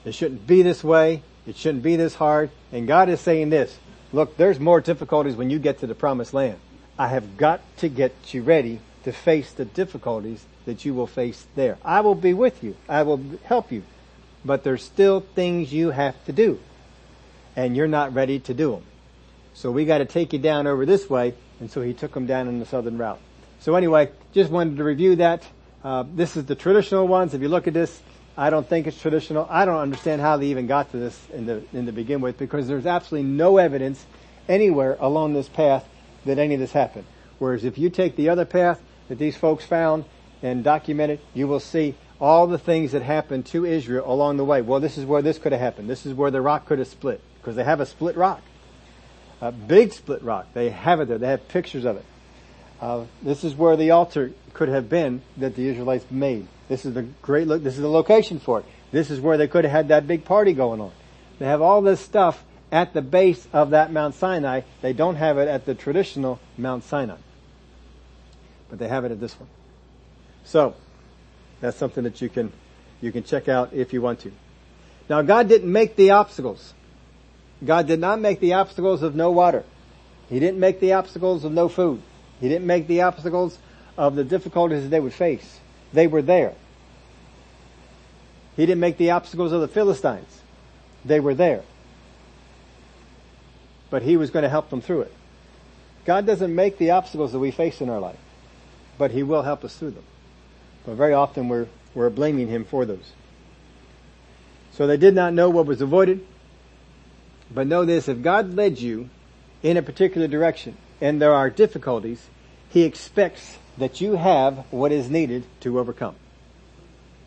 It 0.04 0.14
shouldn't 0.14 0.46
be 0.46 0.62
this 0.62 0.82
way. 0.82 1.22
It 1.46 1.56
shouldn't 1.56 1.82
be 1.82 1.96
this 1.96 2.14
hard. 2.14 2.50
And 2.72 2.88
God 2.88 3.08
is 3.08 3.20
saying 3.20 3.50
this, 3.50 3.78
Look, 4.12 4.36
there's 4.36 4.58
more 4.58 4.80
difficulties 4.80 5.36
when 5.36 5.50
you 5.50 5.58
get 5.58 5.80
to 5.80 5.86
the 5.86 5.94
promised 5.94 6.32
land. 6.32 6.58
I 6.98 7.08
have 7.08 7.36
got 7.36 7.60
to 7.78 7.88
get 7.88 8.12
you 8.32 8.42
ready 8.42 8.80
to 9.04 9.12
face 9.12 9.52
the 9.52 9.64
difficulties 9.64 10.44
that 10.64 10.84
you 10.84 10.94
will 10.94 11.06
face 11.06 11.46
there. 11.54 11.78
I 11.84 12.00
will 12.00 12.14
be 12.14 12.32
with 12.32 12.64
you. 12.64 12.74
I 12.88 13.02
will 13.02 13.20
help 13.44 13.70
you. 13.70 13.82
But 14.44 14.64
there's 14.64 14.82
still 14.82 15.20
things 15.20 15.72
you 15.72 15.90
have 15.90 16.22
to 16.24 16.32
do. 16.32 16.58
And 17.54 17.76
you're 17.76 17.86
not 17.86 18.14
ready 18.14 18.38
to 18.40 18.54
do 18.54 18.72
them. 18.72 18.84
So 19.54 19.70
we 19.70 19.84
gotta 19.84 20.04
take 20.06 20.32
you 20.32 20.38
down 20.38 20.66
over 20.66 20.86
this 20.86 21.10
way. 21.10 21.34
And 21.60 21.70
so 21.70 21.82
he 21.82 21.92
took 21.92 22.12
them 22.12 22.26
down 22.26 22.48
in 22.48 22.58
the 22.58 22.66
southern 22.66 22.98
route. 22.98 23.20
So 23.60 23.74
anyway, 23.74 24.10
just 24.32 24.50
wanted 24.50 24.76
to 24.76 24.84
review 24.84 25.16
that. 25.16 25.44
Uh, 25.82 26.04
this 26.14 26.36
is 26.36 26.44
the 26.44 26.54
traditional 26.54 27.06
ones. 27.06 27.34
If 27.34 27.42
you 27.42 27.48
look 27.48 27.66
at 27.66 27.74
this, 27.74 28.00
I 28.36 28.50
don't 28.50 28.68
think 28.68 28.86
it's 28.86 29.00
traditional. 29.00 29.46
I 29.50 29.64
don't 29.64 29.78
understand 29.78 30.20
how 30.20 30.36
they 30.36 30.46
even 30.46 30.66
got 30.66 30.92
to 30.92 30.96
this 30.96 31.20
in 31.32 31.46
the, 31.46 31.62
in 31.72 31.86
the 31.86 31.92
begin 31.92 32.20
with 32.20 32.38
because 32.38 32.68
there's 32.68 32.86
absolutely 32.86 33.28
no 33.28 33.56
evidence 33.58 34.06
anywhere 34.48 34.96
along 35.00 35.34
this 35.34 35.48
path 35.48 35.88
that 36.24 36.38
any 36.38 36.54
of 36.54 36.60
this 36.60 36.72
happened. 36.72 37.04
Whereas 37.38 37.64
if 37.64 37.78
you 37.78 37.90
take 37.90 38.16
the 38.16 38.28
other 38.28 38.44
path 38.44 38.80
that 39.08 39.18
these 39.18 39.36
folks 39.36 39.64
found 39.64 40.04
and 40.42 40.62
documented, 40.62 41.20
you 41.34 41.48
will 41.48 41.60
see 41.60 41.96
all 42.20 42.46
the 42.46 42.58
things 42.58 42.92
that 42.92 43.02
happened 43.02 43.46
to 43.46 43.64
Israel 43.64 44.10
along 44.10 44.36
the 44.36 44.44
way. 44.44 44.62
Well, 44.62 44.80
this 44.80 44.98
is 44.98 45.04
where 45.04 45.22
this 45.22 45.38
could 45.38 45.52
have 45.52 45.60
happened. 45.60 45.88
This 45.88 46.06
is 46.06 46.14
where 46.14 46.30
the 46.30 46.40
rock 46.40 46.66
could 46.66 46.78
have 46.78 46.88
split 46.88 47.20
because 47.38 47.56
they 47.56 47.64
have 47.64 47.80
a 47.80 47.86
split 47.86 48.16
rock. 48.16 48.42
A 49.40 49.52
big 49.52 49.92
split 49.92 50.22
rock. 50.22 50.48
They 50.52 50.70
have 50.70 51.00
it 51.00 51.08
there. 51.08 51.18
They 51.18 51.28
have 51.28 51.48
pictures 51.48 51.84
of 51.84 51.96
it. 51.96 52.04
Uh, 52.80 53.04
this 53.22 53.44
is 53.44 53.54
where 53.54 53.76
the 53.76 53.90
altar 53.92 54.32
could 54.54 54.68
have 54.68 54.88
been 54.88 55.22
that 55.36 55.54
the 55.54 55.68
Israelites 55.68 56.06
made. 56.10 56.46
This 56.68 56.84
is 56.84 56.94
the 56.94 57.02
great 57.22 57.46
look. 57.46 57.62
This 57.62 57.74
is 57.74 57.80
the 57.80 57.88
location 57.88 58.38
for 58.38 58.60
it. 58.60 58.66
This 58.90 59.10
is 59.10 59.20
where 59.20 59.36
they 59.36 59.48
could 59.48 59.64
have 59.64 59.72
had 59.72 59.88
that 59.88 60.06
big 60.06 60.24
party 60.24 60.52
going 60.52 60.80
on. 60.80 60.92
They 61.38 61.46
have 61.46 61.62
all 61.62 61.82
this 61.82 62.00
stuff 62.00 62.44
at 62.70 62.94
the 62.94 63.02
base 63.02 63.46
of 63.52 63.70
that 63.70 63.92
Mount 63.92 64.14
Sinai. 64.14 64.62
They 64.82 64.92
don't 64.92 65.16
have 65.16 65.38
it 65.38 65.48
at 65.48 65.66
the 65.66 65.74
traditional 65.74 66.38
Mount 66.56 66.84
Sinai. 66.84 67.16
But 68.68 68.78
they 68.78 68.88
have 68.88 69.04
it 69.04 69.12
at 69.12 69.20
this 69.20 69.38
one. 69.38 69.48
So, 70.44 70.74
that's 71.60 71.76
something 71.76 72.04
that 72.04 72.20
you 72.20 72.28
can, 72.28 72.52
you 73.00 73.12
can 73.12 73.24
check 73.24 73.48
out 73.48 73.72
if 73.72 73.92
you 73.92 74.02
want 74.02 74.20
to. 74.20 74.32
Now 75.08 75.22
God 75.22 75.48
didn't 75.48 75.72
make 75.72 75.96
the 75.96 76.10
obstacles. 76.10 76.74
God 77.64 77.86
did 77.86 78.00
not 78.00 78.20
make 78.20 78.40
the 78.40 78.54
obstacles 78.54 79.02
of 79.02 79.14
no 79.14 79.30
water. 79.30 79.64
He 80.28 80.38
didn't 80.38 80.60
make 80.60 80.80
the 80.80 80.92
obstacles 80.92 81.44
of 81.44 81.52
no 81.52 81.68
food. 81.68 82.02
He 82.40 82.48
didn't 82.48 82.66
make 82.66 82.86
the 82.86 83.02
obstacles 83.02 83.58
of 83.96 84.14
the 84.14 84.24
difficulties 84.24 84.84
that 84.84 84.90
they 84.90 85.00
would 85.00 85.14
face. 85.14 85.58
They 85.92 86.06
were 86.06 86.22
there. 86.22 86.54
He 88.56 88.66
didn't 88.66 88.80
make 88.80 88.96
the 88.96 89.10
obstacles 89.10 89.52
of 89.52 89.60
the 89.60 89.68
Philistines. 89.68 90.42
They 91.04 91.20
were 91.20 91.34
there. 91.34 91.62
But 93.90 94.02
he 94.02 94.16
was 94.16 94.30
going 94.30 94.42
to 94.42 94.48
help 94.48 94.70
them 94.70 94.80
through 94.80 95.02
it. 95.02 95.12
God 96.08 96.24
doesn't 96.24 96.54
make 96.54 96.78
the 96.78 96.92
obstacles 96.92 97.32
that 97.32 97.38
we 97.38 97.50
face 97.50 97.82
in 97.82 97.90
our 97.90 98.00
life, 98.00 98.16
but 98.96 99.10
He 99.10 99.22
will 99.22 99.42
help 99.42 99.62
us 99.62 99.76
through 99.76 99.90
them. 99.90 100.04
But 100.86 100.94
very 100.94 101.12
often 101.12 101.50
we're, 101.50 101.66
we're 101.94 102.08
blaming 102.08 102.48
Him 102.48 102.64
for 102.64 102.86
those. 102.86 103.12
So 104.72 104.86
they 104.86 104.96
did 104.96 105.14
not 105.14 105.34
know 105.34 105.50
what 105.50 105.66
was 105.66 105.82
avoided, 105.82 106.26
but 107.52 107.66
know 107.66 107.84
this, 107.84 108.08
if 108.08 108.22
God 108.22 108.54
led 108.54 108.78
you 108.78 109.08
in 109.62 109.76
a 109.76 109.82
particular 109.82 110.28
direction 110.28 110.76
and 111.00 111.20
there 111.20 111.32
are 111.32 111.50
difficulties, 111.50 112.26
He 112.68 112.82
expects 112.82 113.58
that 113.78 114.00
you 114.00 114.16
have 114.16 114.64
what 114.70 114.92
is 114.92 115.08
needed 115.08 115.44
to 115.60 115.78
overcome. 115.78 116.16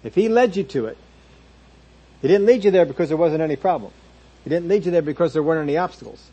If 0.04 0.16
He 0.16 0.30
led 0.30 0.56
you 0.56 0.64
to 0.66 0.86
it, 0.88 0.98
He 2.22 2.28
didn't 2.28 2.46
lead 2.46 2.64
you 2.64 2.72
there 2.72 2.86
because 2.86 3.10
there 3.10 3.18
wasn't 3.18 3.42
any 3.42 3.56
problem. 3.56 3.92
He 4.44 4.50
didn't 4.50 4.68
lead 4.68 4.86
you 4.86 4.92
there 4.92 5.02
because 5.02 5.34
there 5.34 5.44
weren't 5.44 5.68
any 5.68 5.78
obstacles. 5.78 6.30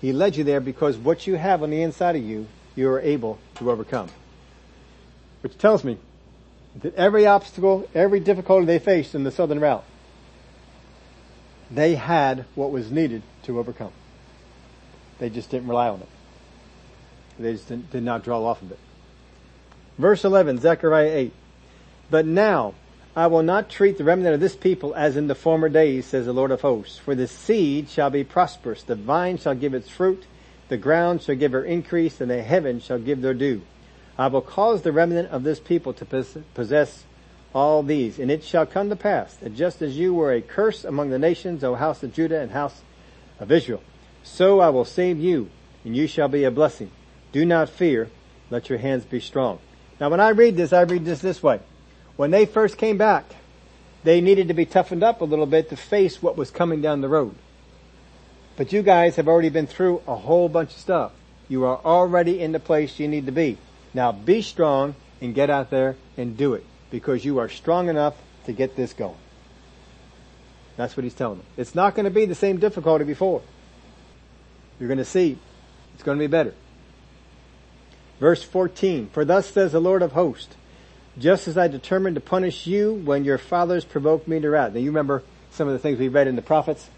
He 0.00 0.12
led 0.12 0.36
you 0.36 0.44
there 0.44 0.60
because 0.60 0.96
what 0.96 1.26
you 1.26 1.34
have 1.34 1.62
on 1.62 1.70
the 1.70 1.82
inside 1.82 2.16
of 2.16 2.22
you, 2.22 2.46
you 2.74 2.88
are 2.88 3.00
able 3.00 3.38
to 3.56 3.70
overcome. 3.70 4.08
Which 5.42 5.58
tells 5.58 5.84
me 5.84 5.98
that 6.82 6.94
every 6.94 7.26
obstacle, 7.26 7.88
every 7.94 8.20
difficulty 8.20 8.66
they 8.66 8.78
faced 8.78 9.14
in 9.14 9.24
the 9.24 9.30
southern 9.30 9.60
route, 9.60 9.84
they 11.70 11.94
had 11.94 12.44
what 12.54 12.70
was 12.70 12.90
needed 12.90 13.22
to 13.44 13.58
overcome. 13.58 13.92
They 15.18 15.30
just 15.30 15.50
didn't 15.50 15.68
rely 15.68 15.88
on 15.88 16.00
it. 16.00 16.08
They 17.38 17.52
just 17.52 17.68
did 17.68 18.02
not 18.02 18.24
draw 18.24 18.44
off 18.44 18.60
of 18.62 18.72
it. 18.72 18.78
Verse 19.98 20.24
11, 20.24 20.58
Zechariah 20.58 21.10
8. 21.10 21.32
But 22.10 22.26
now, 22.26 22.74
I 23.14 23.26
will 23.26 23.42
not 23.42 23.68
treat 23.68 23.98
the 23.98 24.04
remnant 24.04 24.34
of 24.34 24.40
this 24.40 24.56
people 24.56 24.94
as 24.94 25.16
in 25.16 25.26
the 25.26 25.34
former 25.34 25.68
days, 25.68 26.06
says 26.06 26.26
the 26.26 26.32
Lord 26.32 26.50
of 26.50 26.60
hosts. 26.60 26.98
For 26.98 27.14
the 27.14 27.26
seed 27.26 27.88
shall 27.88 28.10
be 28.10 28.24
prosperous, 28.24 28.82
the 28.82 28.94
vine 28.94 29.38
shall 29.38 29.54
give 29.54 29.74
its 29.74 29.88
fruit, 29.88 30.24
the 30.68 30.76
ground 30.76 31.22
shall 31.22 31.34
give 31.34 31.52
her 31.52 31.64
increase, 31.64 32.20
and 32.20 32.30
the 32.30 32.42
heavens 32.42 32.84
shall 32.84 32.98
give 32.98 33.20
their 33.20 33.34
dew. 33.34 33.62
I 34.16 34.28
will 34.28 34.40
cause 34.40 34.82
the 34.82 34.92
remnant 34.92 35.30
of 35.30 35.42
this 35.42 35.60
people 35.60 35.92
to 35.94 36.04
possess 36.54 37.04
all 37.54 37.82
these, 37.82 38.18
and 38.18 38.30
it 38.30 38.44
shall 38.44 38.66
come 38.66 38.88
to 38.90 38.96
pass 38.96 39.34
that 39.36 39.54
just 39.54 39.82
as 39.82 39.96
you 39.96 40.14
were 40.14 40.32
a 40.32 40.40
curse 40.40 40.84
among 40.84 41.10
the 41.10 41.18
nations, 41.18 41.64
O 41.64 41.74
house 41.74 42.02
of 42.02 42.14
Judah 42.14 42.40
and 42.40 42.52
house 42.52 42.82
of 43.40 43.50
Israel, 43.50 43.82
so 44.22 44.60
I 44.60 44.68
will 44.68 44.84
save 44.84 45.18
you, 45.18 45.50
and 45.84 45.96
you 45.96 46.06
shall 46.06 46.28
be 46.28 46.44
a 46.44 46.50
blessing. 46.50 46.90
Do 47.32 47.44
not 47.44 47.68
fear, 47.68 48.08
let 48.50 48.68
your 48.68 48.78
hands 48.78 49.04
be 49.04 49.20
strong. 49.20 49.58
Now 49.98 50.10
when 50.10 50.20
I 50.20 50.30
read 50.30 50.56
this, 50.56 50.72
I 50.72 50.82
read 50.82 51.04
this 51.04 51.20
this 51.20 51.42
way. 51.42 51.60
When 52.16 52.30
they 52.30 52.46
first 52.46 52.76
came 52.76 52.98
back, 52.98 53.24
they 54.04 54.20
needed 54.20 54.48
to 54.48 54.54
be 54.54 54.66
toughened 54.66 55.02
up 55.02 55.20
a 55.20 55.24
little 55.24 55.46
bit 55.46 55.70
to 55.70 55.76
face 55.76 56.22
what 56.22 56.36
was 56.36 56.50
coming 56.50 56.80
down 56.80 57.00
the 57.00 57.08
road. 57.08 57.34
But 58.56 58.72
you 58.72 58.82
guys 58.82 59.16
have 59.16 59.28
already 59.28 59.48
been 59.48 59.66
through 59.66 60.02
a 60.06 60.16
whole 60.16 60.48
bunch 60.48 60.70
of 60.70 60.78
stuff. 60.78 61.12
You 61.48 61.64
are 61.64 61.80
already 61.84 62.40
in 62.40 62.52
the 62.52 62.60
place 62.60 62.98
you 62.98 63.08
need 63.08 63.26
to 63.26 63.32
be. 63.32 63.58
Now 63.92 64.12
be 64.12 64.42
strong 64.42 64.94
and 65.20 65.34
get 65.34 65.50
out 65.50 65.70
there 65.70 65.96
and 66.16 66.36
do 66.36 66.54
it 66.54 66.64
because 66.90 67.24
you 67.24 67.38
are 67.38 67.48
strong 67.48 67.88
enough 67.88 68.14
to 68.46 68.52
get 68.52 68.76
this 68.76 68.92
going. 68.92 69.16
That's 70.76 70.96
what 70.96 71.04
he's 71.04 71.14
telling 71.14 71.38
them. 71.38 71.46
It's 71.56 71.74
not 71.74 71.94
going 71.94 72.04
to 72.04 72.10
be 72.10 72.24
the 72.24 72.34
same 72.34 72.58
difficulty 72.58 73.04
before. 73.04 73.42
You're 74.78 74.88
going 74.88 74.98
to 74.98 75.04
see 75.04 75.38
it's 75.94 76.02
going 76.02 76.18
to 76.18 76.22
be 76.22 76.26
better. 76.26 76.54
Verse 78.18 78.42
14, 78.42 79.10
for 79.12 79.24
thus 79.24 79.46
says 79.50 79.72
the 79.72 79.80
Lord 79.80 80.02
of 80.02 80.12
hosts, 80.12 80.54
just 81.18 81.48
as 81.48 81.58
I 81.58 81.68
determined 81.68 82.14
to 82.14 82.20
punish 82.20 82.66
you 82.66 82.94
when 82.94 83.24
your 83.24 83.38
fathers 83.38 83.84
provoked 83.84 84.28
me 84.28 84.40
to 84.40 84.48
wrath. 84.48 84.72
Now 84.72 84.80
you 84.80 84.90
remember 84.90 85.22
some 85.50 85.68
of 85.68 85.72
the 85.72 85.78
things 85.78 85.98
we 85.98 86.08
read 86.08 86.28
in 86.28 86.36
the 86.36 86.42
prophets, 86.42 86.88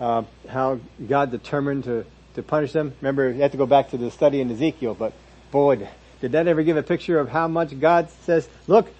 uh, 0.00 0.22
how 0.48 0.80
God 1.06 1.30
determined 1.30 1.84
to, 1.84 2.06
to 2.34 2.42
punish 2.42 2.72
them. 2.72 2.94
Remember, 3.00 3.30
you 3.30 3.42
have 3.42 3.52
to 3.52 3.58
go 3.58 3.66
back 3.66 3.90
to 3.90 3.98
the 3.98 4.10
study 4.10 4.40
in 4.40 4.50
Ezekiel, 4.50 4.94
but 4.94 5.12
boy, 5.50 5.88
did 6.20 6.32
that 6.32 6.46
ever 6.46 6.62
give 6.62 6.76
a 6.76 6.82
picture 6.82 7.18
of 7.18 7.28
how 7.28 7.48
much 7.48 7.78
God 7.78 8.10
says, 8.22 8.48
look, 8.66 8.90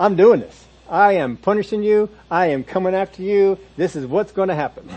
I'm 0.00 0.16
doing 0.16 0.40
this. 0.40 0.66
I 0.88 1.14
am 1.14 1.36
punishing 1.36 1.82
you. 1.82 2.08
I 2.30 2.46
am 2.48 2.64
coming 2.64 2.94
after 2.94 3.22
you. 3.22 3.58
This 3.76 3.96
is 3.96 4.06
what's 4.06 4.32
going 4.32 4.48
to 4.48 4.54
happen. 4.54 4.88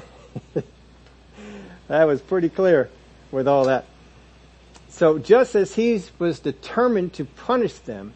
that 1.88 2.06
was 2.06 2.22
pretty 2.22 2.50
clear 2.50 2.90
with 3.32 3.48
all 3.48 3.66
that. 3.66 3.86
So 4.90 5.18
just 5.18 5.56
as 5.56 5.74
he 5.74 6.02
was 6.20 6.40
determined 6.40 7.14
to 7.14 7.26
punish 7.26 7.74
them, 7.74 8.14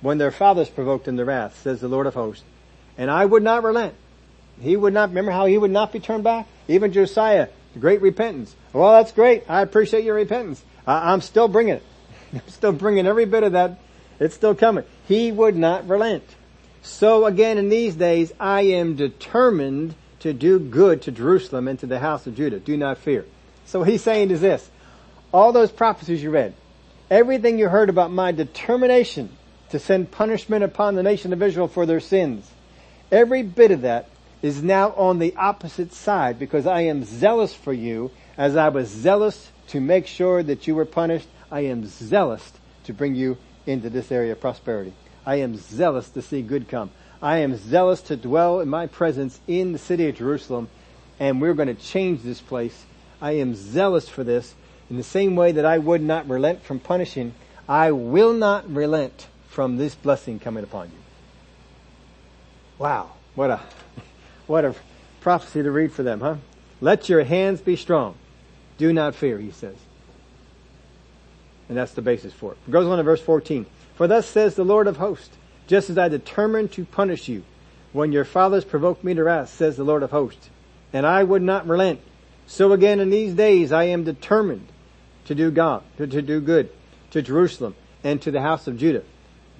when 0.00 0.18
their 0.18 0.30
fathers 0.30 0.68
provoked 0.68 1.08
him 1.08 1.16
to 1.16 1.24
wrath, 1.24 1.60
says 1.62 1.80
the 1.80 1.88
Lord 1.88 2.06
of 2.06 2.14
hosts. 2.14 2.44
And 2.96 3.10
I 3.10 3.24
would 3.24 3.42
not 3.42 3.62
relent. 3.62 3.94
He 4.60 4.76
would 4.76 4.92
not, 4.92 5.10
remember 5.10 5.30
how 5.30 5.46
he 5.46 5.56
would 5.56 5.70
not 5.70 5.92
be 5.92 6.00
turned 6.00 6.24
back? 6.24 6.46
Even 6.68 6.92
Josiah, 6.92 7.48
the 7.72 7.78
great 7.78 8.02
repentance. 8.02 8.54
Well, 8.72 8.92
that's 8.92 9.12
great. 9.12 9.44
I 9.48 9.62
appreciate 9.62 10.04
your 10.04 10.14
repentance. 10.14 10.62
I, 10.86 11.12
am 11.12 11.20
still 11.20 11.48
bringing 11.48 11.74
it. 11.74 11.82
I'm 12.32 12.48
still 12.48 12.72
bringing 12.72 13.06
every 13.06 13.24
bit 13.24 13.42
of 13.42 13.52
that. 13.52 13.78
It's 14.18 14.34
still 14.34 14.54
coming. 14.54 14.84
He 15.10 15.32
would 15.32 15.56
not 15.56 15.88
relent. 15.88 16.22
So 16.82 17.26
again 17.26 17.58
in 17.58 17.68
these 17.68 17.96
days, 17.96 18.32
I 18.38 18.60
am 18.60 18.94
determined 18.94 19.96
to 20.20 20.32
do 20.32 20.60
good 20.60 21.02
to 21.02 21.10
Jerusalem 21.10 21.66
and 21.66 21.76
to 21.80 21.86
the 21.86 21.98
house 21.98 22.28
of 22.28 22.36
Judah. 22.36 22.60
Do 22.60 22.76
not 22.76 22.96
fear. 22.96 23.26
So 23.66 23.80
what 23.80 23.88
he's 23.88 24.04
saying 24.04 24.30
is 24.30 24.40
this. 24.40 24.70
All 25.32 25.50
those 25.50 25.72
prophecies 25.72 26.22
you 26.22 26.30
read, 26.30 26.54
everything 27.10 27.58
you 27.58 27.68
heard 27.68 27.88
about 27.88 28.12
my 28.12 28.30
determination 28.30 29.36
to 29.70 29.80
send 29.80 30.12
punishment 30.12 30.62
upon 30.62 30.94
the 30.94 31.02
nation 31.02 31.32
of 31.32 31.42
Israel 31.42 31.66
for 31.66 31.86
their 31.86 31.98
sins. 31.98 32.48
Every 33.10 33.42
bit 33.42 33.72
of 33.72 33.80
that 33.80 34.08
is 34.42 34.62
now 34.62 34.92
on 34.92 35.18
the 35.18 35.34
opposite 35.34 35.92
side 35.92 36.38
because 36.38 36.68
I 36.68 36.82
am 36.82 37.02
zealous 37.02 37.52
for 37.52 37.72
you 37.72 38.12
as 38.38 38.54
I 38.54 38.68
was 38.68 38.86
zealous 38.86 39.50
to 39.70 39.80
make 39.80 40.06
sure 40.06 40.44
that 40.44 40.68
you 40.68 40.76
were 40.76 40.84
punished. 40.84 41.26
I 41.50 41.62
am 41.62 41.84
zealous 41.88 42.52
to 42.84 42.92
bring 42.92 43.16
you 43.16 43.38
into 43.66 43.90
this 43.90 44.10
area 44.10 44.32
of 44.32 44.40
prosperity. 44.40 44.92
I 45.26 45.36
am 45.36 45.56
zealous 45.56 46.08
to 46.10 46.22
see 46.22 46.42
good 46.42 46.68
come. 46.68 46.90
I 47.22 47.38
am 47.38 47.56
zealous 47.56 48.00
to 48.02 48.16
dwell 48.16 48.60
in 48.60 48.68
my 48.68 48.86
presence 48.86 49.40
in 49.46 49.72
the 49.72 49.78
city 49.78 50.08
of 50.08 50.16
Jerusalem 50.16 50.68
and 51.20 51.40
we're 51.40 51.54
going 51.54 51.68
to 51.68 51.74
change 51.74 52.22
this 52.22 52.40
place. 52.40 52.86
I 53.20 53.32
am 53.32 53.54
zealous 53.54 54.08
for 54.08 54.24
this 54.24 54.54
in 54.88 54.96
the 54.96 55.02
same 55.02 55.36
way 55.36 55.52
that 55.52 55.66
I 55.66 55.78
would 55.78 56.02
not 56.02 56.28
relent 56.28 56.62
from 56.62 56.80
punishing. 56.80 57.34
I 57.68 57.92
will 57.92 58.32
not 58.32 58.68
relent 58.72 59.28
from 59.48 59.76
this 59.76 59.94
blessing 59.94 60.40
coming 60.40 60.64
upon 60.64 60.86
you. 60.86 60.96
Wow. 62.78 63.10
What 63.34 63.50
a, 63.50 63.60
what 64.46 64.64
a 64.64 64.74
prophecy 65.20 65.62
to 65.62 65.70
read 65.70 65.92
for 65.92 66.02
them, 66.02 66.20
huh? 66.20 66.36
Let 66.80 67.10
your 67.10 67.22
hands 67.24 67.60
be 67.60 67.76
strong. 67.76 68.14
Do 68.78 68.92
not 68.92 69.14
fear, 69.14 69.38
he 69.38 69.50
says. 69.50 69.76
And 71.70 71.78
that's 71.78 71.92
the 71.92 72.02
basis 72.02 72.32
for 72.32 72.52
it. 72.52 72.58
it 72.66 72.70
goes 72.70 72.86
on 72.86 72.98
to 72.98 73.02
verse 73.04 73.22
14. 73.22 73.64
For 73.94 74.08
thus 74.08 74.26
says 74.26 74.56
the 74.56 74.64
Lord 74.64 74.88
of 74.88 74.96
hosts, 74.98 75.30
just 75.68 75.88
as 75.88 75.96
I 75.96 76.08
determined 76.08 76.72
to 76.72 76.84
punish 76.84 77.28
you 77.28 77.44
when 77.92 78.10
your 78.10 78.24
fathers 78.24 78.64
provoked 78.64 79.04
me 79.04 79.14
to 79.14 79.22
wrath, 79.24 79.50
says 79.50 79.76
the 79.76 79.84
Lord 79.84 80.02
of 80.02 80.10
hosts, 80.10 80.50
and 80.92 81.06
I 81.06 81.22
would 81.22 81.42
not 81.42 81.68
relent. 81.68 82.00
So 82.46 82.72
again 82.72 82.98
in 83.00 83.10
these 83.10 83.34
days 83.34 83.70
I 83.70 83.84
am 83.84 84.02
determined 84.02 84.66
to 85.26 85.34
do 85.34 85.52
God, 85.52 85.84
to, 85.96 86.08
to 86.08 86.20
do 86.20 86.40
good 86.40 86.70
to 87.12 87.22
Jerusalem 87.22 87.76
and 88.02 88.20
to 88.22 88.32
the 88.32 88.42
house 88.42 88.66
of 88.66 88.76
Judah 88.76 89.04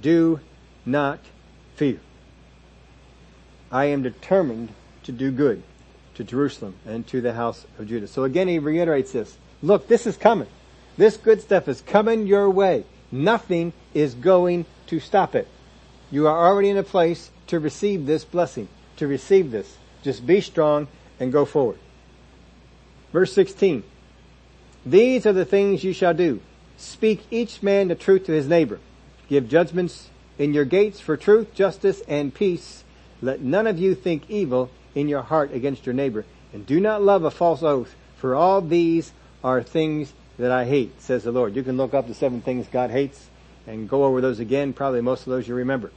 do 0.03 0.41
not 0.85 1.21
fear. 1.77 2.01
I 3.71 3.87
am 3.87 4.03
determined 4.03 4.71
to 5.05 5.13
do 5.13 5.31
good 5.31 5.63
to 6.15 6.25
Jerusalem 6.25 6.75
and 6.85 7.07
to 7.09 7.21
the 7.21 7.35
house 7.35 7.67
of 7.79 7.87
Judah. 7.89 8.09
So 8.09 8.25
again, 8.25 8.49
he 8.49 8.59
reiterates 8.59 9.13
this. 9.13 9.37
Look, 9.63 9.87
this 9.87 10.07
is 10.07 10.17
coming. 10.17 10.49
This 11.01 11.17
good 11.17 11.41
stuff 11.41 11.67
is 11.67 11.81
coming 11.81 12.27
your 12.27 12.51
way. 12.51 12.85
Nothing 13.11 13.73
is 13.95 14.13
going 14.13 14.67
to 14.89 15.01
stop 15.01 15.35
it. 15.35 15.49
You 16.11 16.27
are 16.27 16.47
already 16.47 16.69
in 16.69 16.77
a 16.77 16.83
place 16.83 17.31
to 17.47 17.59
receive 17.59 18.05
this 18.05 18.23
blessing, 18.27 18.69
to 18.99 19.07
receive 19.07 19.51
this. 19.51 19.79
Just 20.03 20.27
be 20.27 20.43
strong 20.43 20.89
and 21.19 21.33
go 21.33 21.47
forward. 21.47 21.79
Verse 23.15 23.33
16. 23.33 23.83
These 24.85 25.25
are 25.25 25.33
the 25.33 25.47
things 25.47 25.83
you 25.83 25.95
shall 25.95 26.13
do. 26.13 26.41
Speak 26.77 27.23
each 27.31 27.63
man 27.63 27.89
the 27.89 27.95
truth 27.95 28.27
to 28.27 28.33
his 28.33 28.47
neighbor 28.47 28.79
Give 29.31 29.49
judgments 29.49 30.11
in 30.39 30.53
your 30.53 30.67
gates 30.67 31.01
for 31.01 31.17
truth, 31.17 31.55
justice, 31.55 32.03
and 32.09 32.35
peace. 32.35 32.85
Let 33.23 33.41
none 33.41 33.67
of 33.67 33.79
you 33.79 33.95
think 33.95 34.29
evil 34.29 34.69
in 34.95 35.09
your 35.09 35.23
heart 35.23 35.55
against 35.55 35.87
your 35.87 35.95
neighbor. 35.95 36.27
And 36.53 36.67
do 36.67 36.79
not 36.79 37.03
love 37.03 37.25
a 37.25 37.31
false 37.31 37.63
oath, 37.63 37.95
for 38.19 38.35
all 38.35 38.61
these 38.61 39.13
are 39.43 39.63
things 39.63 40.13
that 40.41 40.51
I 40.51 40.65
hate, 40.65 41.01
says 41.01 41.25
the 41.25 41.33
Lord. 41.33 41.55
You 41.55 41.63
can 41.63 41.77
look 41.77 41.95
up 41.95 42.09
the 42.09 42.15
seven 42.15 42.41
things 42.41 42.67
God 42.71 42.91
hates 42.91 43.29
and 43.67 43.89
go 43.89 44.05
over 44.05 44.21
those 44.21 44.41
again. 44.41 44.73
Probably 44.73 45.01
most 45.01 45.21
of 45.21 45.27
those 45.27 45.47
you 45.47 45.55
remember. 45.55 45.93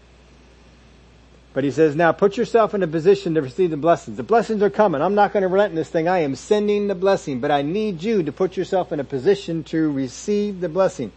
But 1.53 1.63
he 1.63 1.71
says, 1.71 1.95
now 1.95 2.11
put 2.11 2.35
yourself 2.35 2.73
in 2.73 2.81
a 2.81 2.87
position 2.87 3.35
to 3.35 3.41
receive 3.41 3.69
the 3.69 3.77
blessings. 3.77 4.17
The 4.17 4.23
blessings 4.23 4.63
are 4.63 4.71
coming. 4.71 5.01
I'm 5.01 5.13
not 5.13 5.33
going 5.33 5.43
to 5.43 5.47
relent 5.47 5.71
in 5.71 5.75
this 5.75 5.89
thing. 5.89 6.07
I 6.07 6.19
am 6.19 6.35
sending 6.35 6.87
the 6.87 6.95
blessing, 6.95 7.39
but 7.39 7.51
I 7.51 7.61
need 7.61 8.01
you 8.01 8.23
to 8.23 8.31
put 8.31 8.57
yourself 8.57 8.91
in 8.91 8.99
a 8.99 9.03
position 9.03 9.63
to 9.65 9.91
receive 9.91 10.61
the 10.61 10.69
blessing. 10.69 11.11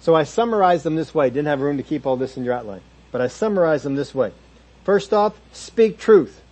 So 0.00 0.14
I 0.14 0.24
summarized 0.24 0.84
them 0.84 0.96
this 0.96 1.14
way. 1.14 1.30
Didn't 1.30 1.46
have 1.46 1.60
room 1.60 1.76
to 1.76 1.84
keep 1.84 2.04
all 2.04 2.16
this 2.16 2.36
in 2.36 2.44
your 2.44 2.54
outline. 2.54 2.82
But 3.12 3.20
I 3.20 3.28
summarized 3.28 3.84
them 3.84 3.94
this 3.94 4.14
way. 4.14 4.32
First 4.82 5.14
off, 5.14 5.40
speak 5.52 5.98
truth. 5.98 6.42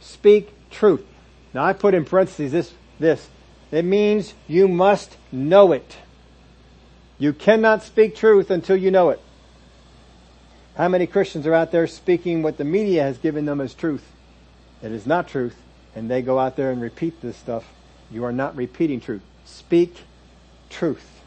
Speak 0.00 0.52
truth. 0.70 1.04
Now 1.52 1.64
I 1.64 1.74
put 1.74 1.94
in 1.94 2.06
parentheses 2.06 2.50
this, 2.50 2.72
this. 2.98 3.28
It 3.72 3.86
means 3.86 4.34
you 4.46 4.68
must 4.68 5.16
know 5.32 5.72
it. 5.72 5.96
You 7.18 7.32
cannot 7.32 7.82
speak 7.82 8.14
truth 8.14 8.50
until 8.50 8.76
you 8.76 8.90
know 8.90 9.08
it. 9.10 9.20
How 10.76 10.88
many 10.88 11.06
Christians 11.06 11.46
are 11.46 11.54
out 11.54 11.72
there 11.72 11.86
speaking 11.86 12.42
what 12.42 12.58
the 12.58 12.64
media 12.64 13.02
has 13.02 13.18
given 13.18 13.46
them 13.46 13.60
as 13.60 13.74
truth? 13.74 14.06
It 14.82 14.92
is 14.92 15.06
not 15.06 15.28
truth, 15.28 15.56
and 15.94 16.10
they 16.10 16.20
go 16.20 16.38
out 16.38 16.56
there 16.56 16.70
and 16.70 16.82
repeat 16.82 17.20
this 17.22 17.36
stuff. 17.36 17.64
You 18.10 18.24
are 18.24 18.32
not 18.32 18.56
repeating 18.56 19.00
truth. 19.00 19.22
Speak 19.46 20.02
truth. 20.68 21.20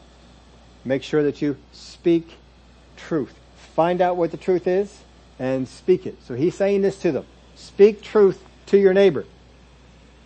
Make 0.84 1.02
sure 1.02 1.24
that 1.24 1.42
you 1.42 1.56
speak 1.72 2.34
truth. 2.96 3.34
Find 3.74 4.00
out 4.00 4.16
what 4.16 4.30
the 4.30 4.36
truth 4.36 4.68
is 4.68 5.00
and 5.38 5.66
speak 5.66 6.06
it. 6.06 6.16
So 6.24 6.34
he's 6.34 6.54
saying 6.54 6.82
this 6.82 6.98
to 7.00 7.10
them. 7.10 7.26
Speak 7.56 8.02
truth 8.02 8.42
to 8.66 8.78
your 8.78 8.94
neighbor. 8.94 9.24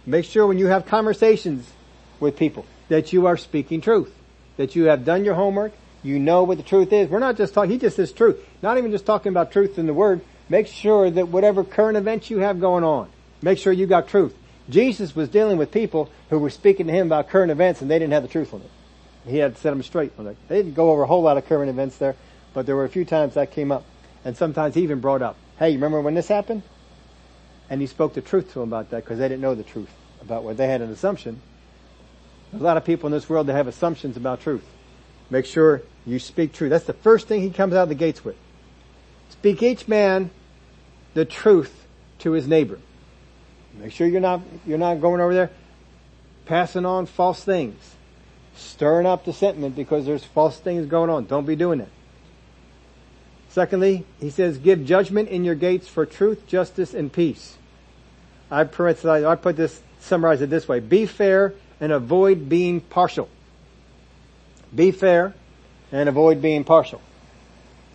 Make 0.05 0.25
sure 0.25 0.47
when 0.47 0.59
you 0.59 0.67
have 0.67 0.87
conversations 0.87 1.71
with 2.21 2.37
people 2.37 2.67
that 2.89 3.13
you 3.13 3.27
are 3.27 3.37
speaking 3.37 3.81
truth. 3.81 4.15
That 4.57 4.77
you 4.77 4.85
have 4.85 5.05
done 5.05 5.25
your 5.25 5.35
homework. 5.35 5.73
You 6.03 6.19
know 6.19 6.45
what 6.45 6.59
the 6.59 6.63
truth 6.63 6.93
is. 6.93 7.09
We're 7.09 7.19
not 7.19 7.37
just 7.37 7.55
talking, 7.55 7.71
he 7.71 7.79
just 7.79 7.97
says 7.97 8.13
truth. 8.13 8.39
Not 8.63 8.79
even 8.79 8.91
just 8.91 9.07
talking 9.07 9.31
about 9.31 9.53
truth 9.53 9.79
in 9.79 9.87
the 9.87 9.95
word. 9.95 10.21
Make 10.49 10.67
sure 10.67 11.11
that 11.11 11.29
whatever 11.29 11.65
current 11.65 11.97
events 11.97 12.31
you 12.31 12.39
have 12.39 12.61
going 12.61 12.85
on, 12.85 13.09
make 13.43 13.59
sure 13.59 13.73
you 13.73 13.87
got 13.87 14.09
truth. 14.09 14.35
Jesus 14.69 15.15
was 15.15 15.29
dealing 15.29 15.59
with 15.59 15.73
people 15.73 16.11
who 16.31 16.39
were 16.39 16.51
speaking 16.51 16.87
to 16.87 16.93
him 16.93 17.07
about 17.07 17.29
current 17.29 17.51
events 17.51 17.83
and 17.83 17.91
they 17.91 17.99
didn't 17.99 18.13
have 18.13 18.23
the 18.23 18.29
truth 18.29 18.53
on 18.55 18.61
it. 18.61 18.71
He 19.27 19.39
had 19.39 19.55
to 19.55 19.61
set 19.61 19.71
them 19.71 19.83
straight 19.83 20.13
on 20.19 20.27
it. 20.27 20.37
They 20.49 20.57
didn't 20.57 20.75
go 20.75 20.91
over 20.91 21.03
a 21.03 21.07
whole 21.07 21.23
lot 21.23 21.37
of 21.37 21.47
current 21.47 21.71
events 21.71 21.99
there, 21.99 22.17
but 22.55 22.67
there 22.67 22.77
were 22.77 22.85
a 22.85 22.89
few 22.89 23.05
times 23.05 23.35
that 23.35 23.53
came 23.53 23.71
up. 23.71 23.85
And 24.25 24.37
sometimes 24.37 24.75
he 24.75 24.83
even 24.83 25.01
brought 25.01 25.23
up, 25.23 25.37
hey, 25.59 25.71
you 25.71 25.77
remember 25.77 26.01
when 26.01 26.15
this 26.15 26.29
happened? 26.29 26.63
And 27.69 27.81
he 27.81 27.87
spoke 27.87 28.15
the 28.15 28.21
truth 28.21 28.49
to 28.53 28.61
them 28.61 28.69
about 28.69 28.91
that 28.91 29.05
because 29.05 29.19
they 29.19 29.29
didn't 29.29 29.41
know 29.41 29.55
the 29.55 29.63
truth 29.63 29.91
about 30.21 30.43
what 30.45 30.57
they 30.57 30.67
had 30.67 30.81
an 30.81 30.91
assumption. 30.91 31.41
There's 32.51 32.63
a 32.63 32.65
lot 32.65 32.77
of 32.77 32.85
people 32.85 33.07
in 33.07 33.13
this 33.13 33.29
world 33.29 33.47
that 33.47 33.55
have 33.55 33.69
assumptions 33.69 34.17
about 34.17 34.41
truth. 34.41 34.65
Make 35.31 35.47
sure 35.47 35.83
you 36.05 36.19
speak 36.19 36.53
truth. 36.53 36.71
That's 36.71 36.87
the 36.87 36.93
first 36.93 37.29
thing 37.29 37.43
he 37.43 37.51
comes 37.51 37.75
out 37.75 37.85
of 37.85 37.89
the 37.89 37.95
gates 37.95 38.25
with. 38.25 38.37
Speak 39.31 39.63
each 39.63 39.87
man 39.87 40.31
the 41.15 41.25
truth 41.25 41.87
to 42.21 42.33
his 42.33 42.49
neighbor. 42.49 42.79
Make 43.79 43.93
sure 43.93 44.07
you're 44.07 44.21
not, 44.21 44.41
you're 44.67 44.79
not 44.79 45.01
going 45.01 45.21
over 45.21 45.33
there 45.33 45.51
passing 46.47 46.85
on 46.85 47.07
false 47.07 47.45
things, 47.45 47.95
stirring 48.57 49.07
up 49.07 49.25
the 49.25 49.33
sentiment 49.33 49.77
because 49.77 50.05
there's 50.05 50.25
false 50.25 50.59
things 50.59 50.87
going 50.87 51.09
on. 51.09 51.27
Don't 51.27 51.47
be 51.47 51.55
doing 51.55 51.79
that. 51.79 51.89
Secondly, 53.51 54.05
he 54.21 54.31
says, 54.31 54.59
give 54.59 54.85
judgment 54.85 55.29
in 55.29 55.45
your 55.45 55.55
gates 55.55 55.87
for 55.87 56.05
truth, 56.05 56.47
justice, 56.47 56.93
and 56.95 57.13
peace. 57.13 57.57
I 58.51 58.63
I 58.63 59.35
put 59.37 59.57
this, 59.57 59.81
summarize 60.01 60.43
it 60.43 60.51
this 60.51 60.67
way. 60.67 60.81
Be 60.81 61.07
fair 61.07 61.55
and 61.81 61.93
avoid 61.93 62.49
being 62.49 62.81
partial. 62.81 63.29
Be 64.75 64.91
fair 64.93 65.35
and 65.91 66.09
avoid 66.09 66.41
being 66.41 66.65
partial. 66.65 67.01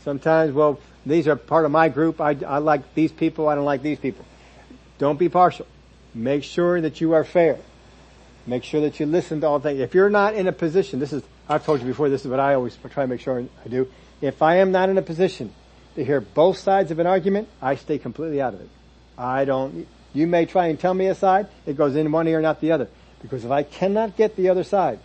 Sometimes, 0.04 0.54
well, 0.54 0.80
these 1.06 1.28
are 1.28 1.36
part 1.36 1.66
of 1.66 1.72
my 1.72 1.90
group. 1.90 2.20
I, 2.20 2.36
I 2.46 2.58
like 2.58 2.94
these 2.94 3.12
people. 3.12 3.48
I 3.48 3.56
don't 3.56 3.66
like 3.66 3.82
these 3.82 4.00
people. 4.00 4.26
Don't 4.98 5.20
be 5.20 5.30
partial. 5.30 5.68
Make 6.14 6.44
sure 6.44 6.82
that 6.82 7.02
you 7.02 7.14
are 7.14 7.24
fair. 7.24 7.58
Make 8.48 8.64
sure 8.64 8.82
that 8.82 9.00
you 9.00 9.06
listen 9.06 9.42
to 9.42 9.48
all 9.48 9.60
things. 9.60 9.80
If 9.80 9.94
you're 9.94 10.10
not 10.10 10.36
in 10.36 10.48
a 10.48 10.52
position, 10.52 11.00
this 11.00 11.14
is, 11.14 11.24
I've 11.50 11.66
told 11.66 11.82
you 11.82 11.88
before, 11.88 12.10
this 12.10 12.22
is 12.22 12.28
what 12.28 12.40
I 12.40 12.54
always 12.54 12.78
try 12.78 13.04
to 13.04 13.08
make 13.08 13.22
sure 13.22 13.44
I 13.66 13.68
do. 13.68 13.88
If 14.22 14.42
I 14.42 14.58
am 14.58 14.72
not 14.72 14.90
in 14.90 14.98
a 14.98 15.02
position 15.02 15.54
to 15.96 16.06
hear 16.06 16.22
both 16.22 16.58
sides 16.58 16.92
of 16.92 17.00
an 17.00 17.08
argument, 17.08 17.50
I 17.62 17.76
stay 17.76 17.98
completely 17.98 18.42
out 18.42 18.54
of 18.54 18.62
it. 18.62 18.70
I 19.18 19.46
don't, 19.46 19.88
you 20.14 20.28
may 20.28 20.46
try 20.46 20.68
and 20.68 20.80
tell 20.80 20.94
me 20.94 21.08
a 21.08 21.16
side, 21.16 21.48
it 21.66 21.76
goes 21.76 21.96
in 21.96 22.12
one 22.12 22.28
ear, 22.28 22.42
not 22.42 22.62
the 22.62 22.72
other. 22.72 22.88
Because 23.26 23.44
if 23.44 23.50
I 23.50 23.64
cannot 23.64 24.16
get 24.16 24.36
the 24.36 24.50
other 24.50 24.64
side, 24.64 25.00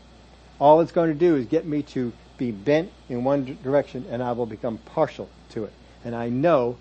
all 0.59 0.83
it's 0.83 0.93
going 0.93 1.09
to 1.09 1.19
do 1.19 1.37
is 1.37 1.47
get 1.47 1.65
me 1.65 1.83
to 1.85 2.13
be 2.37 2.51
bent 2.51 2.93
in 3.09 3.25
one 3.25 3.57
direction 3.63 4.05
and 4.11 4.23
I 4.23 4.33
will 4.33 4.45
become 4.45 4.77
partial 4.77 5.31
to 5.51 5.65
it. 5.65 5.73
And 6.05 6.15
I 6.15 6.29
know 6.29 6.77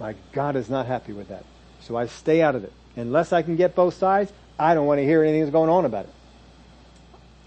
my 0.00 0.16
God 0.32 0.56
is 0.56 0.68
not 0.68 0.86
happy 0.86 1.12
with 1.12 1.28
that. 1.28 1.44
So 1.80 1.94
I 1.96 2.06
stay 2.06 2.42
out 2.42 2.56
of 2.56 2.64
it. 2.64 2.72
Unless 2.96 3.32
I 3.32 3.42
can 3.42 3.54
get 3.54 3.76
both 3.76 3.94
sides, 3.94 4.32
I 4.58 4.74
don't 4.74 4.86
want 4.86 4.98
to 4.98 5.04
hear 5.04 5.22
anything 5.22 5.42
that's 5.42 5.52
going 5.52 5.70
on 5.70 5.84
about 5.84 6.06
it. 6.06 6.12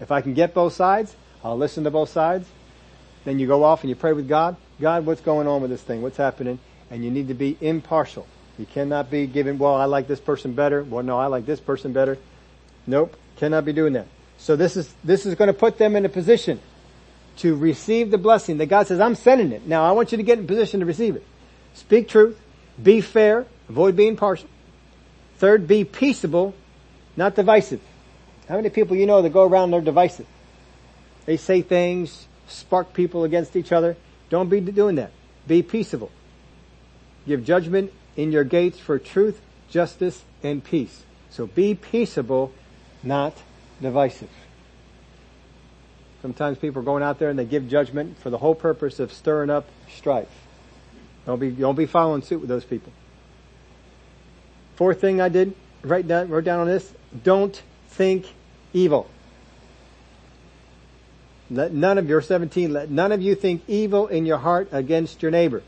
If 0.00 0.10
I 0.10 0.22
can 0.22 0.32
get 0.32 0.54
both 0.54 0.72
sides, 0.72 1.14
I'll 1.44 1.58
listen 1.58 1.84
to 1.84 1.90
both 1.90 2.08
sides. 2.08 2.48
Then 3.26 3.38
you 3.38 3.46
go 3.46 3.62
off 3.62 3.82
and 3.82 3.90
you 3.90 3.94
pray 3.94 4.14
with 4.14 4.26
God. 4.26 4.56
God, 4.80 5.04
what's 5.04 5.20
going 5.20 5.46
on 5.46 5.60
with 5.60 5.70
this 5.70 5.82
thing? 5.82 6.00
What's 6.00 6.16
happening? 6.16 6.60
And 6.90 7.04
you 7.04 7.10
need 7.10 7.28
to 7.28 7.34
be 7.34 7.58
impartial. 7.60 8.26
You 8.58 8.64
cannot 8.64 9.10
be 9.10 9.26
given, 9.26 9.58
well, 9.58 9.74
I 9.74 9.84
like 9.84 10.08
this 10.08 10.20
person 10.20 10.54
better. 10.54 10.82
Well, 10.82 11.02
no, 11.02 11.18
I 11.18 11.26
like 11.26 11.44
this 11.44 11.60
person 11.60 11.92
better. 11.92 12.16
Nope. 12.86 13.18
Cannot 13.36 13.64
be 13.64 13.72
doing 13.72 13.94
that. 13.94 14.06
So 14.38 14.56
this 14.56 14.76
is, 14.76 14.92
this 15.02 15.26
is 15.26 15.34
going 15.34 15.48
to 15.48 15.54
put 15.54 15.78
them 15.78 15.96
in 15.96 16.04
a 16.04 16.08
position 16.08 16.60
to 17.38 17.56
receive 17.56 18.10
the 18.10 18.18
blessing 18.18 18.58
that 18.58 18.66
God 18.66 18.86
says, 18.86 19.00
I'm 19.00 19.14
sending 19.14 19.52
it. 19.52 19.66
Now 19.66 19.84
I 19.84 19.92
want 19.92 20.12
you 20.12 20.18
to 20.18 20.22
get 20.22 20.38
in 20.38 20.46
position 20.46 20.80
to 20.80 20.86
receive 20.86 21.16
it. 21.16 21.24
Speak 21.74 22.08
truth. 22.08 22.40
Be 22.80 23.00
fair. 23.00 23.46
Avoid 23.68 23.96
being 23.96 24.16
partial. 24.16 24.48
Third, 25.38 25.66
be 25.66 25.84
peaceable, 25.84 26.54
not 27.16 27.34
divisive. 27.34 27.80
How 28.48 28.56
many 28.56 28.70
people 28.70 28.96
you 28.96 29.06
know 29.06 29.22
that 29.22 29.30
go 29.30 29.42
around 29.42 29.70
they're 29.70 29.80
divisive? 29.80 30.26
They 31.26 31.36
say 31.36 31.62
things, 31.62 32.26
spark 32.46 32.92
people 32.92 33.24
against 33.24 33.56
each 33.56 33.72
other. 33.72 33.96
Don't 34.28 34.48
be 34.48 34.60
doing 34.60 34.96
that. 34.96 35.10
Be 35.46 35.62
peaceable. 35.62 36.10
Give 37.26 37.44
judgment 37.44 37.92
in 38.16 38.32
your 38.32 38.44
gates 38.44 38.78
for 38.78 38.98
truth, 38.98 39.40
justice, 39.70 40.22
and 40.42 40.62
peace. 40.62 41.04
So 41.30 41.46
be 41.46 41.74
peaceable, 41.74 42.52
not 43.04 43.34
divisive. 43.80 44.30
Sometimes 46.22 46.56
people 46.58 46.80
are 46.80 46.84
going 46.84 47.02
out 47.02 47.18
there 47.18 47.28
and 47.28 47.38
they 47.38 47.44
give 47.44 47.68
judgment 47.68 48.18
for 48.18 48.30
the 48.30 48.38
whole 48.38 48.54
purpose 48.54 48.98
of 48.98 49.12
stirring 49.12 49.50
up 49.50 49.66
strife. 49.94 50.28
Don't 51.26 51.38
be, 51.38 51.50
don't 51.50 51.74
be 51.74 51.86
following 51.86 52.22
suit 52.22 52.40
with 52.40 52.48
those 52.48 52.64
people. 52.64 52.92
Fourth 54.76 55.00
thing 55.00 55.20
I 55.20 55.28
did, 55.28 55.54
write 55.82 56.08
down, 56.08 56.28
wrote 56.28 56.44
down 56.44 56.60
on 56.60 56.66
this, 56.66 56.92
don't 57.22 57.60
think 57.88 58.26
evil. 58.72 59.08
Let 61.50 61.72
none 61.72 61.98
of 61.98 62.08
your 62.08 62.22
17, 62.22 62.72
let 62.72 62.90
none 62.90 63.12
of 63.12 63.20
you 63.20 63.34
think 63.34 63.62
evil 63.68 64.06
in 64.06 64.26
your 64.26 64.38
heart 64.38 64.68
against 64.72 65.22
your 65.22 65.30
neighbor. 65.30 65.62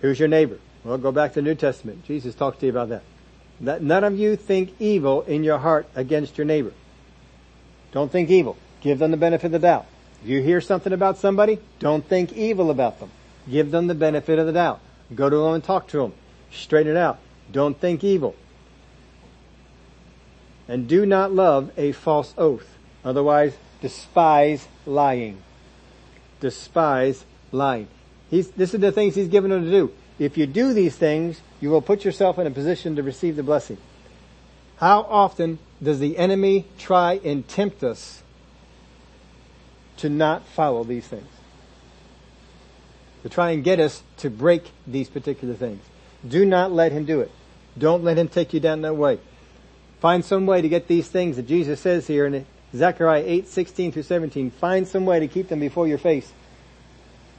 Who's 0.00 0.18
your 0.18 0.28
neighbor? 0.28 0.58
Well, 0.84 0.98
go 0.98 1.10
back 1.10 1.32
to 1.32 1.40
the 1.40 1.42
New 1.42 1.56
Testament. 1.56 2.04
Jesus 2.04 2.34
talks 2.34 2.58
to 2.58 2.66
you 2.66 2.70
about 2.70 2.90
that. 2.90 3.02
Let 3.60 3.82
none 3.82 4.04
of 4.04 4.18
you 4.18 4.36
think 4.36 4.74
evil 4.78 5.22
in 5.22 5.42
your 5.44 5.58
heart 5.58 5.88
against 5.94 6.38
your 6.38 6.44
neighbor. 6.44 6.72
Don't 7.92 8.12
think 8.12 8.30
evil. 8.30 8.56
Give 8.80 8.98
them 8.98 9.10
the 9.10 9.16
benefit 9.16 9.46
of 9.46 9.52
the 9.52 9.58
doubt. 9.58 9.86
If 10.22 10.28
you 10.28 10.42
hear 10.42 10.60
something 10.60 10.92
about 10.92 11.18
somebody, 11.18 11.58
don't 11.78 12.04
think 12.04 12.32
evil 12.32 12.70
about 12.70 13.00
them. 13.00 13.10
Give 13.50 13.70
them 13.70 13.86
the 13.86 13.94
benefit 13.94 14.38
of 14.38 14.46
the 14.46 14.52
doubt. 14.52 14.80
Go 15.14 15.28
to 15.28 15.36
them 15.36 15.54
and 15.54 15.64
talk 15.64 15.88
to 15.88 15.98
them. 15.98 16.12
Straighten 16.52 16.96
it 16.96 16.98
out. 16.98 17.18
Don't 17.50 17.78
think 17.80 18.04
evil. 18.04 18.34
And 20.68 20.86
do 20.86 21.06
not 21.06 21.32
love 21.32 21.72
a 21.76 21.92
false 21.92 22.34
oath. 22.36 22.76
Otherwise, 23.04 23.56
despise 23.80 24.66
lying. 24.86 25.42
Despise 26.40 27.24
lying. 27.52 27.88
He's, 28.30 28.50
this 28.50 28.74
is 28.74 28.80
the 28.80 28.92
things 28.92 29.14
he's 29.14 29.28
given 29.28 29.50
them 29.50 29.64
to 29.64 29.70
do. 29.70 29.92
If 30.18 30.36
you 30.36 30.46
do 30.46 30.72
these 30.72 30.96
things, 30.96 31.40
you 31.60 31.70
will 31.70 31.82
put 31.82 32.04
yourself 32.04 32.38
in 32.38 32.46
a 32.46 32.50
position 32.50 32.96
to 32.96 33.02
receive 33.02 33.36
the 33.36 33.42
blessing. 33.42 33.78
How 34.78 35.02
often 35.02 35.58
does 35.82 36.00
the 36.00 36.18
enemy 36.18 36.66
try 36.78 37.20
and 37.24 37.46
tempt 37.46 37.82
us 37.82 38.22
to 39.98 40.08
not 40.08 40.46
follow 40.46 40.84
these 40.84 41.06
things? 41.06 41.28
To 43.22 43.28
try 43.28 43.50
and 43.50 43.64
get 43.64 43.80
us 43.80 44.02
to 44.18 44.30
break 44.30 44.70
these 44.86 45.08
particular 45.08 45.54
things. 45.54 45.82
Do 46.26 46.44
not 46.44 46.72
let 46.72 46.92
him 46.92 47.04
do 47.04 47.20
it. 47.20 47.30
Don't 47.76 48.02
let 48.02 48.18
him 48.18 48.28
take 48.28 48.52
you 48.52 48.60
down 48.60 48.82
that 48.82 48.94
way. 48.94 49.18
Find 50.00 50.24
some 50.24 50.46
way 50.46 50.62
to 50.62 50.68
get 50.68 50.86
these 50.86 51.08
things 51.08 51.36
that 51.36 51.46
Jesus 51.46 51.80
says 51.80 52.06
here 52.06 52.26
in 52.26 52.46
Zechariah 52.74 53.24
8, 53.24 53.48
16 53.48 53.92
through 53.92 54.02
17. 54.02 54.50
Find 54.52 54.86
some 54.86 55.06
way 55.06 55.20
to 55.20 55.28
keep 55.28 55.48
them 55.48 55.60
before 55.60 55.88
your 55.88 55.98
face. 55.98 56.32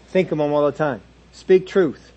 Think 0.08 0.32
of 0.32 0.38
them 0.38 0.52
all 0.52 0.66
the 0.66 0.78
time. 0.78 1.02
Speak 1.32 1.68
truth, 1.68 2.12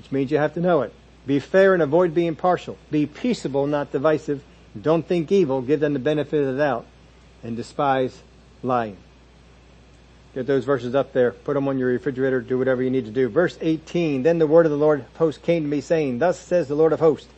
which 0.00 0.10
means 0.10 0.30
you 0.30 0.38
have 0.38 0.54
to 0.54 0.60
know 0.60 0.80
it. 0.80 0.94
Be 1.26 1.40
fair 1.40 1.74
and 1.74 1.82
avoid 1.82 2.14
being 2.14 2.34
partial. 2.34 2.78
Be 2.90 3.04
peaceable, 3.04 3.66
not 3.66 3.92
divisive. 3.92 4.42
Don't 4.80 5.06
think 5.06 5.30
evil. 5.30 5.60
Give 5.60 5.78
them 5.78 5.92
the 5.92 5.98
benefit 5.98 6.40
of 6.40 6.54
the 6.54 6.58
doubt 6.58 6.86
and 7.42 7.54
despise 7.54 8.18
lying. 8.62 8.96
Get 10.34 10.46
those 10.46 10.64
verses 10.64 10.94
up 10.94 11.12
there. 11.12 11.32
Put 11.32 11.52
them 11.52 11.68
on 11.68 11.78
your 11.78 11.88
refrigerator. 11.88 12.40
Do 12.40 12.56
whatever 12.56 12.82
you 12.82 12.88
need 12.88 13.04
to 13.04 13.10
do. 13.10 13.28
Verse 13.28 13.58
18. 13.60 14.22
Then 14.22 14.38
the 14.38 14.46
word 14.46 14.64
of 14.64 14.72
the 14.72 14.78
Lord 14.78 15.00
of 15.00 15.16
hosts 15.16 15.42
came 15.44 15.64
to 15.64 15.68
me 15.68 15.82
saying, 15.82 16.18
Thus 16.18 16.38
says 16.40 16.66
the 16.66 16.74
Lord 16.74 16.94
of 16.94 17.00
hosts, 17.00 17.28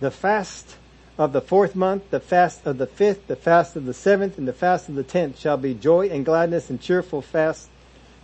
the 0.00 0.10
fast 0.10 0.74
of 1.16 1.32
the 1.32 1.40
fourth 1.40 1.76
month, 1.76 2.10
the 2.10 2.18
fast 2.18 2.66
of 2.66 2.78
the 2.78 2.88
fifth, 2.88 3.28
the 3.28 3.36
fast 3.36 3.76
of 3.76 3.86
the 3.86 3.94
seventh, 3.94 4.38
and 4.38 4.48
the 4.48 4.52
fast 4.52 4.88
of 4.88 4.96
the 4.96 5.04
tenth 5.04 5.38
shall 5.38 5.56
be 5.56 5.72
joy 5.72 6.08
and 6.08 6.24
gladness 6.24 6.68
and 6.68 6.80
cheerful 6.80 7.22
fast, 7.22 7.68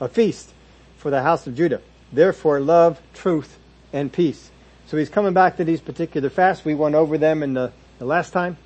a 0.01 0.09
feast 0.09 0.51
for 0.99 1.11
the 1.11 1.23
house 1.23 1.47
of 1.47 1.55
Judah. 1.55 1.81
Therefore 2.13 2.61
love, 2.61 3.01
truth, 3.15 3.59
and 3.93 4.13
peace. 4.13 4.51
So 4.87 4.97
he's 4.97 5.09
coming 5.09 5.33
back 5.33 5.57
to 5.57 5.65
these 5.65 5.81
particular 5.81 6.29
fasts. 6.29 6.65
We 6.65 6.75
went 6.75 6.95
over 6.95 7.17
them 7.17 7.43
in 7.43 7.55
the, 7.55 7.73
the 7.99 8.05
last 8.05 8.33
time. 8.33 8.59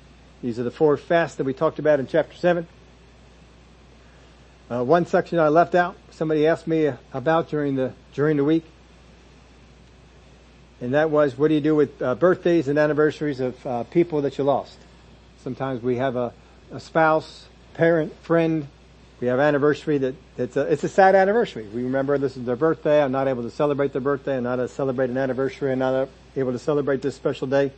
These 0.43 0.59
are 0.59 0.63
the 0.63 0.71
four 0.71 0.97
fasts 0.97 1.37
that 1.37 1.45
we 1.45 1.53
talked 1.53 1.79
about 1.79 1.99
in 1.99 2.07
chapter 2.07 2.35
seven. 2.35 2.67
Uh, 4.69 4.83
one 4.83 5.05
section 5.05 5.39
I 5.39 5.47
left 5.47 5.75
out, 5.75 5.95
somebody 6.11 6.45
asked 6.45 6.67
me 6.67 6.91
about 7.13 7.49
during 7.49 7.75
the, 7.75 7.93
during 8.13 8.35
the 8.35 8.43
week. 8.43 8.65
And 10.81 10.93
that 10.93 11.09
was, 11.09 11.37
what 11.37 11.47
do 11.47 11.53
you 11.53 11.61
do 11.61 11.75
with 11.75 12.01
uh, 12.01 12.15
birthdays 12.15 12.67
and 12.67 12.77
anniversaries 12.77 13.39
of 13.39 13.65
uh, 13.65 13.83
people 13.85 14.21
that 14.23 14.37
you 14.37 14.43
lost? 14.43 14.77
Sometimes 15.41 15.81
we 15.81 15.95
have 15.95 16.17
a, 16.17 16.33
a 16.71 16.81
spouse, 16.81 17.47
parent, 17.73 18.13
friend. 18.23 18.67
We 19.19 19.27
have 19.27 19.39
anniversary 19.39 19.97
that 19.97 20.15
it's 20.37 20.57
a 20.57 20.61
it's 20.61 20.83
a 20.83 20.89
sad 20.89 21.15
anniversary. 21.15 21.65
We 21.73 21.83
remember 21.83 22.17
this 22.17 22.37
is 22.37 22.45
their 22.45 22.55
birthday. 22.55 23.01
I'm 23.01 23.11
not 23.11 23.27
able 23.27 23.43
to 23.43 23.51
celebrate 23.51 23.91
their 23.91 24.01
birthday. 24.01 24.37
I'm 24.37 24.43
not 24.43 24.59
able 24.59 24.67
to 24.67 24.73
celebrate 24.73 25.09
an 25.09 25.17
anniversary. 25.17 25.71
I'm 25.71 25.79
not 25.79 26.09
able 26.35 26.51
to 26.51 26.59
celebrate 26.59 27.01
this 27.01 27.15
special 27.15 27.47
day. 27.47 27.71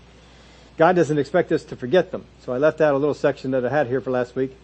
God 0.78 0.96
doesn't 0.96 1.18
expect 1.18 1.52
us 1.52 1.64
to 1.66 1.76
forget 1.76 2.12
them. 2.12 2.26
So 2.42 2.52
I 2.52 2.58
left 2.58 2.82
out 2.82 2.94
a 2.94 2.98
little 2.98 3.14
section 3.14 3.52
that 3.52 3.66
I 3.66 3.70
had 3.70 3.88
here 3.88 4.02
for 4.02 4.12
last 4.12 4.36
week 4.36 4.56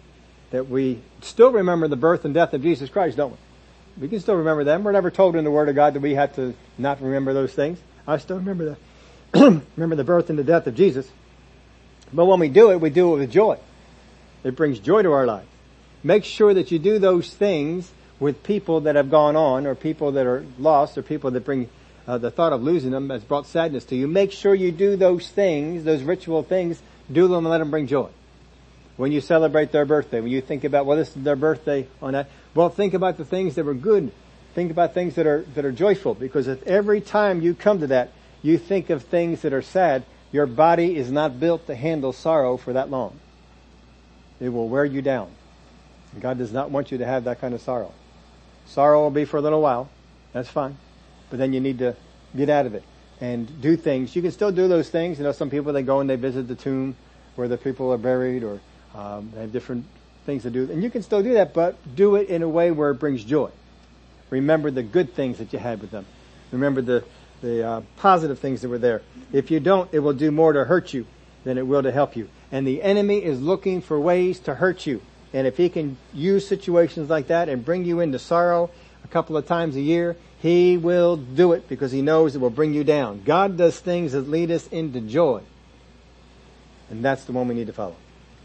that 0.52 0.70
we 0.70 1.02
still 1.22 1.52
remember 1.52 1.88
the 1.88 1.96
birth 1.96 2.26
and 2.26 2.34
death 2.34 2.54
of 2.54 2.62
Jesus 2.62 2.90
Christ, 2.90 3.18
don't 3.18 3.32
we? 3.32 3.38
We 4.02 4.08
can 4.10 4.20
still 4.20 4.36
remember 4.36 4.66
them. 4.66 4.84
We're 4.84 4.92
never 4.92 5.10
told 5.10 5.36
in 5.38 5.46
the 5.46 5.52
Word 5.52 5.70
of 5.70 5.76
God 5.76 5.94
that 5.94 6.02
we 6.02 6.16
have 6.16 6.36
to 6.36 6.54
not 6.78 7.02
remember 7.02 7.34
those 7.34 7.54
things. 7.54 7.80
I 8.06 8.18
still 8.18 8.38
remember 8.38 8.78
the 9.34 9.62
remember 9.78 9.96
the 9.96 10.04
birth 10.04 10.30
and 10.30 10.38
the 10.38 10.44
death 10.44 10.68
of 10.68 10.76
Jesus. 10.76 11.10
But 12.14 12.26
when 12.26 12.40
we 12.40 12.50
do 12.50 12.72
it, 12.72 12.82
we 12.82 12.90
do 12.90 13.14
it 13.14 13.20
with 13.20 13.32
joy. 13.32 13.58
It 14.44 14.56
brings 14.56 14.80
joy 14.80 15.02
to 15.02 15.12
our 15.14 15.26
lives. 15.26 15.48
Make 16.06 16.24
sure 16.24 16.54
that 16.54 16.70
you 16.70 16.78
do 16.78 17.00
those 17.00 17.34
things 17.34 17.92
with 18.20 18.44
people 18.44 18.82
that 18.82 18.96
have 18.96 19.10
gone 19.10 19.36
on 19.36 19.66
or 19.66 19.74
people 19.74 20.12
that 20.12 20.28
are 20.28 20.46
lost 20.60 21.00
or 21.00 21.02
people 21.02 21.32
that 21.32 21.44
bring 21.44 21.68
uh, 22.08 22.20
the 22.20 22.30
thought 22.30 22.54
of 22.54 22.62
losing 22.62 22.92
them 22.92 23.10
has 23.10 23.24
brought 23.24 23.48
sadness 23.48 23.86
to 23.86 23.96
you. 23.96 24.08
Make 24.08 24.32
sure 24.32 24.54
you 24.54 24.72
do 24.72 24.98
those 24.98 25.28
things, 25.32 25.84
those 25.84 26.04
ritual 26.04 26.44
things, 26.44 26.80
do 27.12 27.28
them 27.28 27.38
and 27.40 27.50
let 27.50 27.58
them 27.58 27.72
bring 27.72 27.88
joy. 27.88 28.10
When 28.98 29.12
you 29.12 29.20
celebrate 29.20 29.72
their 29.72 29.84
birthday, 29.84 30.22
when 30.22 30.30
you 30.30 30.42
think 30.42 30.64
about, 30.64 30.86
well, 30.86 30.96
this 30.96 31.18
is 31.18 31.24
their 31.24 31.36
birthday 31.36 31.88
on 32.04 32.14
that, 32.14 32.30
well, 32.54 32.70
think 32.70 32.94
about 32.94 33.18
the 33.18 33.26
things 33.26 33.56
that 33.56 33.66
were 33.66 33.74
good. 33.74 34.12
Think 34.54 34.70
about 34.70 34.94
things 34.94 35.16
that 35.16 35.26
are, 35.26 35.42
that 35.56 35.66
are 35.66 35.72
joyful 35.72 36.14
because 36.14 36.48
if 36.48 36.62
every 36.68 37.02
time 37.02 37.42
you 37.42 37.56
come 37.56 37.80
to 37.80 37.88
that, 37.88 38.12
you 38.44 38.60
think 38.60 38.92
of 38.92 39.02
things 39.02 39.42
that 39.42 39.54
are 39.54 39.64
sad, 39.64 40.04
your 40.32 40.46
body 40.46 40.98
is 40.98 41.12
not 41.12 41.40
built 41.40 41.66
to 41.66 41.74
handle 41.74 42.14
sorrow 42.14 42.58
for 42.58 42.74
that 42.74 42.92
long. 42.92 43.20
It 44.40 44.50
will 44.50 44.70
wear 44.70 44.86
you 44.86 45.02
down. 45.02 45.32
God 46.22 46.38
does 46.38 46.52
not 46.52 46.72
want 46.72 46.92
you 46.92 46.98
to 47.00 47.06
have 47.06 47.26
that 47.26 47.42
kind 47.42 47.54
of 47.54 47.62
sorrow. 47.62 47.94
Sorrow 48.66 49.02
will 49.04 49.12
be 49.12 49.26
for 49.26 49.38
a 49.38 49.42
little 49.42 49.62
while. 49.62 49.90
That's 50.34 50.50
fine. 50.50 50.78
But 51.30 51.40
then 51.40 51.54
you 51.54 51.60
need 51.60 51.80
to 51.80 51.96
get 52.36 52.50
out 52.50 52.66
of 52.66 52.74
it 52.74 52.84
and 53.22 53.62
do 53.62 53.76
things. 53.76 54.16
You 54.16 54.22
can 54.22 54.32
still 54.32 54.52
do 54.52 54.68
those 54.68 54.90
things. 54.90 55.18
You 55.18 55.24
know, 55.24 55.32
some 55.32 55.50
people, 55.50 55.74
they 55.74 55.84
go 55.84 56.00
and 56.00 56.10
they 56.10 56.16
visit 56.16 56.48
the 56.48 56.56
tomb 56.56 56.96
where 57.36 57.48
the 57.48 57.58
people 57.58 57.92
are 57.92 57.98
buried 57.98 58.44
or 58.44 58.60
um, 58.94 59.32
they 59.34 59.42
have 59.42 59.52
different 59.52 59.86
things 60.26 60.44
to 60.44 60.50
do. 60.50 60.70
And 60.72 60.84
you 60.84 60.90
can 60.90 61.04
still 61.04 61.22
do 61.22 61.34
that, 61.34 61.54
but 61.54 61.78
do 61.96 62.16
it 62.16 62.30
in 62.30 62.44
a 62.44 62.50
way 62.50 62.72
where 62.72 62.92
it 62.92 62.96
brings 62.96 63.24
joy. 63.24 63.52
Remember 64.30 64.72
the 64.72 64.84
good 64.84 65.14
things 65.14 65.38
that 65.38 65.54
you 65.54 65.60
had 65.60 65.82
with 65.82 65.92
them. 65.92 66.06
Remember 66.52 66.82
the 66.82 67.04
the 67.42 67.68
uh, 67.68 67.82
positive 67.98 68.40
things 68.40 68.62
that 68.62 68.70
were 68.70 68.80
there. 68.80 69.02
If 69.32 69.52
you 69.52 69.60
don't, 69.60 69.94
it 69.94 70.00
will 70.00 70.14
do 70.14 70.32
more 70.32 70.54
to 70.54 70.66
hurt 70.66 70.94
you 70.94 71.06
than 71.44 71.58
it 71.58 71.68
will 71.68 71.84
to 71.84 71.92
help 71.92 72.16
you. 72.16 72.30
And 72.52 72.66
the 72.66 72.82
enemy 72.82 73.24
is 73.24 73.42
looking 73.42 73.82
for 73.82 74.00
ways 74.00 74.40
to 74.42 74.56
hurt 74.56 74.86
you. 74.86 75.02
And 75.36 75.46
if 75.46 75.58
he 75.58 75.68
can 75.68 75.98
use 76.14 76.48
situations 76.48 77.10
like 77.10 77.28
that 77.28 77.50
and 77.50 77.64
bring 77.64 77.84
you 77.84 78.00
into 78.00 78.18
sorrow 78.18 78.70
a 79.04 79.08
couple 79.10 79.36
of 79.36 79.46
times 79.46 79.76
a 79.76 79.82
year, 79.82 80.16
he 80.42 80.78
will 80.78 81.18
do 81.18 81.52
it 81.52 81.68
because 81.68 81.92
he 81.92 82.02
knows 82.02 82.36
it 82.36 82.40
will 82.40 82.50
bring 82.50 82.74
you 82.74 82.86
down. 82.86 83.22
God 83.26 83.58
does 83.58 83.78
things 83.78 84.14
that 84.14 84.30
lead 84.30 84.50
us 84.50 84.66
into 84.68 85.02
joy. 85.02 85.42
And 86.90 87.04
that's 87.04 87.26
the 87.26 87.34
one 87.34 87.50
we 87.50 87.54
need 87.54 87.68
to 87.68 87.74
follow. 87.74 87.98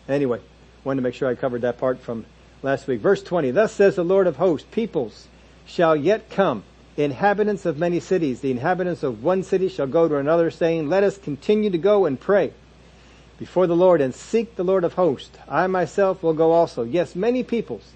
Anyway, 0.08 0.40
wanted 0.82 0.96
to 0.96 1.02
make 1.02 1.14
sure 1.14 1.28
I 1.28 1.36
covered 1.36 1.62
that 1.62 1.78
part 1.78 2.00
from 2.00 2.26
last 2.60 2.88
week. 2.88 3.00
Verse 3.00 3.22
20, 3.22 3.52
thus 3.52 3.72
says 3.72 3.94
the 3.94 4.04
Lord 4.04 4.26
of 4.26 4.34
hosts, 4.38 4.66
peoples 4.72 5.28
shall 5.66 5.94
yet 5.94 6.28
come 6.28 6.64
inhabitants 6.96 7.66
of 7.66 7.78
many 7.78 8.00
cities, 8.00 8.40
the 8.40 8.50
inhabitants 8.50 9.04
of 9.04 9.22
one 9.22 9.44
city 9.44 9.68
shall 9.68 9.86
go 9.86 10.08
to 10.08 10.16
another 10.16 10.50
saying, 10.50 10.88
let 10.88 11.04
us 11.04 11.18
continue 11.18 11.70
to 11.70 11.78
go 11.78 12.04
and 12.04 12.18
pray 12.18 12.52
before 13.40 13.66
the 13.66 13.74
Lord 13.74 14.02
and 14.02 14.14
seek 14.14 14.54
the 14.54 14.62
Lord 14.62 14.84
of 14.84 14.92
hosts. 14.92 15.36
I 15.48 15.66
myself 15.66 16.22
will 16.22 16.34
go 16.34 16.52
also. 16.52 16.84
Yes, 16.84 17.16
many 17.16 17.42
peoples 17.42 17.90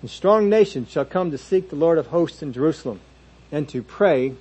and 0.00 0.08
strong 0.08 0.48
nations 0.48 0.90
shall 0.90 1.04
come 1.04 1.32
to 1.32 1.38
seek 1.38 1.70
the 1.70 1.76
Lord 1.76 1.98
of 1.98 2.06
hosts 2.06 2.40
in 2.40 2.52
Jerusalem 2.52 3.00
and 3.50 3.68
to 3.70 3.82
pray 3.82 4.34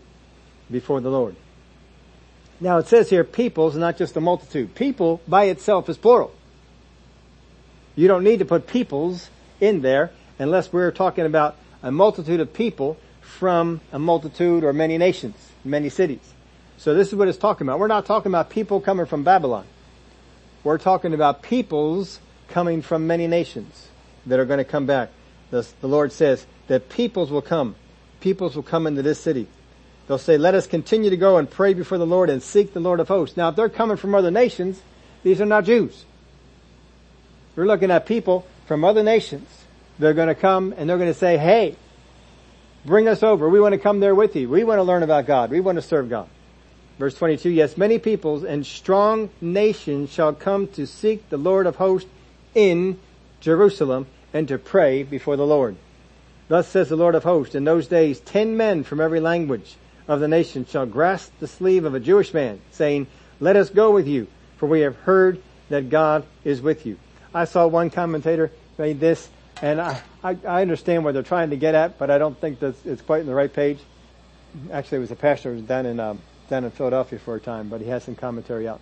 before 0.69 1.01
the 1.01 1.09
Lord. 1.09 1.35
Now 2.59 2.77
it 2.77 2.87
says 2.87 3.09
here 3.09 3.23
peoples, 3.23 3.75
not 3.75 3.97
just 3.97 4.15
a 4.15 4.21
multitude. 4.21 4.75
People 4.75 5.19
by 5.27 5.45
itself 5.45 5.89
is 5.89 5.97
plural. 5.97 6.31
You 7.95 8.07
don't 8.07 8.23
need 8.23 8.39
to 8.39 8.45
put 8.45 8.67
peoples 8.67 9.31
in 9.59 9.81
there 9.81 10.11
unless 10.37 10.71
we're 10.71 10.91
talking 10.91 11.25
about 11.25 11.55
a 11.81 11.91
multitude 11.91 12.39
of 12.39 12.53
people 12.53 12.97
from 13.21 13.81
a 13.91 13.97
multitude 13.97 14.63
or 14.63 14.73
many 14.73 14.99
nations, 14.99 15.35
many 15.65 15.89
cities. 15.89 16.33
So 16.77 16.93
this 16.93 17.07
is 17.07 17.15
what 17.15 17.27
it's 17.27 17.37
talking 17.37 17.65
about. 17.67 17.79
We're 17.79 17.87
not 17.87 18.05
talking 18.05 18.31
about 18.31 18.51
people 18.51 18.79
coming 18.79 19.07
from 19.07 19.23
Babylon. 19.23 19.65
We're 20.63 20.77
talking 20.77 21.13
about 21.13 21.41
peoples 21.41 22.19
coming 22.47 22.81
from 22.81 23.07
many 23.07 23.27
nations 23.27 23.87
that 24.25 24.39
are 24.39 24.45
going 24.45 24.59
to 24.59 24.63
come 24.63 24.85
back. 24.85 25.09
The, 25.51 25.67
the 25.81 25.87
Lord 25.87 26.11
says 26.11 26.45
that 26.67 26.89
peoples 26.89 27.31
will 27.31 27.41
come. 27.41 27.75
Peoples 28.21 28.55
will 28.55 28.63
come 28.63 28.87
into 28.87 29.01
this 29.01 29.19
city. 29.19 29.47
They'll 30.07 30.17
say, 30.17 30.37
let 30.37 30.55
us 30.55 30.67
continue 30.67 31.09
to 31.09 31.17
go 31.17 31.37
and 31.37 31.49
pray 31.49 31.73
before 31.73 31.97
the 31.97 32.05
Lord 32.05 32.29
and 32.29 32.41
seek 32.41 32.73
the 32.73 32.79
Lord 32.79 32.99
of 32.99 33.07
hosts. 33.07 33.37
Now 33.37 33.49
if 33.49 33.55
they're 33.55 33.69
coming 33.69 33.97
from 33.97 34.15
other 34.15 34.31
nations, 34.31 34.81
these 35.23 35.39
are 35.41 35.45
not 35.45 35.65
Jews. 35.65 36.05
We're 37.55 37.65
looking 37.65 37.91
at 37.91 38.05
people 38.05 38.45
from 38.67 38.83
other 38.83 39.03
nations. 39.03 39.47
They're 39.99 40.13
going 40.13 40.27
to 40.27 40.35
come 40.35 40.73
and 40.75 40.89
they're 40.89 40.97
going 40.97 41.13
to 41.13 41.17
say, 41.17 41.37
hey, 41.37 41.75
Bring 42.85 43.07
us 43.07 43.23
over. 43.23 43.47
We 43.47 43.61
want 43.61 43.73
to 43.73 43.79
come 43.79 43.99
there 43.99 44.15
with 44.15 44.35
you. 44.35 44.49
We 44.49 44.63
want 44.63 44.79
to 44.79 44.83
learn 44.83 45.03
about 45.03 45.25
God. 45.25 45.51
We 45.51 45.61
want 45.61 45.77
to 45.77 45.81
serve 45.81 46.09
God. 46.09 46.27
Verse 46.99 47.15
22, 47.15 47.49
yes, 47.49 47.77
many 47.77 47.97
peoples 47.97 48.43
and 48.43 48.65
strong 48.65 49.29
nations 49.41 50.11
shall 50.11 50.33
come 50.33 50.67
to 50.67 50.85
seek 50.85 51.27
the 51.29 51.37
Lord 51.37 51.65
of 51.65 51.77
hosts 51.77 52.09
in 52.53 52.99
Jerusalem 53.41 54.05
and 54.31 54.47
to 54.47 54.57
pray 54.57 55.03
before 55.03 55.35
the 55.35 55.45
Lord. 55.45 55.75
Thus 56.47 56.67
says 56.67 56.89
the 56.89 56.95
Lord 56.95 57.15
of 57.15 57.23
hosts, 57.23 57.55
in 57.55 57.63
those 57.63 57.87
days 57.87 58.19
ten 58.19 58.57
men 58.57 58.83
from 58.83 59.01
every 59.01 59.19
language 59.19 59.75
of 60.07 60.19
the 60.19 60.27
nation 60.27 60.65
shall 60.65 60.85
grasp 60.85 61.31
the 61.39 61.47
sleeve 61.47 61.85
of 61.85 61.95
a 61.95 61.99
Jewish 61.99 62.33
man, 62.33 62.61
saying, 62.71 63.07
let 63.39 63.55
us 63.55 63.69
go 63.69 63.91
with 63.91 64.07
you, 64.07 64.27
for 64.57 64.67
we 64.67 64.81
have 64.81 64.95
heard 64.97 65.41
that 65.69 65.89
God 65.89 66.25
is 66.43 66.61
with 66.61 66.85
you. 66.85 66.97
I 67.33 67.45
saw 67.45 67.65
one 67.65 67.89
commentator 67.89 68.51
made 68.77 68.99
this, 68.99 69.29
and 69.61 69.81
I, 69.81 70.01
I, 70.23 70.37
I 70.47 70.61
understand 70.61 71.03
what 71.03 71.13
they're 71.13 71.23
trying 71.23 71.49
to 71.49 71.57
get 71.57 71.73
at, 71.73 71.97
but 71.97 72.11
I 72.11 72.17
don't 72.17 72.39
think 72.39 72.59
that 72.59 72.75
it's 72.85 73.01
quite 73.01 73.21
in 73.21 73.27
the 73.27 73.33
right 73.33 73.51
page. 73.51 73.79
Actually, 74.71 74.97
it 74.97 75.01
was 75.01 75.11
a 75.11 75.15
pastor 75.15 75.49
who 75.49 75.55
was 75.55 75.65
down 75.65 75.85
in 75.85 75.99
um, 75.99 76.21
down 76.49 76.63
in 76.63 76.71
Philadelphia 76.71 77.19
for 77.19 77.35
a 77.35 77.39
time, 77.39 77.69
but 77.69 77.81
he 77.81 77.87
has 77.87 78.03
some 78.03 78.15
commentary 78.15 78.67
out. 78.67 78.79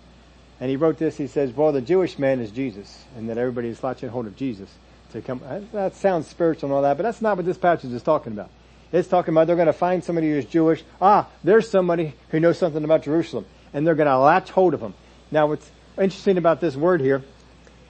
And 0.60 0.70
he 0.70 0.76
wrote 0.76 0.98
this. 0.98 1.16
He 1.16 1.26
says, 1.26 1.52
"Well, 1.56 1.72
the 1.72 1.80
Jewish 1.80 2.18
man 2.18 2.40
is 2.40 2.50
Jesus, 2.50 3.04
and 3.16 3.28
that 3.28 3.38
everybody 3.38 3.68
is 3.68 3.82
latching 3.82 4.10
hold 4.10 4.26
of 4.26 4.36
Jesus 4.36 4.68
to 5.12 5.20
come." 5.20 5.40
That 5.72 5.96
sounds 5.96 6.28
spiritual 6.28 6.68
and 6.68 6.74
all 6.76 6.82
that, 6.82 6.96
but 6.96 7.02
that's 7.02 7.22
not 7.22 7.36
what 7.36 7.46
this 7.46 7.58
passage 7.58 7.92
is 7.92 8.02
talking 8.02 8.32
about. 8.32 8.50
It's 8.92 9.08
talking 9.08 9.32
about 9.32 9.46
they're 9.46 9.56
going 9.56 9.66
to 9.66 9.72
find 9.72 10.04
somebody 10.04 10.30
who's 10.30 10.44
Jewish. 10.44 10.84
Ah, 11.00 11.26
there's 11.42 11.68
somebody 11.68 12.14
who 12.28 12.40
knows 12.40 12.58
something 12.58 12.84
about 12.84 13.02
Jerusalem, 13.02 13.46
and 13.72 13.86
they're 13.86 13.94
going 13.94 14.08
to 14.08 14.18
latch 14.18 14.50
hold 14.50 14.74
of 14.74 14.80
him. 14.80 14.94
Now, 15.30 15.46
what's 15.46 15.68
interesting 15.98 16.36
about 16.36 16.60
this 16.60 16.76
word 16.76 17.00
here 17.00 17.22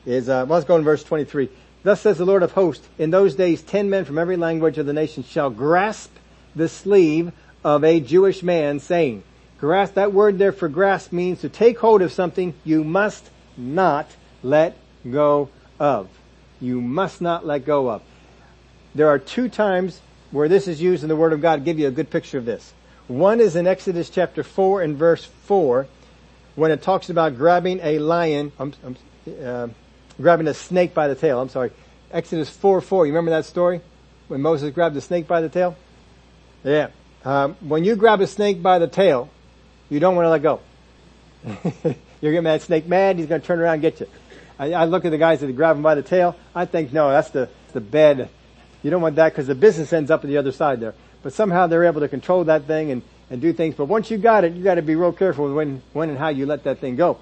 is, 0.07 0.29
uh, 0.29 0.47
let's 0.49 0.65
go 0.65 0.77
in 0.77 0.85
verse 0.85 1.03
23. 1.03 1.49
Thus 1.83 2.01
says 2.01 2.19
the 2.19 2.25
Lord 2.25 2.45
of 2.45 2.53
hosts, 2.53 2.89
in 2.99 3.11
those 3.11 3.35
days 3.35 3.63
ten 3.63 3.91
men 3.91 4.05
from 4.05 4.17
every 4.17 4.37
language 4.37 4.79
of 4.79 4.87
the 4.87 4.93
nation 4.93 5.25
shall 5.25 5.51
grasp 5.51 6.15
the 6.55 6.69
sleeve 6.69 7.33
of 7.65 7.83
a 7.83 7.99
Jewish 7.99 8.43
man 8.43 8.79
saying, 8.79 9.25
grasp, 9.63 9.95
that 9.95 10.13
word 10.13 10.39
there 10.39 10.51
for 10.51 10.69
grasp 10.69 11.13
means 11.13 11.41
to 11.41 11.49
take 11.49 11.79
hold 11.79 12.03
of 12.03 12.11
something 12.11 12.53
you 12.65 12.83
must 12.83 13.31
not 13.57 14.11
let 14.43 14.77
go 15.09 15.49
of. 15.79 16.09
You 16.61 16.81
must 16.81 17.21
not 17.21 17.47
let 17.47 17.65
go 17.65 17.89
of. 17.89 18.03
There 18.93 19.07
are 19.07 19.21
two 19.21 19.49
times 19.49 20.01
where 20.33 20.49
this 20.49 20.67
is 20.67 20.83
used 20.83 21.05
in 21.05 21.09
the 21.09 21.15
Word 21.15 21.33
of 21.33 21.41
God. 21.41 21.65
Give 21.65 21.79
you 21.79 21.87
a 21.87 21.93
good 21.93 22.11
picture 22.11 22.39
of 22.39 22.45
this. 22.45 22.75
One 23.07 23.41
is 23.41 23.55
in 23.55 23.69
Exodus 23.69 24.11
chapter 24.11 24.43
4 24.43 24.83
and 24.83 24.97
verse 24.97 25.25
4 25.45 25.87
when 26.57 26.73
it 26.73 26.83
talks 26.83 27.09
about 27.09 27.37
grabbing 27.37 27.79
a 27.85 28.01
lion, 28.01 28.51
um, 28.59 28.75
um, 28.85 28.97
uh, 29.45 29.69
grabbing 30.21 30.49
a 30.49 30.55
snake 30.55 30.93
by 30.93 31.07
the 31.07 31.15
tail. 31.15 31.41
I'm 31.41 31.49
sorry. 31.49 31.71
Exodus 32.11 32.51
4 32.51 32.81
4. 32.81 33.07
You 33.07 33.13
remember 33.13 33.31
that 33.31 33.45
story? 33.45 33.81
When 34.27 34.43
Moses 34.43 34.75
grabbed 34.75 34.97
the 34.97 35.01
snake 35.01 35.29
by 35.29 35.41
the 35.41 35.49
tail? 35.49 35.77
Yeah. 36.65 36.89
Um, 37.25 37.55
when 37.61 37.85
you 37.85 37.95
grab 37.95 38.21
a 38.21 38.27
snake 38.27 38.61
by 38.61 38.81
the 38.81 38.89
tail, 38.89 39.31
you 39.93 40.01
don't 40.01 40.17
want 40.17 40.27
to 40.27 40.31
let 40.31 40.43
go. 40.43 40.61
You're 42.21 42.33
getting 42.33 42.45
that 42.45 42.63
snake 42.63 42.87
mad, 42.87 43.19
he's 43.19 43.27
going 43.27 43.41
to 43.41 43.47
turn 43.47 43.61
around 43.61 43.75
and 43.75 43.83
get 43.83 44.01
you. 44.01 44.09
I, 44.59 44.73
I 44.73 44.85
look 44.85 45.05
at 45.05 45.11
the 45.11 45.19
guys 45.19 45.41
that 45.41 45.53
grab 45.55 45.77
him 45.77 45.83
by 45.83 45.95
the 45.95 46.03
tail, 46.03 46.37
I 46.55 46.67
think, 46.67 46.93
no, 46.93 47.11
that's 47.11 47.31
the, 47.31 47.49
the 47.73 47.81
bad. 47.81 48.29
You 48.83 48.91
don't 48.91 49.03
want 49.03 49.17
that 49.17 49.31
because 49.33 49.47
the 49.47 49.55
business 49.55 49.93
ends 49.93 50.11
up 50.11 50.25
on 50.25 50.31
the 50.31 50.37
other 50.39 50.53
side 50.53 50.81
there. 50.81 50.95
But 51.23 51.33
somehow 51.33 51.67
they're 51.67 51.85
able 51.85 52.01
to 52.01 52.09
control 52.09 52.45
that 52.45 52.65
thing 52.65 52.91
and, 52.91 53.03
and 53.31 53.41
do 53.41 53.53
things. 53.53 53.75
But 53.75 53.87
once 53.87 54.11
you 54.11 54.19
got 54.19 54.45
it, 54.45 54.55
you 54.55 54.65
got 54.65 54.75
to 54.75 54.83
be 54.83 54.95
real 54.95 55.13
careful 55.13 55.53
when, 55.55 55.83
when 55.93 56.11
and 56.11 56.19
how 56.19 56.29
you 56.29 56.47
let 56.47 56.65
that 56.65 56.79
thing 56.79 56.97
go. 56.97 57.19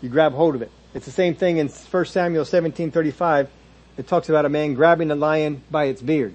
You 0.00 0.08
grab 0.08 0.32
hold 0.32 0.54
of 0.54 0.62
it. 0.62 0.70
It's 0.94 1.06
the 1.06 1.12
same 1.12 1.34
thing 1.34 1.56
in 1.56 1.68
1 1.68 2.04
Samuel 2.06 2.44
17:35 2.44 3.48
it 3.96 4.06
talks 4.06 4.28
about 4.28 4.44
a 4.44 4.48
man 4.48 4.74
grabbing 4.74 5.10
a 5.10 5.14
lion 5.14 5.62
by 5.70 5.84
its 5.84 6.00
beard. 6.00 6.34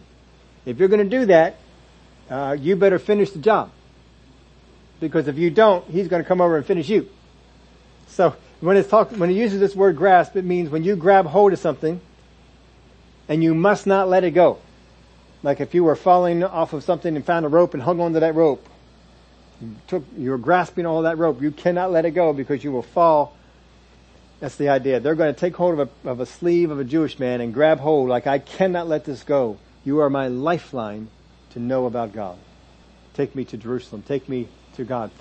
If 0.65 0.79
you're 0.79 0.89
going 0.89 1.09
to 1.09 1.17
do 1.19 1.25
that, 1.25 1.57
uh, 2.29 2.55
you 2.59 2.75
better 2.75 2.99
finish 2.99 3.31
the 3.31 3.39
job. 3.39 3.71
Because 4.99 5.27
if 5.27 5.37
you 5.37 5.49
don't, 5.49 5.85
he's 5.89 6.07
going 6.07 6.23
to 6.23 6.27
come 6.27 6.41
over 6.41 6.57
and 6.57 6.65
finish 6.65 6.89
you. 6.89 7.09
So 8.07 8.35
when 8.61 8.77
it's 8.77 8.89
talk, 8.89 9.11
when 9.11 9.29
it 9.29 9.33
uses 9.33 9.59
this 9.59 9.75
word 9.75 9.95
grasp, 9.95 10.35
it 10.35 10.45
means 10.45 10.69
when 10.69 10.83
you 10.83 10.95
grab 10.95 11.27
hold 11.27 11.53
of 11.53 11.59
something 11.59 12.01
and 13.29 13.43
you 13.43 13.53
must 13.53 13.85
not 13.85 14.09
let 14.09 14.23
it 14.23 14.31
go. 14.31 14.59
Like 15.43 15.61
if 15.61 15.75
you 15.75 15.83
were 15.83 15.95
falling 15.95 16.43
off 16.43 16.73
of 16.73 16.83
something 16.83 17.15
and 17.15 17.23
found 17.23 17.45
a 17.45 17.49
rope 17.49 17.73
and 17.73 17.83
hung 17.83 18.01
onto 18.01 18.19
that 18.19 18.33
rope, 18.33 18.67
you 19.61 19.75
took, 19.87 20.03
you 20.17 20.31
were 20.31 20.37
grasping 20.37 20.85
all 20.85 21.03
that 21.03 21.17
rope, 21.17 21.41
you 21.41 21.51
cannot 21.51 21.91
let 21.91 22.05
it 22.05 22.11
go 22.11 22.33
because 22.33 22.63
you 22.63 22.71
will 22.71 22.83
fall. 22.83 23.35
That's 24.39 24.55
the 24.55 24.69
idea. 24.69 24.99
They're 24.99 25.15
going 25.15 25.33
to 25.33 25.39
take 25.39 25.55
hold 25.55 25.79
of 25.79 25.89
a, 26.05 26.09
of 26.09 26.19
a 26.19 26.25
sleeve 26.25 26.69
of 26.69 26.79
a 26.79 26.83
Jewish 26.83 27.17
man 27.17 27.41
and 27.41 27.53
grab 27.53 27.79
hold 27.79 28.09
like, 28.09 28.27
I 28.27 28.39
cannot 28.39 28.87
let 28.87 29.05
this 29.05 29.23
go. 29.23 29.57
You 29.83 29.99
are 29.99 30.09
my 30.09 30.27
lifeline 30.27 31.09
to 31.51 31.59
know 31.59 31.85
about 31.85 32.13
God. 32.13 32.37
Take 33.13 33.35
me 33.35 33.45
to 33.45 33.57
Jerusalem. 33.57 34.03
Take 34.03 34.29
me 34.29 34.47
to 34.77 34.83
God. 34.83 35.11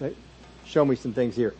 Show 0.65 0.85
me 0.85 0.97
some 0.97 1.13
things 1.13 1.37
here. 1.37 1.55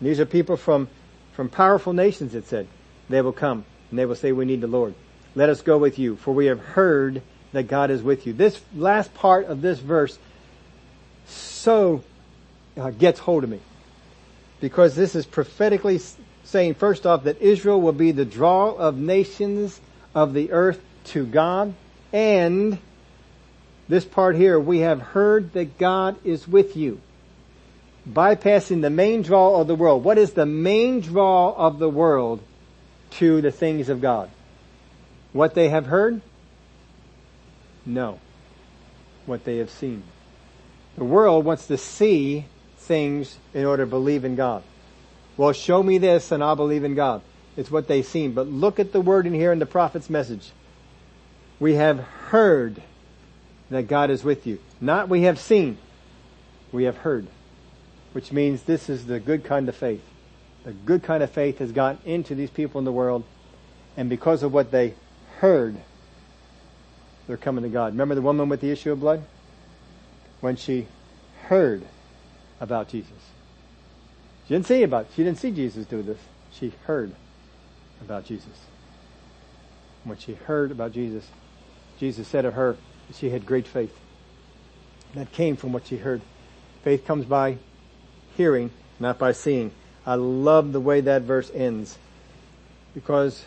These 0.00 0.20
are 0.20 0.26
people 0.26 0.56
from, 0.56 0.88
from 1.32 1.48
powerful 1.48 1.92
nations, 1.92 2.34
it 2.34 2.46
said. 2.46 2.66
They 3.08 3.20
will 3.20 3.32
come 3.32 3.64
and 3.90 3.98
they 3.98 4.06
will 4.06 4.14
say, 4.14 4.32
we 4.32 4.44
need 4.44 4.60
the 4.60 4.66
Lord. 4.66 4.94
Let 5.34 5.48
us 5.48 5.60
go 5.62 5.78
with 5.78 5.98
you, 5.98 6.16
for 6.16 6.32
we 6.32 6.46
have 6.46 6.60
heard 6.60 7.22
that 7.52 7.64
God 7.64 7.90
is 7.90 8.02
with 8.02 8.26
you. 8.26 8.32
This 8.32 8.60
last 8.74 9.12
part 9.14 9.46
of 9.46 9.60
this 9.62 9.78
verse 9.78 10.18
so 11.26 12.02
uh, 12.76 12.90
gets 12.90 13.20
hold 13.20 13.44
of 13.44 13.50
me 13.50 13.60
because 14.60 14.94
this 14.94 15.14
is 15.14 15.26
prophetically 15.26 16.00
saying 16.44 16.74
first 16.74 17.06
off 17.06 17.24
that 17.24 17.40
Israel 17.40 17.80
will 17.80 17.92
be 17.92 18.12
the 18.12 18.24
draw 18.24 18.70
of 18.70 18.96
nations 18.96 19.80
of 20.14 20.34
the 20.34 20.52
earth 20.52 20.80
to 21.04 21.24
God 21.26 21.74
and 22.12 22.78
this 23.92 24.06
part 24.06 24.36
here, 24.36 24.58
we 24.58 24.78
have 24.78 25.02
heard 25.02 25.52
that 25.52 25.76
God 25.76 26.16
is 26.24 26.48
with 26.48 26.78
you. 26.78 26.98
Bypassing 28.08 28.80
the 28.80 28.88
main 28.88 29.20
draw 29.20 29.60
of 29.60 29.66
the 29.66 29.74
world. 29.74 30.02
What 30.02 30.16
is 30.16 30.32
the 30.32 30.46
main 30.46 31.00
draw 31.00 31.52
of 31.52 31.78
the 31.78 31.90
world 31.90 32.40
to 33.18 33.42
the 33.42 33.52
things 33.52 33.90
of 33.90 34.00
God? 34.00 34.30
What 35.34 35.54
they 35.54 35.68
have 35.68 35.84
heard? 35.84 36.22
No. 37.84 38.18
What 39.26 39.44
they 39.44 39.58
have 39.58 39.68
seen. 39.68 40.04
The 40.96 41.04
world 41.04 41.44
wants 41.44 41.66
to 41.66 41.76
see 41.76 42.46
things 42.78 43.36
in 43.52 43.66
order 43.66 43.84
to 43.84 43.90
believe 43.90 44.24
in 44.24 44.36
God. 44.36 44.62
Well, 45.36 45.52
show 45.52 45.82
me 45.82 45.98
this 45.98 46.32
and 46.32 46.42
I'll 46.42 46.56
believe 46.56 46.84
in 46.84 46.94
God. 46.94 47.20
It's 47.58 47.70
what 47.70 47.88
they've 47.88 48.06
seen. 48.06 48.32
But 48.32 48.46
look 48.46 48.80
at 48.80 48.92
the 48.92 49.02
word 49.02 49.26
in 49.26 49.34
here 49.34 49.52
in 49.52 49.58
the 49.58 49.66
prophet's 49.66 50.08
message. 50.08 50.50
We 51.60 51.74
have 51.74 51.98
heard 51.98 52.80
that 53.74 53.88
God 53.88 54.10
is 54.10 54.24
with 54.24 54.46
you. 54.46 54.58
Not 54.80 55.08
we 55.08 55.22
have 55.22 55.38
seen, 55.38 55.78
we 56.70 56.84
have 56.84 56.98
heard. 56.98 57.26
Which 58.12 58.32
means 58.32 58.62
this 58.62 58.88
is 58.88 59.06
the 59.06 59.20
good 59.20 59.44
kind 59.44 59.68
of 59.68 59.76
faith. 59.76 60.02
The 60.64 60.72
good 60.72 61.02
kind 61.02 61.22
of 61.22 61.30
faith 61.30 61.58
has 61.58 61.72
gotten 61.72 62.00
into 62.04 62.34
these 62.34 62.50
people 62.50 62.78
in 62.78 62.84
the 62.84 62.92
world, 62.92 63.24
and 63.96 64.08
because 64.08 64.42
of 64.42 64.52
what 64.52 64.70
they 64.70 64.94
heard, 65.38 65.76
they're 67.26 67.36
coming 67.36 67.64
to 67.64 67.70
God. 67.70 67.92
Remember 67.94 68.14
the 68.14 68.22
woman 68.22 68.48
with 68.48 68.60
the 68.60 68.70
issue 68.70 68.92
of 68.92 69.00
blood? 69.00 69.22
When 70.40 70.56
she 70.56 70.86
heard 71.44 71.84
about 72.60 72.88
Jesus. 72.88 73.10
She 74.46 74.54
didn't 74.54 74.66
see 74.66 74.82
about, 74.82 75.06
she 75.14 75.24
didn't 75.24 75.38
see 75.38 75.50
Jesus 75.50 75.86
do 75.86 76.02
this. 76.02 76.18
She 76.52 76.72
heard 76.84 77.12
about 78.00 78.24
Jesus. 78.24 78.66
When 80.04 80.18
she 80.18 80.34
heard 80.34 80.70
about 80.70 80.92
Jesus, 80.92 81.26
Jesus 81.98 82.26
said 82.28 82.44
of 82.44 82.54
her, 82.54 82.76
she 83.14 83.30
had 83.30 83.46
great 83.46 83.66
faith. 83.66 83.96
That 85.14 85.32
came 85.32 85.56
from 85.56 85.72
what 85.72 85.86
she 85.86 85.96
heard. 85.96 86.22
Faith 86.82 87.06
comes 87.06 87.24
by 87.26 87.58
hearing, 88.36 88.70
not 88.98 89.18
by 89.18 89.32
seeing. 89.32 89.72
I 90.06 90.14
love 90.14 90.72
the 90.72 90.80
way 90.80 91.00
that 91.02 91.22
verse 91.22 91.50
ends 91.54 91.98
because 92.94 93.44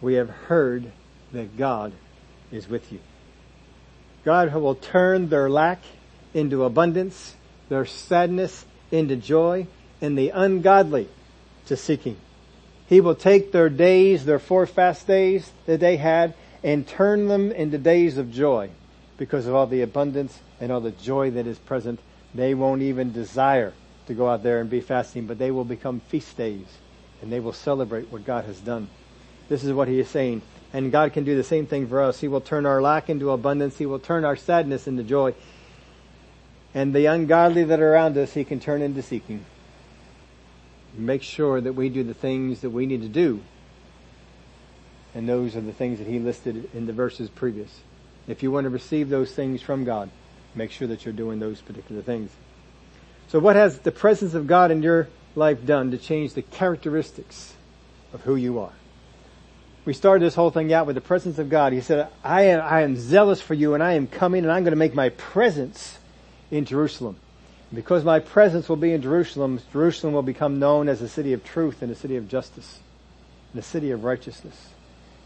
we 0.00 0.14
have 0.14 0.30
heard 0.30 0.90
that 1.32 1.56
God 1.56 1.92
is 2.50 2.68
with 2.68 2.90
you. 2.92 3.00
God 4.24 4.54
will 4.54 4.74
turn 4.74 5.28
their 5.28 5.50
lack 5.50 5.80
into 6.32 6.64
abundance, 6.64 7.34
their 7.68 7.86
sadness 7.86 8.64
into 8.90 9.16
joy, 9.16 9.66
and 10.00 10.16
the 10.16 10.30
ungodly 10.30 11.08
to 11.66 11.76
seeking. 11.76 12.16
He 12.86 13.00
will 13.00 13.14
take 13.14 13.52
their 13.52 13.68
days, 13.68 14.24
their 14.24 14.38
four 14.38 14.66
fast 14.66 15.06
days 15.06 15.50
that 15.66 15.80
they 15.80 15.96
had, 15.96 16.34
and 16.62 16.86
turn 16.86 17.28
them 17.28 17.52
into 17.52 17.78
days 17.78 18.18
of 18.18 18.32
joy 18.32 18.70
because 19.20 19.46
of 19.46 19.54
all 19.54 19.66
the 19.66 19.82
abundance 19.82 20.40
and 20.60 20.72
all 20.72 20.80
the 20.80 20.92
joy 20.92 21.30
that 21.30 21.46
is 21.46 21.58
present. 21.58 22.00
They 22.34 22.54
won't 22.54 22.80
even 22.80 23.12
desire 23.12 23.74
to 24.06 24.14
go 24.14 24.26
out 24.26 24.42
there 24.42 24.62
and 24.62 24.70
be 24.70 24.80
fasting, 24.80 25.26
but 25.26 25.38
they 25.38 25.50
will 25.50 25.66
become 25.66 26.00
feast 26.08 26.38
days 26.38 26.64
and 27.20 27.30
they 27.30 27.38
will 27.38 27.52
celebrate 27.52 28.10
what 28.10 28.24
God 28.24 28.46
has 28.46 28.58
done. 28.60 28.88
This 29.50 29.62
is 29.62 29.74
what 29.74 29.88
he 29.88 30.00
is 30.00 30.08
saying. 30.08 30.40
And 30.72 30.90
God 30.90 31.12
can 31.12 31.24
do 31.24 31.36
the 31.36 31.44
same 31.44 31.66
thing 31.66 31.86
for 31.86 32.00
us. 32.00 32.18
He 32.20 32.28
will 32.28 32.40
turn 32.40 32.64
our 32.64 32.80
lack 32.80 33.10
into 33.10 33.30
abundance. 33.30 33.76
He 33.76 33.84
will 33.84 33.98
turn 33.98 34.24
our 34.24 34.36
sadness 34.36 34.88
into 34.88 35.02
joy. 35.02 35.34
And 36.72 36.94
the 36.94 37.04
ungodly 37.04 37.64
that 37.64 37.78
are 37.78 37.92
around 37.92 38.16
us, 38.16 38.32
He 38.32 38.44
can 38.44 38.58
turn 38.58 38.80
into 38.80 39.02
seeking. 39.02 39.44
Make 40.94 41.22
sure 41.22 41.60
that 41.60 41.74
we 41.74 41.90
do 41.90 42.04
the 42.04 42.14
things 42.14 42.62
that 42.62 42.70
we 42.70 42.86
need 42.86 43.02
to 43.02 43.08
do. 43.08 43.42
And 45.14 45.28
those 45.28 45.56
are 45.56 45.60
the 45.60 45.72
things 45.74 45.98
that 45.98 46.06
He 46.06 46.18
listed 46.18 46.70
in 46.72 46.86
the 46.86 46.94
verses 46.94 47.28
previous. 47.28 47.80
If 48.30 48.42
you 48.42 48.50
want 48.50 48.64
to 48.64 48.70
receive 48.70 49.08
those 49.08 49.32
things 49.32 49.60
from 49.60 49.84
God, 49.84 50.08
make 50.54 50.70
sure 50.70 50.88
that 50.88 51.04
you're 51.04 51.14
doing 51.14 51.40
those 51.40 51.60
particular 51.60 52.02
things. 52.02 52.30
So 53.28 53.38
what 53.38 53.56
has 53.56 53.78
the 53.78 53.92
presence 53.92 54.34
of 54.34 54.46
God 54.46 54.70
in 54.70 54.82
your 54.82 55.08
life 55.34 55.64
done 55.64 55.90
to 55.90 55.98
change 55.98 56.34
the 56.34 56.42
characteristics 56.42 57.54
of 58.12 58.22
who 58.22 58.36
you 58.36 58.60
are? 58.60 58.72
We 59.84 59.94
started 59.94 60.24
this 60.24 60.34
whole 60.34 60.50
thing 60.50 60.72
out 60.72 60.86
with 60.86 60.94
the 60.94 61.00
presence 61.00 61.38
of 61.38 61.48
God. 61.48 61.72
He 61.72 61.80
said, 61.80 62.08
I 62.22 62.42
am, 62.42 62.60
I 62.62 62.82
am 62.82 62.96
zealous 62.96 63.40
for 63.40 63.54
you 63.54 63.74
and 63.74 63.82
I 63.82 63.94
am 63.94 64.06
coming 64.06 64.44
and 64.44 64.52
I'm 64.52 64.62
going 64.62 64.72
to 64.72 64.76
make 64.76 64.94
my 64.94 65.08
presence 65.08 65.98
in 66.50 66.64
Jerusalem. 66.64 67.16
Because 67.72 68.04
my 68.04 68.18
presence 68.18 68.68
will 68.68 68.76
be 68.76 68.92
in 68.92 69.02
Jerusalem, 69.02 69.60
Jerusalem 69.72 70.12
will 70.12 70.22
become 70.22 70.58
known 70.58 70.88
as 70.88 71.00
a 71.02 71.08
city 71.08 71.32
of 71.32 71.44
truth 71.44 71.82
and 71.82 71.90
a 71.90 71.94
city 71.94 72.16
of 72.16 72.28
justice 72.28 72.80
and 73.52 73.60
a 73.60 73.64
city 73.64 73.90
of 73.90 74.04
righteousness. 74.04 74.70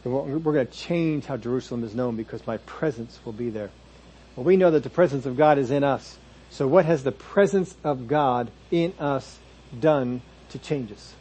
We're 0.05 0.39
going 0.39 0.67
to 0.67 0.73
change 0.73 1.25
how 1.25 1.37
Jerusalem 1.37 1.83
is 1.83 1.95
known 1.95 2.17
because 2.17 2.47
my 2.47 2.59
presence 2.59 3.19
will 3.25 3.33
be 3.33 3.51
there. 3.51 3.71
Well, 4.37 4.45
we 4.45 4.57
know 4.57 4.71
that 4.71 4.83
the 4.83 4.91
presence 4.91 5.25
of 5.25 5.37
God 5.37 5.59
is 5.59 5.71
in 5.71 5.83
us. 5.83 6.19
So 6.51 6.69
what 6.69 6.85
has 6.85 7.05
the 7.05 7.13
presence 7.13 7.75
of 7.83 8.07
God 8.07 8.51
in 8.71 8.93
us 8.99 9.39
done 9.81 10.21
to 10.51 10.59
change 10.59 10.93
us? 10.93 11.15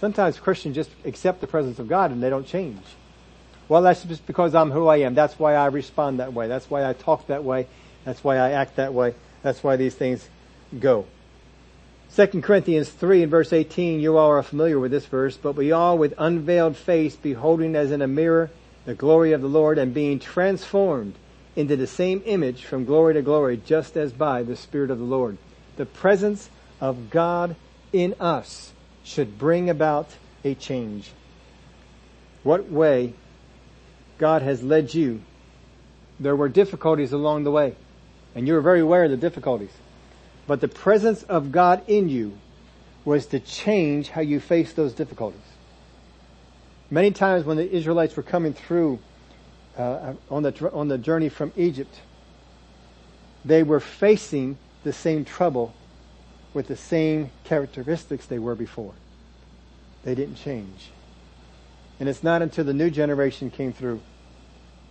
Sometimes 0.00 0.38
Christians 0.38 0.74
just 0.74 0.90
accept 1.04 1.40
the 1.40 1.46
presence 1.46 1.78
of 1.78 1.88
God 1.88 2.10
and 2.10 2.22
they 2.22 2.30
don't 2.30 2.46
change. 2.46 2.82
Well, 3.68 3.82
that's 3.82 4.04
just 4.04 4.26
because 4.26 4.54
I'm 4.54 4.70
who 4.70 4.86
I 4.86 4.98
am. 4.98 5.14
That's 5.14 5.38
why 5.38 5.54
I 5.54 5.66
respond 5.66 6.20
that 6.20 6.32
way. 6.32 6.46
That's 6.46 6.70
why 6.70 6.88
I 6.88 6.92
talk 6.92 7.26
that 7.26 7.42
way. 7.42 7.66
That's 8.04 8.22
why 8.22 8.36
I 8.36 8.50
act 8.50 8.76
that 8.76 8.94
way. 8.94 9.14
That's 9.42 9.64
why 9.64 9.76
these 9.76 9.94
things 9.94 10.28
go. 10.78 11.06
2 12.14 12.40
Corinthians 12.40 12.88
3 12.88 13.22
and 13.22 13.30
verse 13.30 13.52
18, 13.52 14.00
you 14.00 14.16
all 14.16 14.30
are 14.30 14.42
familiar 14.42 14.78
with 14.78 14.90
this 14.90 15.06
verse, 15.06 15.36
but 15.36 15.54
we 15.54 15.72
all 15.72 15.98
with 15.98 16.14
unveiled 16.16 16.76
face 16.76 17.16
beholding 17.16 17.74
as 17.74 17.90
in 17.90 18.00
a 18.00 18.06
mirror 18.06 18.50
the 18.84 18.94
glory 18.94 19.32
of 19.32 19.42
the 19.42 19.48
Lord 19.48 19.78
and 19.78 19.92
being 19.92 20.18
transformed 20.18 21.14
into 21.56 21.76
the 21.76 21.86
same 21.86 22.22
image 22.24 22.64
from 22.64 22.84
glory 22.84 23.14
to 23.14 23.22
glory, 23.22 23.56
just 23.56 23.96
as 23.96 24.12
by 24.12 24.42
the 24.42 24.56
Spirit 24.56 24.90
of 24.90 24.98
the 24.98 25.04
Lord. 25.04 25.36
The 25.76 25.86
presence 25.86 26.48
of 26.80 27.10
God 27.10 27.56
in 27.92 28.14
us 28.20 28.72
should 29.04 29.38
bring 29.38 29.68
about 29.68 30.08
a 30.44 30.54
change. 30.54 31.10
What 32.42 32.70
way 32.70 33.14
God 34.18 34.42
has 34.42 34.62
led 34.62 34.94
you. 34.94 35.20
There 36.18 36.36
were 36.36 36.48
difficulties 36.48 37.12
along 37.12 37.44
the 37.44 37.50
way, 37.50 37.74
and 38.34 38.46
you 38.46 38.54
were 38.54 38.60
very 38.60 38.80
aware 38.80 39.04
of 39.04 39.10
the 39.10 39.16
difficulties. 39.16 39.72
But 40.46 40.60
the 40.60 40.68
presence 40.68 41.22
of 41.24 41.50
God 41.50 41.82
in 41.88 42.08
you 42.08 42.38
was 43.04 43.26
to 43.26 43.40
change 43.40 44.10
how 44.10 44.20
you 44.20 44.40
face 44.40 44.72
those 44.72 44.92
difficulties. 44.92 45.40
Many 46.90 47.10
times 47.10 47.44
when 47.44 47.56
the 47.56 47.70
Israelites 47.70 48.16
were 48.16 48.22
coming 48.22 48.52
through 48.52 48.98
uh, 49.76 50.14
on 50.30 50.42
the 50.42 50.70
on 50.72 50.88
the 50.88 50.98
journey 50.98 51.28
from 51.28 51.52
Egypt, 51.56 52.00
they 53.44 53.62
were 53.62 53.80
facing 53.80 54.56
the 54.84 54.92
same 54.92 55.24
trouble 55.24 55.74
with 56.54 56.68
the 56.68 56.76
same 56.76 57.30
characteristics 57.44 58.26
they 58.26 58.38
were 58.38 58.54
before. 58.54 58.94
They 60.04 60.14
didn't 60.14 60.36
change. 60.36 60.90
And 61.98 62.08
it's 62.08 62.22
not 62.22 62.40
until 62.40 62.64
the 62.64 62.72
new 62.72 62.90
generation 62.90 63.50
came 63.50 63.72
through 63.72 64.00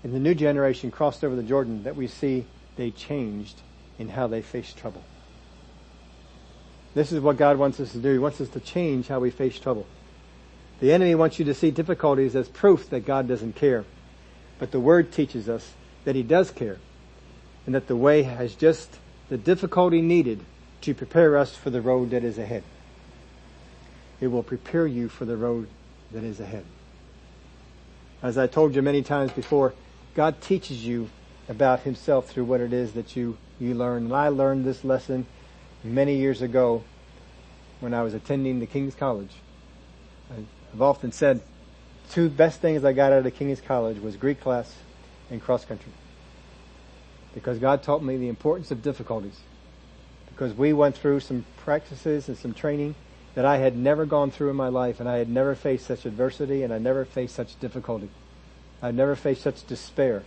and 0.03 0.13
the 0.13 0.19
new 0.19 0.35
generation 0.35 0.91
crossed 0.91 1.23
over 1.23 1.35
the 1.35 1.43
Jordan 1.43 1.83
that 1.83 1.95
we 1.95 2.07
see 2.07 2.45
they 2.75 2.91
changed 2.91 3.61
in 3.97 4.09
how 4.09 4.27
they 4.27 4.41
faced 4.41 4.77
trouble. 4.77 5.01
This 6.95 7.11
is 7.11 7.19
what 7.19 7.37
God 7.37 7.57
wants 7.57 7.79
us 7.79 7.91
to 7.91 7.99
do. 7.99 8.13
He 8.13 8.17
wants 8.17 8.41
us 8.41 8.49
to 8.49 8.59
change 8.59 9.09
how 9.09 9.19
we 9.19 9.29
face 9.29 9.59
trouble. 9.59 9.85
The 10.79 10.93
enemy 10.93 11.13
wants 11.13 11.37
you 11.37 11.45
to 11.45 11.53
see 11.53 11.69
difficulties 11.69 12.35
as 12.35 12.47
proof 12.47 12.89
that 12.89 13.05
God 13.05 13.27
doesn't 13.27 13.55
care. 13.55 13.83
But 14.57 14.71
the 14.71 14.79
word 14.79 15.11
teaches 15.11 15.47
us 15.49 15.73
that 16.05 16.15
he 16.15 16.23
does 16.23 16.51
care 16.51 16.77
and 17.65 17.75
that 17.75 17.87
the 17.87 17.95
way 17.95 18.23
has 18.23 18.55
just 18.55 18.97
the 19.27 19.37
difficulty 19.37 20.01
needed 20.01 20.39
to 20.81 20.93
prepare 20.93 21.37
us 21.37 21.55
for 21.55 21.69
the 21.69 21.81
road 21.81 22.11
that 22.11 22.23
is 22.23 22.37
ahead. 22.37 22.63
It 24.21 24.27
will 24.27 24.43
prepare 24.43 24.87
you 24.87 25.09
for 25.09 25.25
the 25.25 25.35
road 25.35 25.67
that 26.11 26.23
is 26.23 26.39
ahead. 26.39 26.63
As 28.23 28.37
I 28.37 28.47
told 28.47 28.75
you 28.75 28.81
many 28.81 29.01
times 29.01 29.31
before, 29.31 29.73
God 30.15 30.39
teaches 30.39 30.85
you 30.85 31.09
about 31.49 31.81
himself 31.81 32.29
through 32.29 32.45
what 32.45 32.61
it 32.61 32.71
is 32.71 32.93
that 32.93 33.15
you, 33.15 33.37
you 33.59 33.73
learn. 33.73 34.05
And 34.05 34.13
I 34.13 34.29
learned 34.29 34.63
this 34.63 34.85
lesson 34.85 35.25
many 35.85 36.15
years 36.15 36.41
ago 36.41 36.83
when 37.79 37.93
I 37.93 38.03
was 38.03 38.13
attending 38.13 38.59
the 38.59 38.65
King's 38.65 38.95
College. 38.95 39.31
I've 40.31 40.81
often 40.81 41.11
said 41.11 41.41
two 42.11 42.29
best 42.29 42.59
things 42.59 42.83
I 42.83 42.93
got 42.93 43.11
out 43.11 43.19
of 43.19 43.23
the 43.23 43.31
King's 43.31 43.61
College 43.61 43.99
was 43.99 44.15
Greek 44.17 44.41
class 44.41 44.73
and 45.29 45.41
cross 45.41 45.65
country. 45.65 45.91
Because 47.33 47.59
God 47.59 47.83
taught 47.83 48.03
me 48.03 48.17
the 48.17 48.29
importance 48.29 48.71
of 48.71 48.81
difficulties. 48.81 49.39
Because 50.29 50.53
we 50.53 50.73
went 50.73 50.97
through 50.97 51.19
some 51.21 51.45
practices 51.57 52.27
and 52.27 52.37
some 52.37 52.53
training 52.53 52.95
that 53.35 53.45
I 53.45 53.57
had 53.57 53.77
never 53.77 54.05
gone 54.05 54.31
through 54.31 54.49
in 54.49 54.55
my 54.55 54.69
life 54.69 54.99
and 54.99 55.07
I 55.07 55.17
had 55.17 55.29
never 55.29 55.55
faced 55.55 55.85
such 55.85 56.05
adversity 56.05 56.63
and 56.63 56.73
I 56.73 56.77
never 56.77 57.05
faced 57.05 57.35
such 57.35 57.59
difficulty. 57.59 58.09
I've 58.81 58.95
never 58.95 59.15
faced 59.15 59.41
such 59.41 59.65
despair 59.67 60.23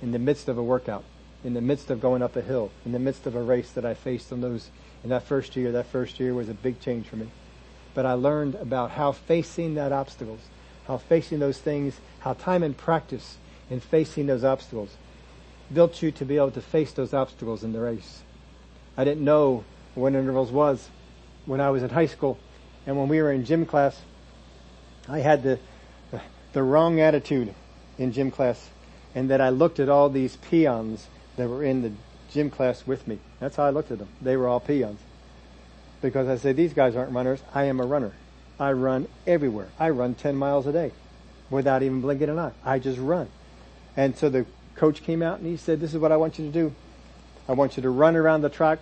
in 0.00 0.12
the 0.12 0.18
midst 0.18 0.48
of 0.48 0.58
a 0.58 0.62
workout, 0.62 1.04
in 1.46 1.54
the 1.54 1.60
midst 1.60 1.90
of 1.90 2.00
going 2.00 2.22
up 2.22 2.34
a 2.34 2.42
hill, 2.42 2.72
in 2.84 2.90
the 2.90 2.98
midst 2.98 3.24
of 3.24 3.36
a 3.36 3.40
race 3.40 3.70
that 3.70 3.84
I 3.84 3.94
faced 3.94 4.32
in 4.32 4.40
those, 4.40 4.68
in 5.04 5.10
that 5.10 5.22
first 5.22 5.54
year. 5.54 5.70
That 5.70 5.86
first 5.86 6.18
year 6.18 6.34
was 6.34 6.48
a 6.48 6.54
big 6.54 6.80
change 6.80 7.06
for 7.06 7.14
me. 7.14 7.28
But 7.94 8.04
I 8.04 8.14
learned 8.14 8.56
about 8.56 8.90
how 8.90 9.12
facing 9.12 9.76
that 9.76 9.92
obstacles, 9.92 10.40
how 10.88 10.98
facing 10.98 11.38
those 11.38 11.58
things, 11.58 12.00
how 12.18 12.32
time 12.32 12.64
and 12.64 12.76
practice 12.76 13.36
in 13.70 13.78
facing 13.78 14.26
those 14.26 14.42
obstacles 14.42 14.96
built 15.72 16.02
you 16.02 16.10
to 16.10 16.24
be 16.24 16.36
able 16.36 16.50
to 16.50 16.60
face 16.60 16.92
those 16.92 17.14
obstacles 17.14 17.62
in 17.62 17.72
the 17.72 17.80
race. 17.80 18.22
I 18.96 19.04
didn't 19.04 19.24
know 19.24 19.62
what 19.94 20.14
intervals 20.14 20.50
was 20.50 20.90
when 21.44 21.60
I 21.60 21.70
was 21.70 21.84
in 21.84 21.90
high 21.90 22.06
school 22.06 22.38
and 22.86 22.98
when 22.98 23.06
we 23.06 23.22
were 23.22 23.30
in 23.30 23.44
gym 23.44 23.66
class, 23.66 24.00
I 25.08 25.20
had 25.20 25.44
the, 25.44 25.60
the 26.52 26.62
wrong 26.64 26.98
attitude 26.98 27.54
in 27.98 28.10
gym 28.10 28.32
class 28.32 28.68
and 29.14 29.30
that 29.30 29.40
I 29.40 29.50
looked 29.50 29.78
at 29.78 29.88
all 29.88 30.10
these 30.10 30.36
peons 30.36 31.06
that 31.36 31.48
were 31.48 31.62
in 31.62 31.82
the 31.82 31.92
gym 32.30 32.50
class 32.50 32.86
with 32.86 33.06
me. 33.06 33.18
That's 33.40 33.56
how 33.56 33.64
I 33.64 33.70
looked 33.70 33.90
at 33.90 33.98
them. 33.98 34.08
They 34.20 34.36
were 34.36 34.48
all 34.48 34.60
peons. 34.60 35.00
Because 36.02 36.28
I 36.28 36.36
said, 36.36 36.56
these 36.56 36.74
guys 36.74 36.96
aren't 36.96 37.12
runners. 37.12 37.40
I 37.54 37.64
am 37.64 37.80
a 37.80 37.86
runner. 37.86 38.12
I 38.58 38.72
run 38.72 39.08
everywhere. 39.26 39.68
I 39.78 39.90
run 39.90 40.14
10 40.14 40.36
miles 40.36 40.66
a 40.66 40.72
day 40.72 40.92
without 41.50 41.82
even 41.82 42.00
blinking 42.00 42.28
an 42.28 42.38
eye. 42.38 42.52
I 42.64 42.78
just 42.78 42.98
run. 42.98 43.28
And 43.96 44.16
so 44.16 44.28
the 44.28 44.46
coach 44.74 45.02
came 45.02 45.22
out 45.22 45.38
and 45.38 45.46
he 45.46 45.56
said, 45.56 45.80
this 45.80 45.94
is 45.94 46.00
what 46.00 46.12
I 46.12 46.16
want 46.16 46.38
you 46.38 46.46
to 46.46 46.52
do. 46.52 46.74
I 47.48 47.52
want 47.52 47.76
you 47.76 47.82
to 47.82 47.90
run 47.90 48.16
around 48.16 48.42
the 48.42 48.48
track 48.48 48.78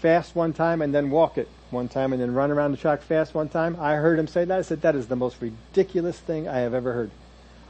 fast 0.00 0.36
one 0.36 0.52
time 0.52 0.80
and 0.82 0.94
then 0.94 1.10
walk 1.10 1.38
it 1.38 1.48
one 1.70 1.88
time 1.88 2.12
and 2.12 2.22
then 2.22 2.32
run 2.32 2.50
around 2.50 2.70
the 2.70 2.76
track 2.76 3.02
fast 3.02 3.34
one 3.34 3.48
time. 3.48 3.76
I 3.80 3.94
heard 3.94 4.18
him 4.18 4.28
say 4.28 4.44
that. 4.44 4.58
I 4.58 4.62
said, 4.62 4.82
that 4.82 4.94
is 4.94 5.08
the 5.08 5.16
most 5.16 5.36
ridiculous 5.40 6.18
thing 6.18 6.48
I 6.48 6.58
have 6.58 6.74
ever 6.74 6.92
heard. 6.92 7.10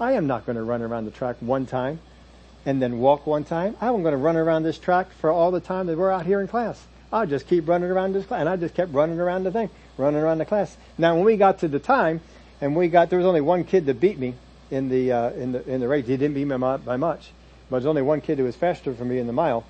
I 0.01 0.13
am 0.13 0.27
not 0.27 0.45
going 0.45 0.57
to 0.57 0.63
run 0.63 0.83
around 0.83 1.07
the 1.07 1.11
track 1.11 1.37
one 1.41 1.67
time 1.67 2.01
and 2.67 2.83
then 2.83 2.99
walk 2.99 3.27
one 3.27 3.45
time. 3.45 3.77
I'm 3.81 4.03
going 4.03 4.13
to 4.13 4.19
run 4.19 4.37
around 4.37 4.63
this 4.63 4.79
track 4.79 5.11
for 5.13 5.31
all 5.31 5.51
the 5.51 5.61
time 5.61 5.87
that 5.87 5.97
we're 5.97 6.11
out 6.11 6.27
here 6.27 6.41
in 6.41 6.49
class. 6.49 6.85
I'll 7.13 7.27
just 7.27 7.47
keep 7.47 7.69
running 7.69 7.91
around 7.91 8.13
this 8.13 8.27
class. 8.27 8.41
And 8.41 8.49
I 8.49 8.57
just 8.57 8.75
kept 8.75 8.93
running 8.93 9.19
around 9.19 9.45
the 9.45 9.51
thing, 9.51 9.71
running 9.97 10.21
around 10.21 10.39
the 10.39 10.45
class. 10.45 10.77
Now 10.99 11.15
when 11.15 11.25
we 11.25 11.37
got 11.37 11.61
to 11.61 11.69
the 11.69 11.79
time 11.79 12.21
and 12.61 12.77
we 12.77 12.89
got, 12.89 13.11
there 13.11 13.19
was 13.19 13.27
only 13.27 13.41
one 13.41 13.65
kid 13.65 13.87
that 13.87 14.01
beat 14.01 14.19
me 14.19 14.35
in 14.71 14.89
the, 14.89 15.13
uh, 15.13 15.31
in 15.31 15.53
the, 15.53 15.67
in 15.69 15.81
the 15.81 15.89
race. 15.89 16.07
He 16.07 16.17
didn't 16.17 16.35
beat 16.35 16.45
me 16.45 16.57
by 16.57 16.97
much, 16.97 17.31
but 17.71 17.79
there's 17.79 17.87
only 17.87 18.03
one 18.03 18.21
kid 18.21 18.39
who 18.39 18.45
was 18.45 18.57
faster 18.57 18.93
for 18.95 19.05
me 19.05 19.19
in 19.19 19.27
the 19.27 19.33
mile. 19.33 19.65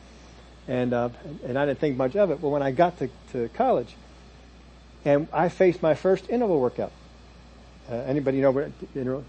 And, 0.67 0.93
uh, 0.93 1.11
and 1.47 1.59
I 1.59 1.67
didn't 1.67 1.79
think 1.79 1.97
much 1.97 2.17
of 2.17 2.31
it. 2.31 2.41
But 2.41 2.49
when 2.49 2.63
I 2.63 2.73
got 2.73 2.99
to, 2.99 3.09
to 3.33 3.49
college, 3.51 3.95
and 5.05 5.29
I 5.33 5.49
faced 5.49 5.83
my 5.83 5.95
first 5.95 6.29
interval 6.29 6.61
workout. 6.61 6.93
Uh, 7.91 7.95
anybody 7.95 8.41
know 8.41 8.51
what 8.51 8.71
interval? 8.95 9.25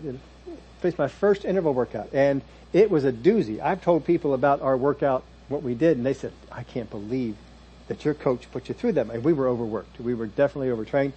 Faced 0.79 0.97
my 0.97 1.07
first 1.07 1.43
interval 1.43 1.73
workout, 1.73 2.09
and 2.13 2.41
it 2.71 2.89
was 2.89 3.03
a 3.03 3.11
doozy. 3.11 3.59
I've 3.59 3.81
told 3.81 4.05
people 4.05 4.33
about 4.33 4.61
our 4.61 4.77
workout, 4.77 5.23
what 5.49 5.61
we 5.61 5.75
did, 5.75 5.97
and 5.97 6.05
they 6.05 6.13
said, 6.13 6.31
"I 6.51 6.63
can't 6.63 6.89
believe 6.89 7.35
that 7.87 8.05
your 8.05 8.13
coach 8.13 8.49
put 8.51 8.69
you 8.69 8.75
through 8.75 8.93
that." 8.93 9.09
And 9.09 9.23
we 9.23 9.33
were 9.33 9.47
overworked. 9.47 9.99
We 9.99 10.13
were 10.13 10.27
definitely 10.27 10.71
overtrained. 10.71 11.13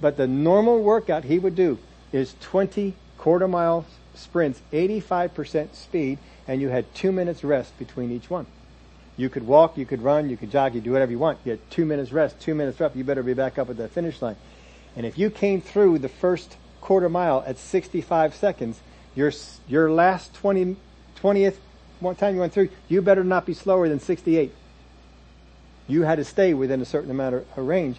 But 0.00 0.16
the 0.16 0.26
normal 0.26 0.82
workout 0.82 1.24
he 1.24 1.38
would 1.38 1.56
do 1.56 1.78
is 2.12 2.34
20 2.40 2.94
quarter 3.16 3.48
mile 3.48 3.86
sprints, 4.14 4.60
85% 4.72 5.74
speed, 5.74 6.18
and 6.46 6.60
you 6.60 6.68
had 6.68 6.92
two 6.94 7.12
minutes 7.12 7.42
rest 7.42 7.78
between 7.78 8.10
each 8.10 8.28
one. 8.28 8.46
You 9.16 9.30
could 9.30 9.46
walk, 9.46 9.78
you 9.78 9.86
could 9.86 10.02
run, 10.02 10.28
you 10.28 10.36
could 10.36 10.50
jog, 10.50 10.74
you 10.74 10.80
do 10.82 10.92
whatever 10.92 11.10
you 11.10 11.18
want. 11.18 11.38
You 11.44 11.52
had 11.52 11.70
two 11.70 11.86
minutes 11.86 12.12
rest, 12.12 12.38
two 12.38 12.54
minutes 12.54 12.78
rest. 12.78 12.94
You 12.96 13.04
better 13.04 13.22
be 13.22 13.32
back 13.32 13.58
up 13.58 13.70
at 13.70 13.78
the 13.78 13.88
finish 13.88 14.20
line. 14.20 14.36
And 14.94 15.06
if 15.06 15.18
you 15.18 15.30
came 15.30 15.62
through 15.62 16.00
the 16.00 16.08
first 16.08 16.56
quarter 16.82 17.08
mile 17.08 17.42
at 17.46 17.58
65 17.58 18.34
seconds, 18.34 18.80
your, 19.16 19.32
your 19.66 19.90
last 19.90 20.32
20, 20.34 20.76
20th 21.20 21.56
time 22.18 22.34
you 22.34 22.40
went 22.40 22.52
through, 22.52 22.68
you 22.88 23.02
better 23.02 23.24
not 23.24 23.46
be 23.46 23.54
slower 23.54 23.88
than 23.88 23.98
68. 23.98 24.52
You 25.88 26.02
had 26.02 26.16
to 26.16 26.24
stay 26.24 26.54
within 26.54 26.80
a 26.80 26.84
certain 26.84 27.10
amount 27.10 27.34
of 27.34 27.46
a 27.56 27.62
range 27.62 27.96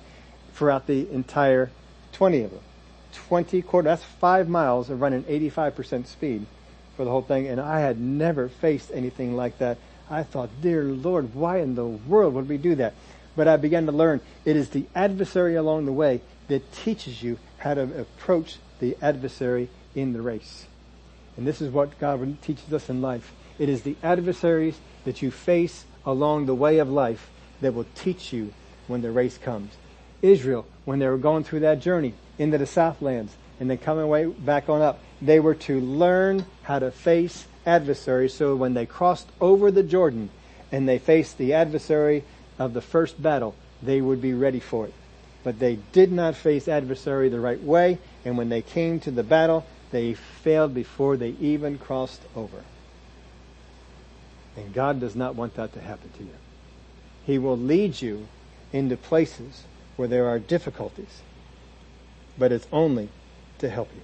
throughout 0.54 0.88
the 0.88 1.10
entire 1.12 1.72
20 2.14 2.44
of 2.44 2.52
them. 2.52 2.62
20 3.14 3.62
quarter, 3.64 3.90
that's 3.90 4.04
five 4.04 4.48
miles 4.48 4.90
of 4.90 5.02
running 5.02 5.24
85% 5.24 6.06
speed 6.06 6.46
for 6.96 7.04
the 7.04 7.12
whole 7.12 7.22
thing. 7.22 7.48
And 7.48 7.60
I 7.60 7.80
had 7.80 8.00
never 8.00 8.48
faced 8.48 8.92
anything 8.94 9.36
like 9.36 9.58
that 9.58 9.78
I 10.10 10.24
thought, 10.24 10.50
dear 10.62 10.84
Lord, 10.84 11.36
why 11.36 11.60
in 11.60 11.76
the 11.76 11.86
world 11.86 12.34
would 12.36 12.48
we 12.48 12.58
do 12.58 12.76
that? 12.76 12.94
But 13.36 13.48
I 13.48 13.58
began 13.58 13.86
to 13.88 13.92
learn 13.92 14.22
it 14.46 14.56
is 14.56 14.70
the 14.70 14.86
adversary 14.96 15.56
along 15.56 15.86
the 15.86 15.92
way 15.92 16.22
that 16.48 16.72
teaches 16.72 17.22
you 17.22 17.38
how 17.60 17.74
to 17.74 17.84
approach 18.00 18.58
the 18.80 18.98
adversary 19.02 19.70
in 19.96 20.14
the 20.14 20.22
race. 20.22 20.66
And 21.38 21.48
this 21.48 21.62
is 21.62 21.70
what 21.70 22.00
God 22.00 22.42
teaches 22.42 22.74
us 22.74 22.90
in 22.90 23.02
life. 23.02 23.32
It 23.60 23.70
is 23.70 23.84
the 23.84 23.96
adversaries 24.04 24.78
that 25.06 25.22
you 25.22 25.32
face 25.32 25.86
along 26.06 26.46
the 26.46 26.56
way 26.56 26.80
of 26.80 26.90
life 26.90 27.30
that 27.62 27.74
will 27.74 27.86
teach 27.96 28.34
you 28.34 28.54
when 28.88 29.02
the 29.02 29.12
race 29.12 29.38
comes. 29.38 29.72
Israel, 30.22 30.66
when 30.86 31.00
they 31.00 31.08
were 31.08 31.18
going 31.18 31.44
through 31.44 31.62
that 31.62 31.80
journey 31.80 32.14
into 32.40 32.58
the 32.58 32.66
Southlands 32.66 33.36
and 33.60 33.70
then 33.70 33.78
coming 33.78 34.08
way 34.08 34.26
back 34.26 34.70
on 34.70 34.82
up, 34.82 35.00
they 35.22 35.40
were 35.40 35.56
to 35.56 35.80
learn 35.80 36.46
how 36.64 36.80
to 36.80 36.92
face 36.92 37.46
adversaries. 37.66 38.34
So 38.34 38.56
when 38.56 38.74
they 38.74 38.86
crossed 38.86 39.28
over 39.42 39.72
the 39.72 39.84
Jordan 39.84 40.30
and 40.72 40.88
they 40.88 41.00
faced 41.00 41.38
the 41.38 41.54
adversary 41.54 42.24
of 42.60 42.74
the 42.74 42.82
first 42.82 43.22
battle, 43.22 43.56
they 43.82 44.02
would 44.02 44.22
be 44.22 44.34
ready 44.34 44.60
for 44.60 44.86
it. 44.86 44.94
But 45.44 45.60
they 45.60 45.78
did 45.92 46.12
not 46.12 46.36
face 46.36 46.68
adversary 46.68 47.30
the 47.30 47.40
right 47.40 47.62
way, 47.62 48.00
and 48.26 48.38
when 48.38 48.50
they 48.50 48.62
came 48.62 49.00
to 49.02 49.12
the 49.12 49.24
battle, 49.24 49.66
they 49.92 50.14
failed 50.14 50.74
before 50.74 51.18
they 51.18 51.30
even 51.40 51.78
crossed 51.78 52.22
over. 52.36 52.64
And 54.56 54.74
God 54.74 55.00
does 55.00 55.16
not 55.16 55.36
want 55.36 55.56
that 55.56 55.74
to 55.74 55.82
happen 55.82 56.10
to 56.18 56.24
you. 56.24 56.34
He 57.26 57.38
will 57.38 57.58
lead 57.58 58.02
you 58.02 58.28
into 58.74 58.98
places 58.98 59.64
where 59.96 60.08
there 60.08 60.28
are 60.28 60.40
difficulties, 60.40 61.22
but 62.38 62.52
it's 62.52 62.68
only 62.72 63.10
to 63.60 63.70
help 63.70 63.90
you. 63.94 64.02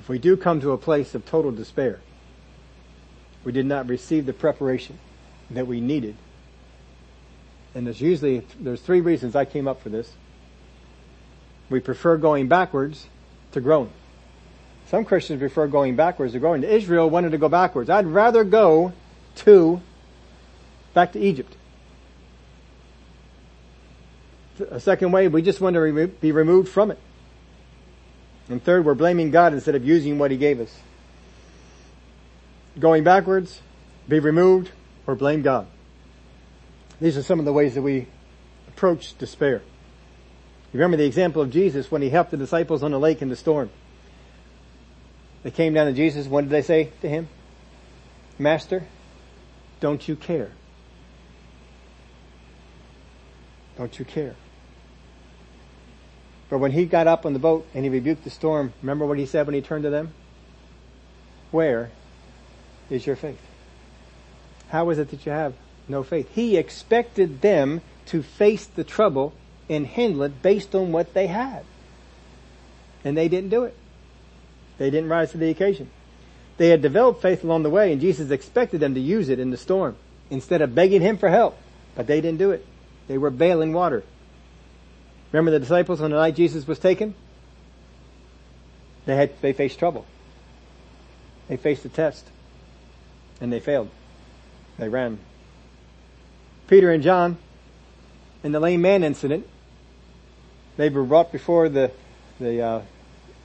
If 0.00 0.08
we 0.08 0.18
do 0.18 0.36
come 0.36 0.60
to 0.60 0.72
a 0.72 0.78
place 0.78 1.14
of 1.14 1.24
total 1.24 1.52
despair, 1.52 2.00
we 3.44 3.52
did 3.52 3.66
not 3.66 3.88
receive 3.88 4.26
the 4.26 4.32
preparation 4.32 4.98
that 5.50 5.66
we 5.66 5.80
needed. 5.80 6.16
And 7.74 7.86
there's 7.86 8.00
usually, 8.00 8.46
there's 8.58 8.80
three 8.80 9.00
reasons 9.00 9.36
I 9.36 9.44
came 9.44 9.68
up 9.68 9.80
for 9.80 9.88
this. 9.88 10.12
We 11.72 11.80
prefer 11.80 12.18
going 12.18 12.48
backwards 12.48 13.06
to 13.52 13.60
growing. 13.60 13.90
Some 14.88 15.06
Christians 15.06 15.40
prefer 15.40 15.66
going 15.66 15.96
backwards 15.96 16.34
to 16.34 16.38
growing. 16.38 16.62
Israel 16.64 17.08
wanted 17.08 17.32
to 17.32 17.38
go 17.38 17.48
backwards. 17.48 17.88
I'd 17.88 18.06
rather 18.06 18.44
go 18.44 18.92
to, 19.36 19.80
back 20.92 21.12
to 21.12 21.18
Egypt. 21.18 21.56
A 24.70 24.78
second 24.78 25.12
way, 25.12 25.28
we 25.28 25.40
just 25.40 25.62
want 25.62 25.74
to 25.74 26.08
be 26.20 26.30
removed 26.30 26.68
from 26.68 26.90
it. 26.90 26.98
And 28.50 28.62
third, 28.62 28.84
we're 28.84 28.94
blaming 28.94 29.30
God 29.30 29.54
instead 29.54 29.74
of 29.74 29.82
using 29.82 30.18
what 30.18 30.30
He 30.30 30.36
gave 30.36 30.60
us. 30.60 30.78
Going 32.78 33.02
backwards, 33.02 33.62
be 34.06 34.20
removed, 34.20 34.70
or 35.06 35.14
blame 35.14 35.40
God. 35.40 35.66
These 37.00 37.16
are 37.16 37.22
some 37.22 37.38
of 37.38 37.46
the 37.46 37.52
ways 37.52 37.74
that 37.76 37.82
we 37.82 38.08
approach 38.68 39.16
despair. 39.16 39.62
You 40.72 40.78
remember 40.78 40.96
the 40.96 41.04
example 41.04 41.42
of 41.42 41.50
Jesus 41.50 41.90
when 41.90 42.02
He 42.02 42.08
helped 42.08 42.30
the 42.30 42.36
disciples 42.36 42.82
on 42.82 42.92
the 42.92 42.98
lake 42.98 43.20
in 43.20 43.28
the 43.28 43.36
storm. 43.36 43.70
They 45.42 45.50
came 45.50 45.74
down 45.74 45.86
to 45.86 45.92
Jesus. 45.92 46.26
What 46.26 46.42
did 46.42 46.50
they 46.50 46.62
say 46.62 46.92
to 47.02 47.08
Him? 47.08 47.28
Master, 48.38 48.84
don't 49.80 50.06
you 50.06 50.16
care? 50.16 50.50
Don't 53.76 53.98
you 53.98 54.04
care? 54.04 54.34
But 56.48 56.58
when 56.58 56.72
he 56.72 56.84
got 56.84 57.06
up 57.06 57.24
on 57.24 57.32
the 57.32 57.38
boat 57.38 57.66
and 57.72 57.82
he 57.82 57.90
rebuked 57.90 58.24
the 58.24 58.30
storm, 58.30 58.74
remember 58.82 59.06
what 59.06 59.18
he 59.18 59.24
said 59.24 59.46
when 59.46 59.54
he 59.54 59.62
turned 59.62 59.84
to 59.84 59.90
them? 59.90 60.12
Where 61.50 61.90
is 62.90 63.06
your 63.06 63.16
faith? 63.16 63.40
How 64.68 64.90
is 64.90 64.98
it 64.98 65.10
that 65.10 65.24
you 65.24 65.32
have 65.32 65.54
no 65.88 66.02
faith? 66.02 66.28
He 66.34 66.56
expected 66.56 67.40
them 67.40 67.80
to 68.06 68.22
face 68.22 68.66
the 68.66 68.84
trouble 68.84 69.32
and 69.68 69.86
handle 69.86 70.22
it 70.22 70.42
based 70.42 70.74
on 70.74 70.92
what 70.92 71.14
they 71.14 71.26
had. 71.26 71.64
And 73.04 73.16
they 73.16 73.28
didn't 73.28 73.50
do 73.50 73.64
it. 73.64 73.76
They 74.78 74.90
didn't 74.90 75.08
rise 75.08 75.32
to 75.32 75.38
the 75.38 75.50
occasion. 75.50 75.90
They 76.56 76.68
had 76.68 76.82
developed 76.82 77.22
faith 77.22 77.44
along 77.44 77.62
the 77.62 77.70
way 77.70 77.92
and 77.92 78.00
Jesus 78.00 78.30
expected 78.30 78.80
them 78.80 78.94
to 78.94 79.00
use 79.00 79.28
it 79.28 79.38
in 79.38 79.50
the 79.50 79.56
storm 79.56 79.96
instead 80.30 80.60
of 80.60 80.74
begging 80.74 81.00
him 81.00 81.18
for 81.18 81.28
help. 81.28 81.58
But 81.94 82.06
they 82.06 82.20
didn't 82.20 82.38
do 82.38 82.50
it. 82.50 82.64
They 83.08 83.18
were 83.18 83.30
bailing 83.30 83.72
water. 83.72 84.02
Remember 85.30 85.50
the 85.50 85.60
disciples 85.60 86.00
on 86.00 86.10
the 86.10 86.16
night 86.16 86.36
Jesus 86.36 86.66
was 86.66 86.78
taken? 86.78 87.14
They 89.06 89.16
had, 89.16 89.40
they 89.40 89.52
faced 89.52 89.78
trouble. 89.78 90.06
They 91.48 91.56
faced 91.56 91.84
a 91.84 91.88
test. 91.88 92.26
And 93.40 93.52
they 93.52 93.60
failed. 93.60 93.90
They 94.78 94.88
ran. 94.88 95.18
Peter 96.68 96.90
and 96.90 97.02
John, 97.02 97.38
in 98.42 98.52
the 98.52 98.60
lame 98.60 98.82
man 98.82 99.04
incident, 99.04 99.46
they 100.76 100.88
were 100.88 101.04
brought 101.04 101.32
before 101.32 101.68
the, 101.68 101.90
the, 102.40 102.60
uh, 102.60 102.82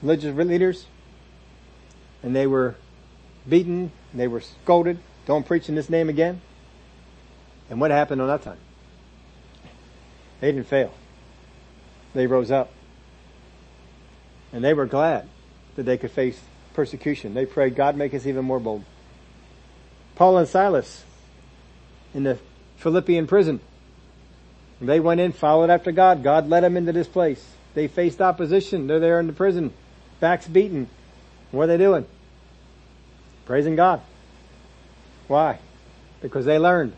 religious 0.02 0.36
leaders 0.36 0.86
and 2.24 2.36
they 2.36 2.48
were 2.48 2.76
beaten, 3.48 3.92
they 4.14 4.28
were 4.28 4.42
scolded, 4.42 5.00
don't 5.26 5.46
preach 5.46 5.70
in 5.70 5.76
this 5.76 5.90
name 5.90 6.10
again. 6.10 6.42
And 7.70 7.82
what 7.82 7.92
happened 7.92 8.22
on 8.22 8.28
that 8.28 8.44
time? 8.44 8.58
They 10.40 10.52
didn't 10.52 10.68
fail. 10.68 10.94
They 12.14 12.28
rose 12.28 12.52
up. 12.52 12.72
And 14.54 14.64
they 14.64 14.74
were 14.74 14.86
glad 14.86 15.28
that 15.76 15.84
they 15.84 15.98
could 15.98 16.12
face 16.12 16.40
persecution. 16.74 17.34
They 17.34 17.46
prayed, 17.46 17.76
God 17.76 17.96
make 17.98 18.14
us 18.14 18.26
even 18.26 18.46
more 18.46 18.60
bold. 18.60 18.84
Paul 20.16 20.38
and 20.38 20.48
Silas 20.48 21.04
in 22.14 22.24
the 22.24 22.40
Philippian 22.78 23.28
prison. 23.28 23.60
They 24.80 25.00
went 25.00 25.20
in, 25.20 25.32
followed 25.32 25.70
after 25.70 25.92
God. 25.92 26.24
God 26.24 26.50
led 26.50 26.64
them 26.64 26.78
into 26.78 26.92
this 26.92 27.08
place. 27.08 27.44
They 27.74 27.88
faced 27.88 28.22
opposition. 28.22 28.88
They're 28.88 29.00
there 29.00 29.20
in 29.20 29.28
the 29.28 29.34
prison. 29.34 29.74
Backs 30.20 30.48
beaten. 30.48 30.88
What 31.52 31.64
are 31.64 31.68
they 31.68 31.78
doing? 31.78 32.06
Praising 33.46 33.76
God. 33.76 34.02
Why? 35.28 35.60
Because 36.22 36.46
they 36.46 36.60
learned 36.60 36.94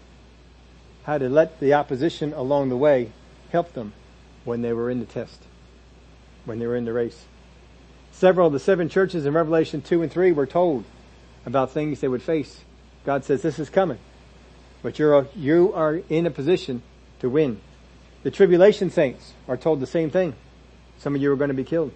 how 1.04 1.18
to 1.18 1.30
let 1.30 1.60
the 1.60 1.74
opposition 1.74 2.34
along 2.34 2.70
the 2.70 2.78
way 2.78 3.12
help 3.52 3.74
them 3.74 3.94
when 4.46 4.62
they 4.62 4.74
were 4.74 4.90
in 4.90 5.00
the 5.00 5.06
test, 5.06 5.42
when 6.46 6.60
they 6.60 6.68
were 6.68 6.76
in 6.76 6.86
the 6.86 6.94
race. 6.94 7.26
Several 8.12 8.48
of 8.48 8.54
the 8.54 8.60
seven 8.60 8.90
churches 8.90 9.26
in 9.26 9.34
Revelation 9.34 9.82
2 9.82 10.02
and 10.02 10.12
3 10.12 10.32
were 10.34 10.46
told 10.46 10.84
about 11.46 11.72
things 11.72 12.00
they 12.00 12.08
would 12.08 12.22
face. 12.22 12.62
God 13.06 13.24
says 13.24 13.42
this 13.42 13.60
is 13.60 13.70
coming, 13.70 13.98
but 14.84 15.00
you're, 15.00 15.28
you 15.36 15.74
are 15.74 16.02
in 16.10 16.26
a 16.26 16.32
position 16.32 16.82
to 17.20 17.30
win. 17.30 17.62
The 18.24 18.32
tribulation 18.32 18.90
saints 18.90 19.34
are 19.48 19.58
told 19.58 19.80
the 19.80 19.88
same 19.88 20.10
thing. 20.10 20.36
Some 20.98 21.16
of 21.16 21.22
you 21.22 21.32
are 21.32 21.38
going 21.38 21.50
to 21.50 21.54
be 21.54 21.64
killed. 21.64 21.94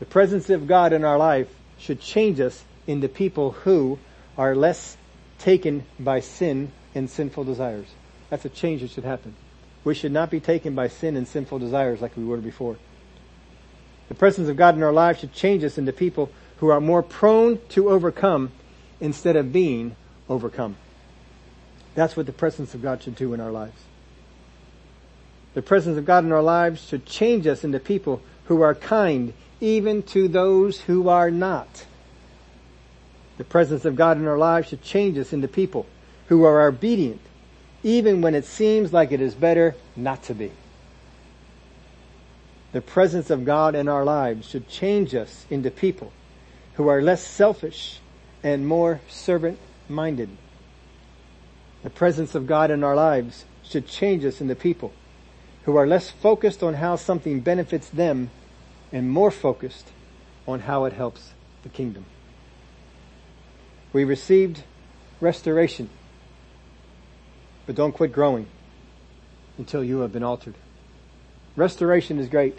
The 0.00 0.06
presence 0.06 0.50
of 0.50 0.66
God 0.66 0.92
in 0.92 1.04
our 1.04 1.18
life 1.18 1.48
should 1.78 2.00
change 2.00 2.40
us 2.40 2.64
into 2.86 3.08
people 3.08 3.52
who 3.52 3.98
are 4.36 4.56
less 4.56 4.96
taken 5.38 5.84
by 5.98 6.20
sin 6.20 6.72
and 6.94 7.08
sinful 7.08 7.44
desires. 7.44 7.86
That's 8.30 8.44
a 8.44 8.48
change 8.48 8.80
that 8.82 8.90
should 8.90 9.04
happen. 9.04 9.36
We 9.84 9.94
should 9.94 10.12
not 10.12 10.30
be 10.30 10.40
taken 10.40 10.74
by 10.74 10.88
sin 10.88 11.16
and 11.16 11.26
sinful 11.26 11.58
desires 11.58 12.00
like 12.00 12.16
we 12.16 12.24
were 12.24 12.38
before. 12.38 12.76
The 14.08 14.14
presence 14.14 14.48
of 14.48 14.56
God 14.56 14.74
in 14.74 14.82
our 14.82 14.92
lives 14.92 15.20
should 15.20 15.32
change 15.32 15.64
us 15.64 15.78
into 15.78 15.92
people 15.92 16.30
who 16.58 16.68
are 16.68 16.80
more 16.80 17.02
prone 17.02 17.60
to 17.70 17.90
overcome 17.90 18.52
instead 19.00 19.36
of 19.36 19.52
being 19.52 19.96
overcome. 20.28 20.76
That's 21.94 22.16
what 22.16 22.26
the 22.26 22.32
presence 22.32 22.74
of 22.74 22.82
God 22.82 23.02
should 23.02 23.16
do 23.16 23.34
in 23.34 23.40
our 23.40 23.50
lives. 23.50 23.80
The 25.54 25.62
presence 25.62 25.98
of 25.98 26.04
God 26.04 26.24
in 26.24 26.32
our 26.32 26.42
lives 26.42 26.82
should 26.82 27.04
change 27.04 27.46
us 27.46 27.64
into 27.64 27.78
people 27.78 28.22
who 28.46 28.62
are 28.62 28.74
kind 28.74 29.34
even 29.60 30.02
to 30.02 30.28
those 30.28 30.80
who 30.80 31.08
are 31.08 31.30
not. 31.30 31.84
The 33.38 33.44
presence 33.44 33.84
of 33.84 33.96
God 33.96 34.16
in 34.16 34.26
our 34.26 34.38
lives 34.38 34.68
should 34.68 34.82
change 34.82 35.18
us 35.18 35.32
into 35.32 35.48
people 35.48 35.86
who 36.28 36.44
are 36.44 36.66
obedient 36.66 37.20
even 37.82 38.20
when 38.20 38.34
it 38.34 38.44
seems 38.44 38.92
like 38.92 39.12
it 39.12 39.20
is 39.20 39.34
better 39.34 39.74
not 39.96 40.22
to 40.24 40.34
be. 40.34 40.52
The 42.72 42.80
presence 42.80 43.28
of 43.28 43.44
God 43.44 43.74
in 43.74 43.88
our 43.88 44.04
lives 44.04 44.48
should 44.48 44.68
change 44.68 45.14
us 45.14 45.44
into 45.50 45.70
people 45.70 46.12
who 46.74 46.88
are 46.88 47.02
less 47.02 47.26
selfish 47.26 47.98
and 48.42 48.66
more 48.66 49.00
servant 49.08 49.58
minded. 49.88 50.30
The 51.82 51.90
presence 51.90 52.34
of 52.34 52.46
God 52.46 52.70
in 52.70 52.82
our 52.82 52.94
lives 52.94 53.44
should 53.64 53.86
change 53.86 54.24
us 54.24 54.40
into 54.40 54.54
people 54.54 54.92
who 55.64 55.76
are 55.76 55.86
less 55.86 56.10
focused 56.10 56.62
on 56.62 56.74
how 56.74 56.96
something 56.96 57.40
benefits 57.40 57.88
them 57.88 58.30
and 58.92 59.10
more 59.10 59.30
focused 59.30 59.88
on 60.46 60.60
how 60.60 60.84
it 60.84 60.92
helps 60.92 61.32
the 61.62 61.68
kingdom. 61.68 62.04
We 63.92 64.04
received 64.04 64.62
restoration 65.20 65.88
but 67.66 67.76
don't 67.76 67.92
quit 67.92 68.12
growing 68.12 68.46
until 69.58 69.84
you 69.84 70.00
have 70.00 70.12
been 70.12 70.22
altered. 70.22 70.54
Restoration 71.56 72.18
is 72.18 72.28
great, 72.28 72.58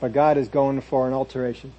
but 0.00 0.12
God 0.12 0.36
is 0.36 0.48
going 0.48 0.80
for 0.80 1.08
an 1.08 1.14
alteration. 1.14 1.72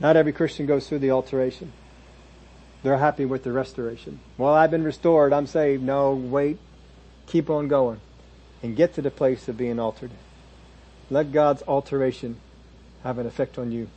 Not 0.00 0.16
every 0.16 0.32
Christian 0.32 0.66
goes 0.66 0.88
through 0.88 1.00
the 1.00 1.10
alteration. 1.10 1.72
They're 2.82 2.98
happy 2.98 3.24
with 3.24 3.44
the 3.44 3.52
restoration. 3.52 4.20
Well, 4.36 4.52
I've 4.52 4.70
been 4.70 4.84
restored. 4.84 5.32
I'm 5.32 5.46
saved. 5.46 5.82
No, 5.82 6.12
wait. 6.12 6.58
Keep 7.26 7.50
on 7.50 7.68
going 7.68 8.00
and 8.62 8.76
get 8.76 8.94
to 8.94 9.02
the 9.02 9.10
place 9.10 9.48
of 9.48 9.56
being 9.56 9.78
altered. 9.78 10.10
Let 11.10 11.32
God's 11.32 11.62
alteration 11.62 12.36
have 13.02 13.18
an 13.18 13.26
effect 13.26 13.58
on 13.58 13.72
you. 13.72 13.88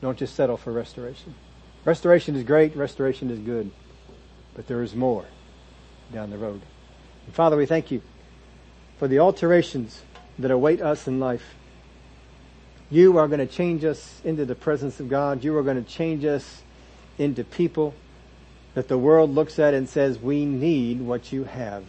Don't 0.00 0.18
just 0.18 0.34
settle 0.34 0.56
for 0.56 0.72
restoration. 0.72 1.34
Restoration 1.84 2.36
is 2.36 2.44
great. 2.44 2.76
Restoration 2.76 3.30
is 3.30 3.38
good 3.38 3.70
but 4.54 4.66
there 4.66 4.82
is 4.82 4.94
more 4.94 5.24
down 6.12 6.30
the 6.30 6.38
road. 6.38 6.62
And 7.26 7.34
Father, 7.34 7.56
we 7.56 7.66
thank 7.66 7.90
you 7.90 8.00
for 8.98 9.08
the 9.08 9.18
alterations 9.18 10.02
that 10.38 10.50
await 10.50 10.80
us 10.80 11.06
in 11.06 11.20
life. 11.20 11.54
You 12.90 13.18
are 13.18 13.28
going 13.28 13.40
to 13.40 13.52
change 13.52 13.84
us 13.84 14.20
into 14.24 14.44
the 14.44 14.54
presence 14.54 15.00
of 15.00 15.08
God. 15.08 15.42
You 15.42 15.56
are 15.56 15.62
going 15.62 15.82
to 15.82 15.90
change 15.90 16.24
us 16.24 16.62
into 17.18 17.42
people 17.42 17.94
that 18.74 18.88
the 18.88 18.98
world 18.98 19.34
looks 19.34 19.58
at 19.58 19.74
and 19.74 19.88
says, 19.88 20.18
we 20.18 20.44
need 20.44 21.00
what 21.00 21.32
you 21.32 21.44
have. 21.44 21.84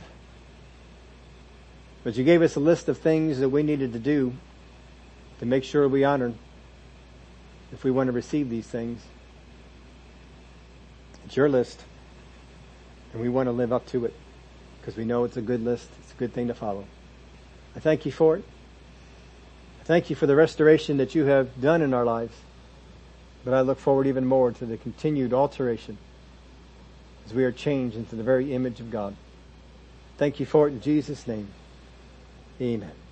But 2.05 2.15
you 2.15 2.23
gave 2.23 2.43
us 2.43 2.55
a 2.55 2.59
list 2.59 2.87
of 2.87 2.99
things 2.99 3.39
that 3.39 3.49
we 3.49 3.63
needed 3.63 3.93
to 3.93 3.99
do 3.99 4.35
to 5.39 5.45
make 5.47 5.63
sure 5.63 5.87
we 5.87 6.03
honor 6.03 6.33
if 7.73 7.83
we 7.83 7.89
want 7.89 8.09
to 8.09 8.11
receive 8.11 8.47
these 8.47 8.67
things. 8.67 9.01
It's 11.25 11.35
your 11.35 11.49
list. 11.49 11.81
And 13.11 13.23
we 13.23 13.27
want 13.27 13.47
to 13.47 13.51
live 13.51 13.73
up 13.73 13.87
to 13.87 14.05
it 14.05 14.13
because 14.79 14.95
we 14.95 15.03
know 15.03 15.23
it's 15.23 15.35
a 15.35 15.41
good 15.41 15.63
list. 15.63 15.89
It's 16.03 16.11
a 16.11 16.15
good 16.15 16.31
thing 16.31 16.47
to 16.47 16.53
follow. 16.53 16.85
I 17.75 17.79
thank 17.79 18.05
you 18.05 18.11
for 18.11 18.37
it. 18.37 18.45
I 19.81 19.83
thank 19.83 20.11
you 20.11 20.15
for 20.15 20.27
the 20.27 20.35
restoration 20.35 20.97
that 20.97 21.15
you 21.15 21.25
have 21.25 21.59
done 21.59 21.81
in 21.81 21.91
our 21.91 22.05
lives. 22.05 22.35
But 23.43 23.55
I 23.55 23.61
look 23.61 23.79
forward 23.79 24.05
even 24.05 24.27
more 24.27 24.51
to 24.51 24.65
the 24.67 24.77
continued 24.77 25.33
alteration 25.33 25.97
as 27.25 27.33
we 27.33 27.45
are 27.45 27.51
changed 27.51 27.97
into 27.97 28.15
the 28.15 28.21
very 28.21 28.53
image 28.53 28.79
of 28.79 28.91
God. 28.91 29.15
Thank 30.19 30.39
you 30.39 30.45
for 30.45 30.67
it 30.67 30.73
in 30.73 30.81
Jesus' 30.81 31.25
name. 31.25 31.47
Amen. 32.61 33.04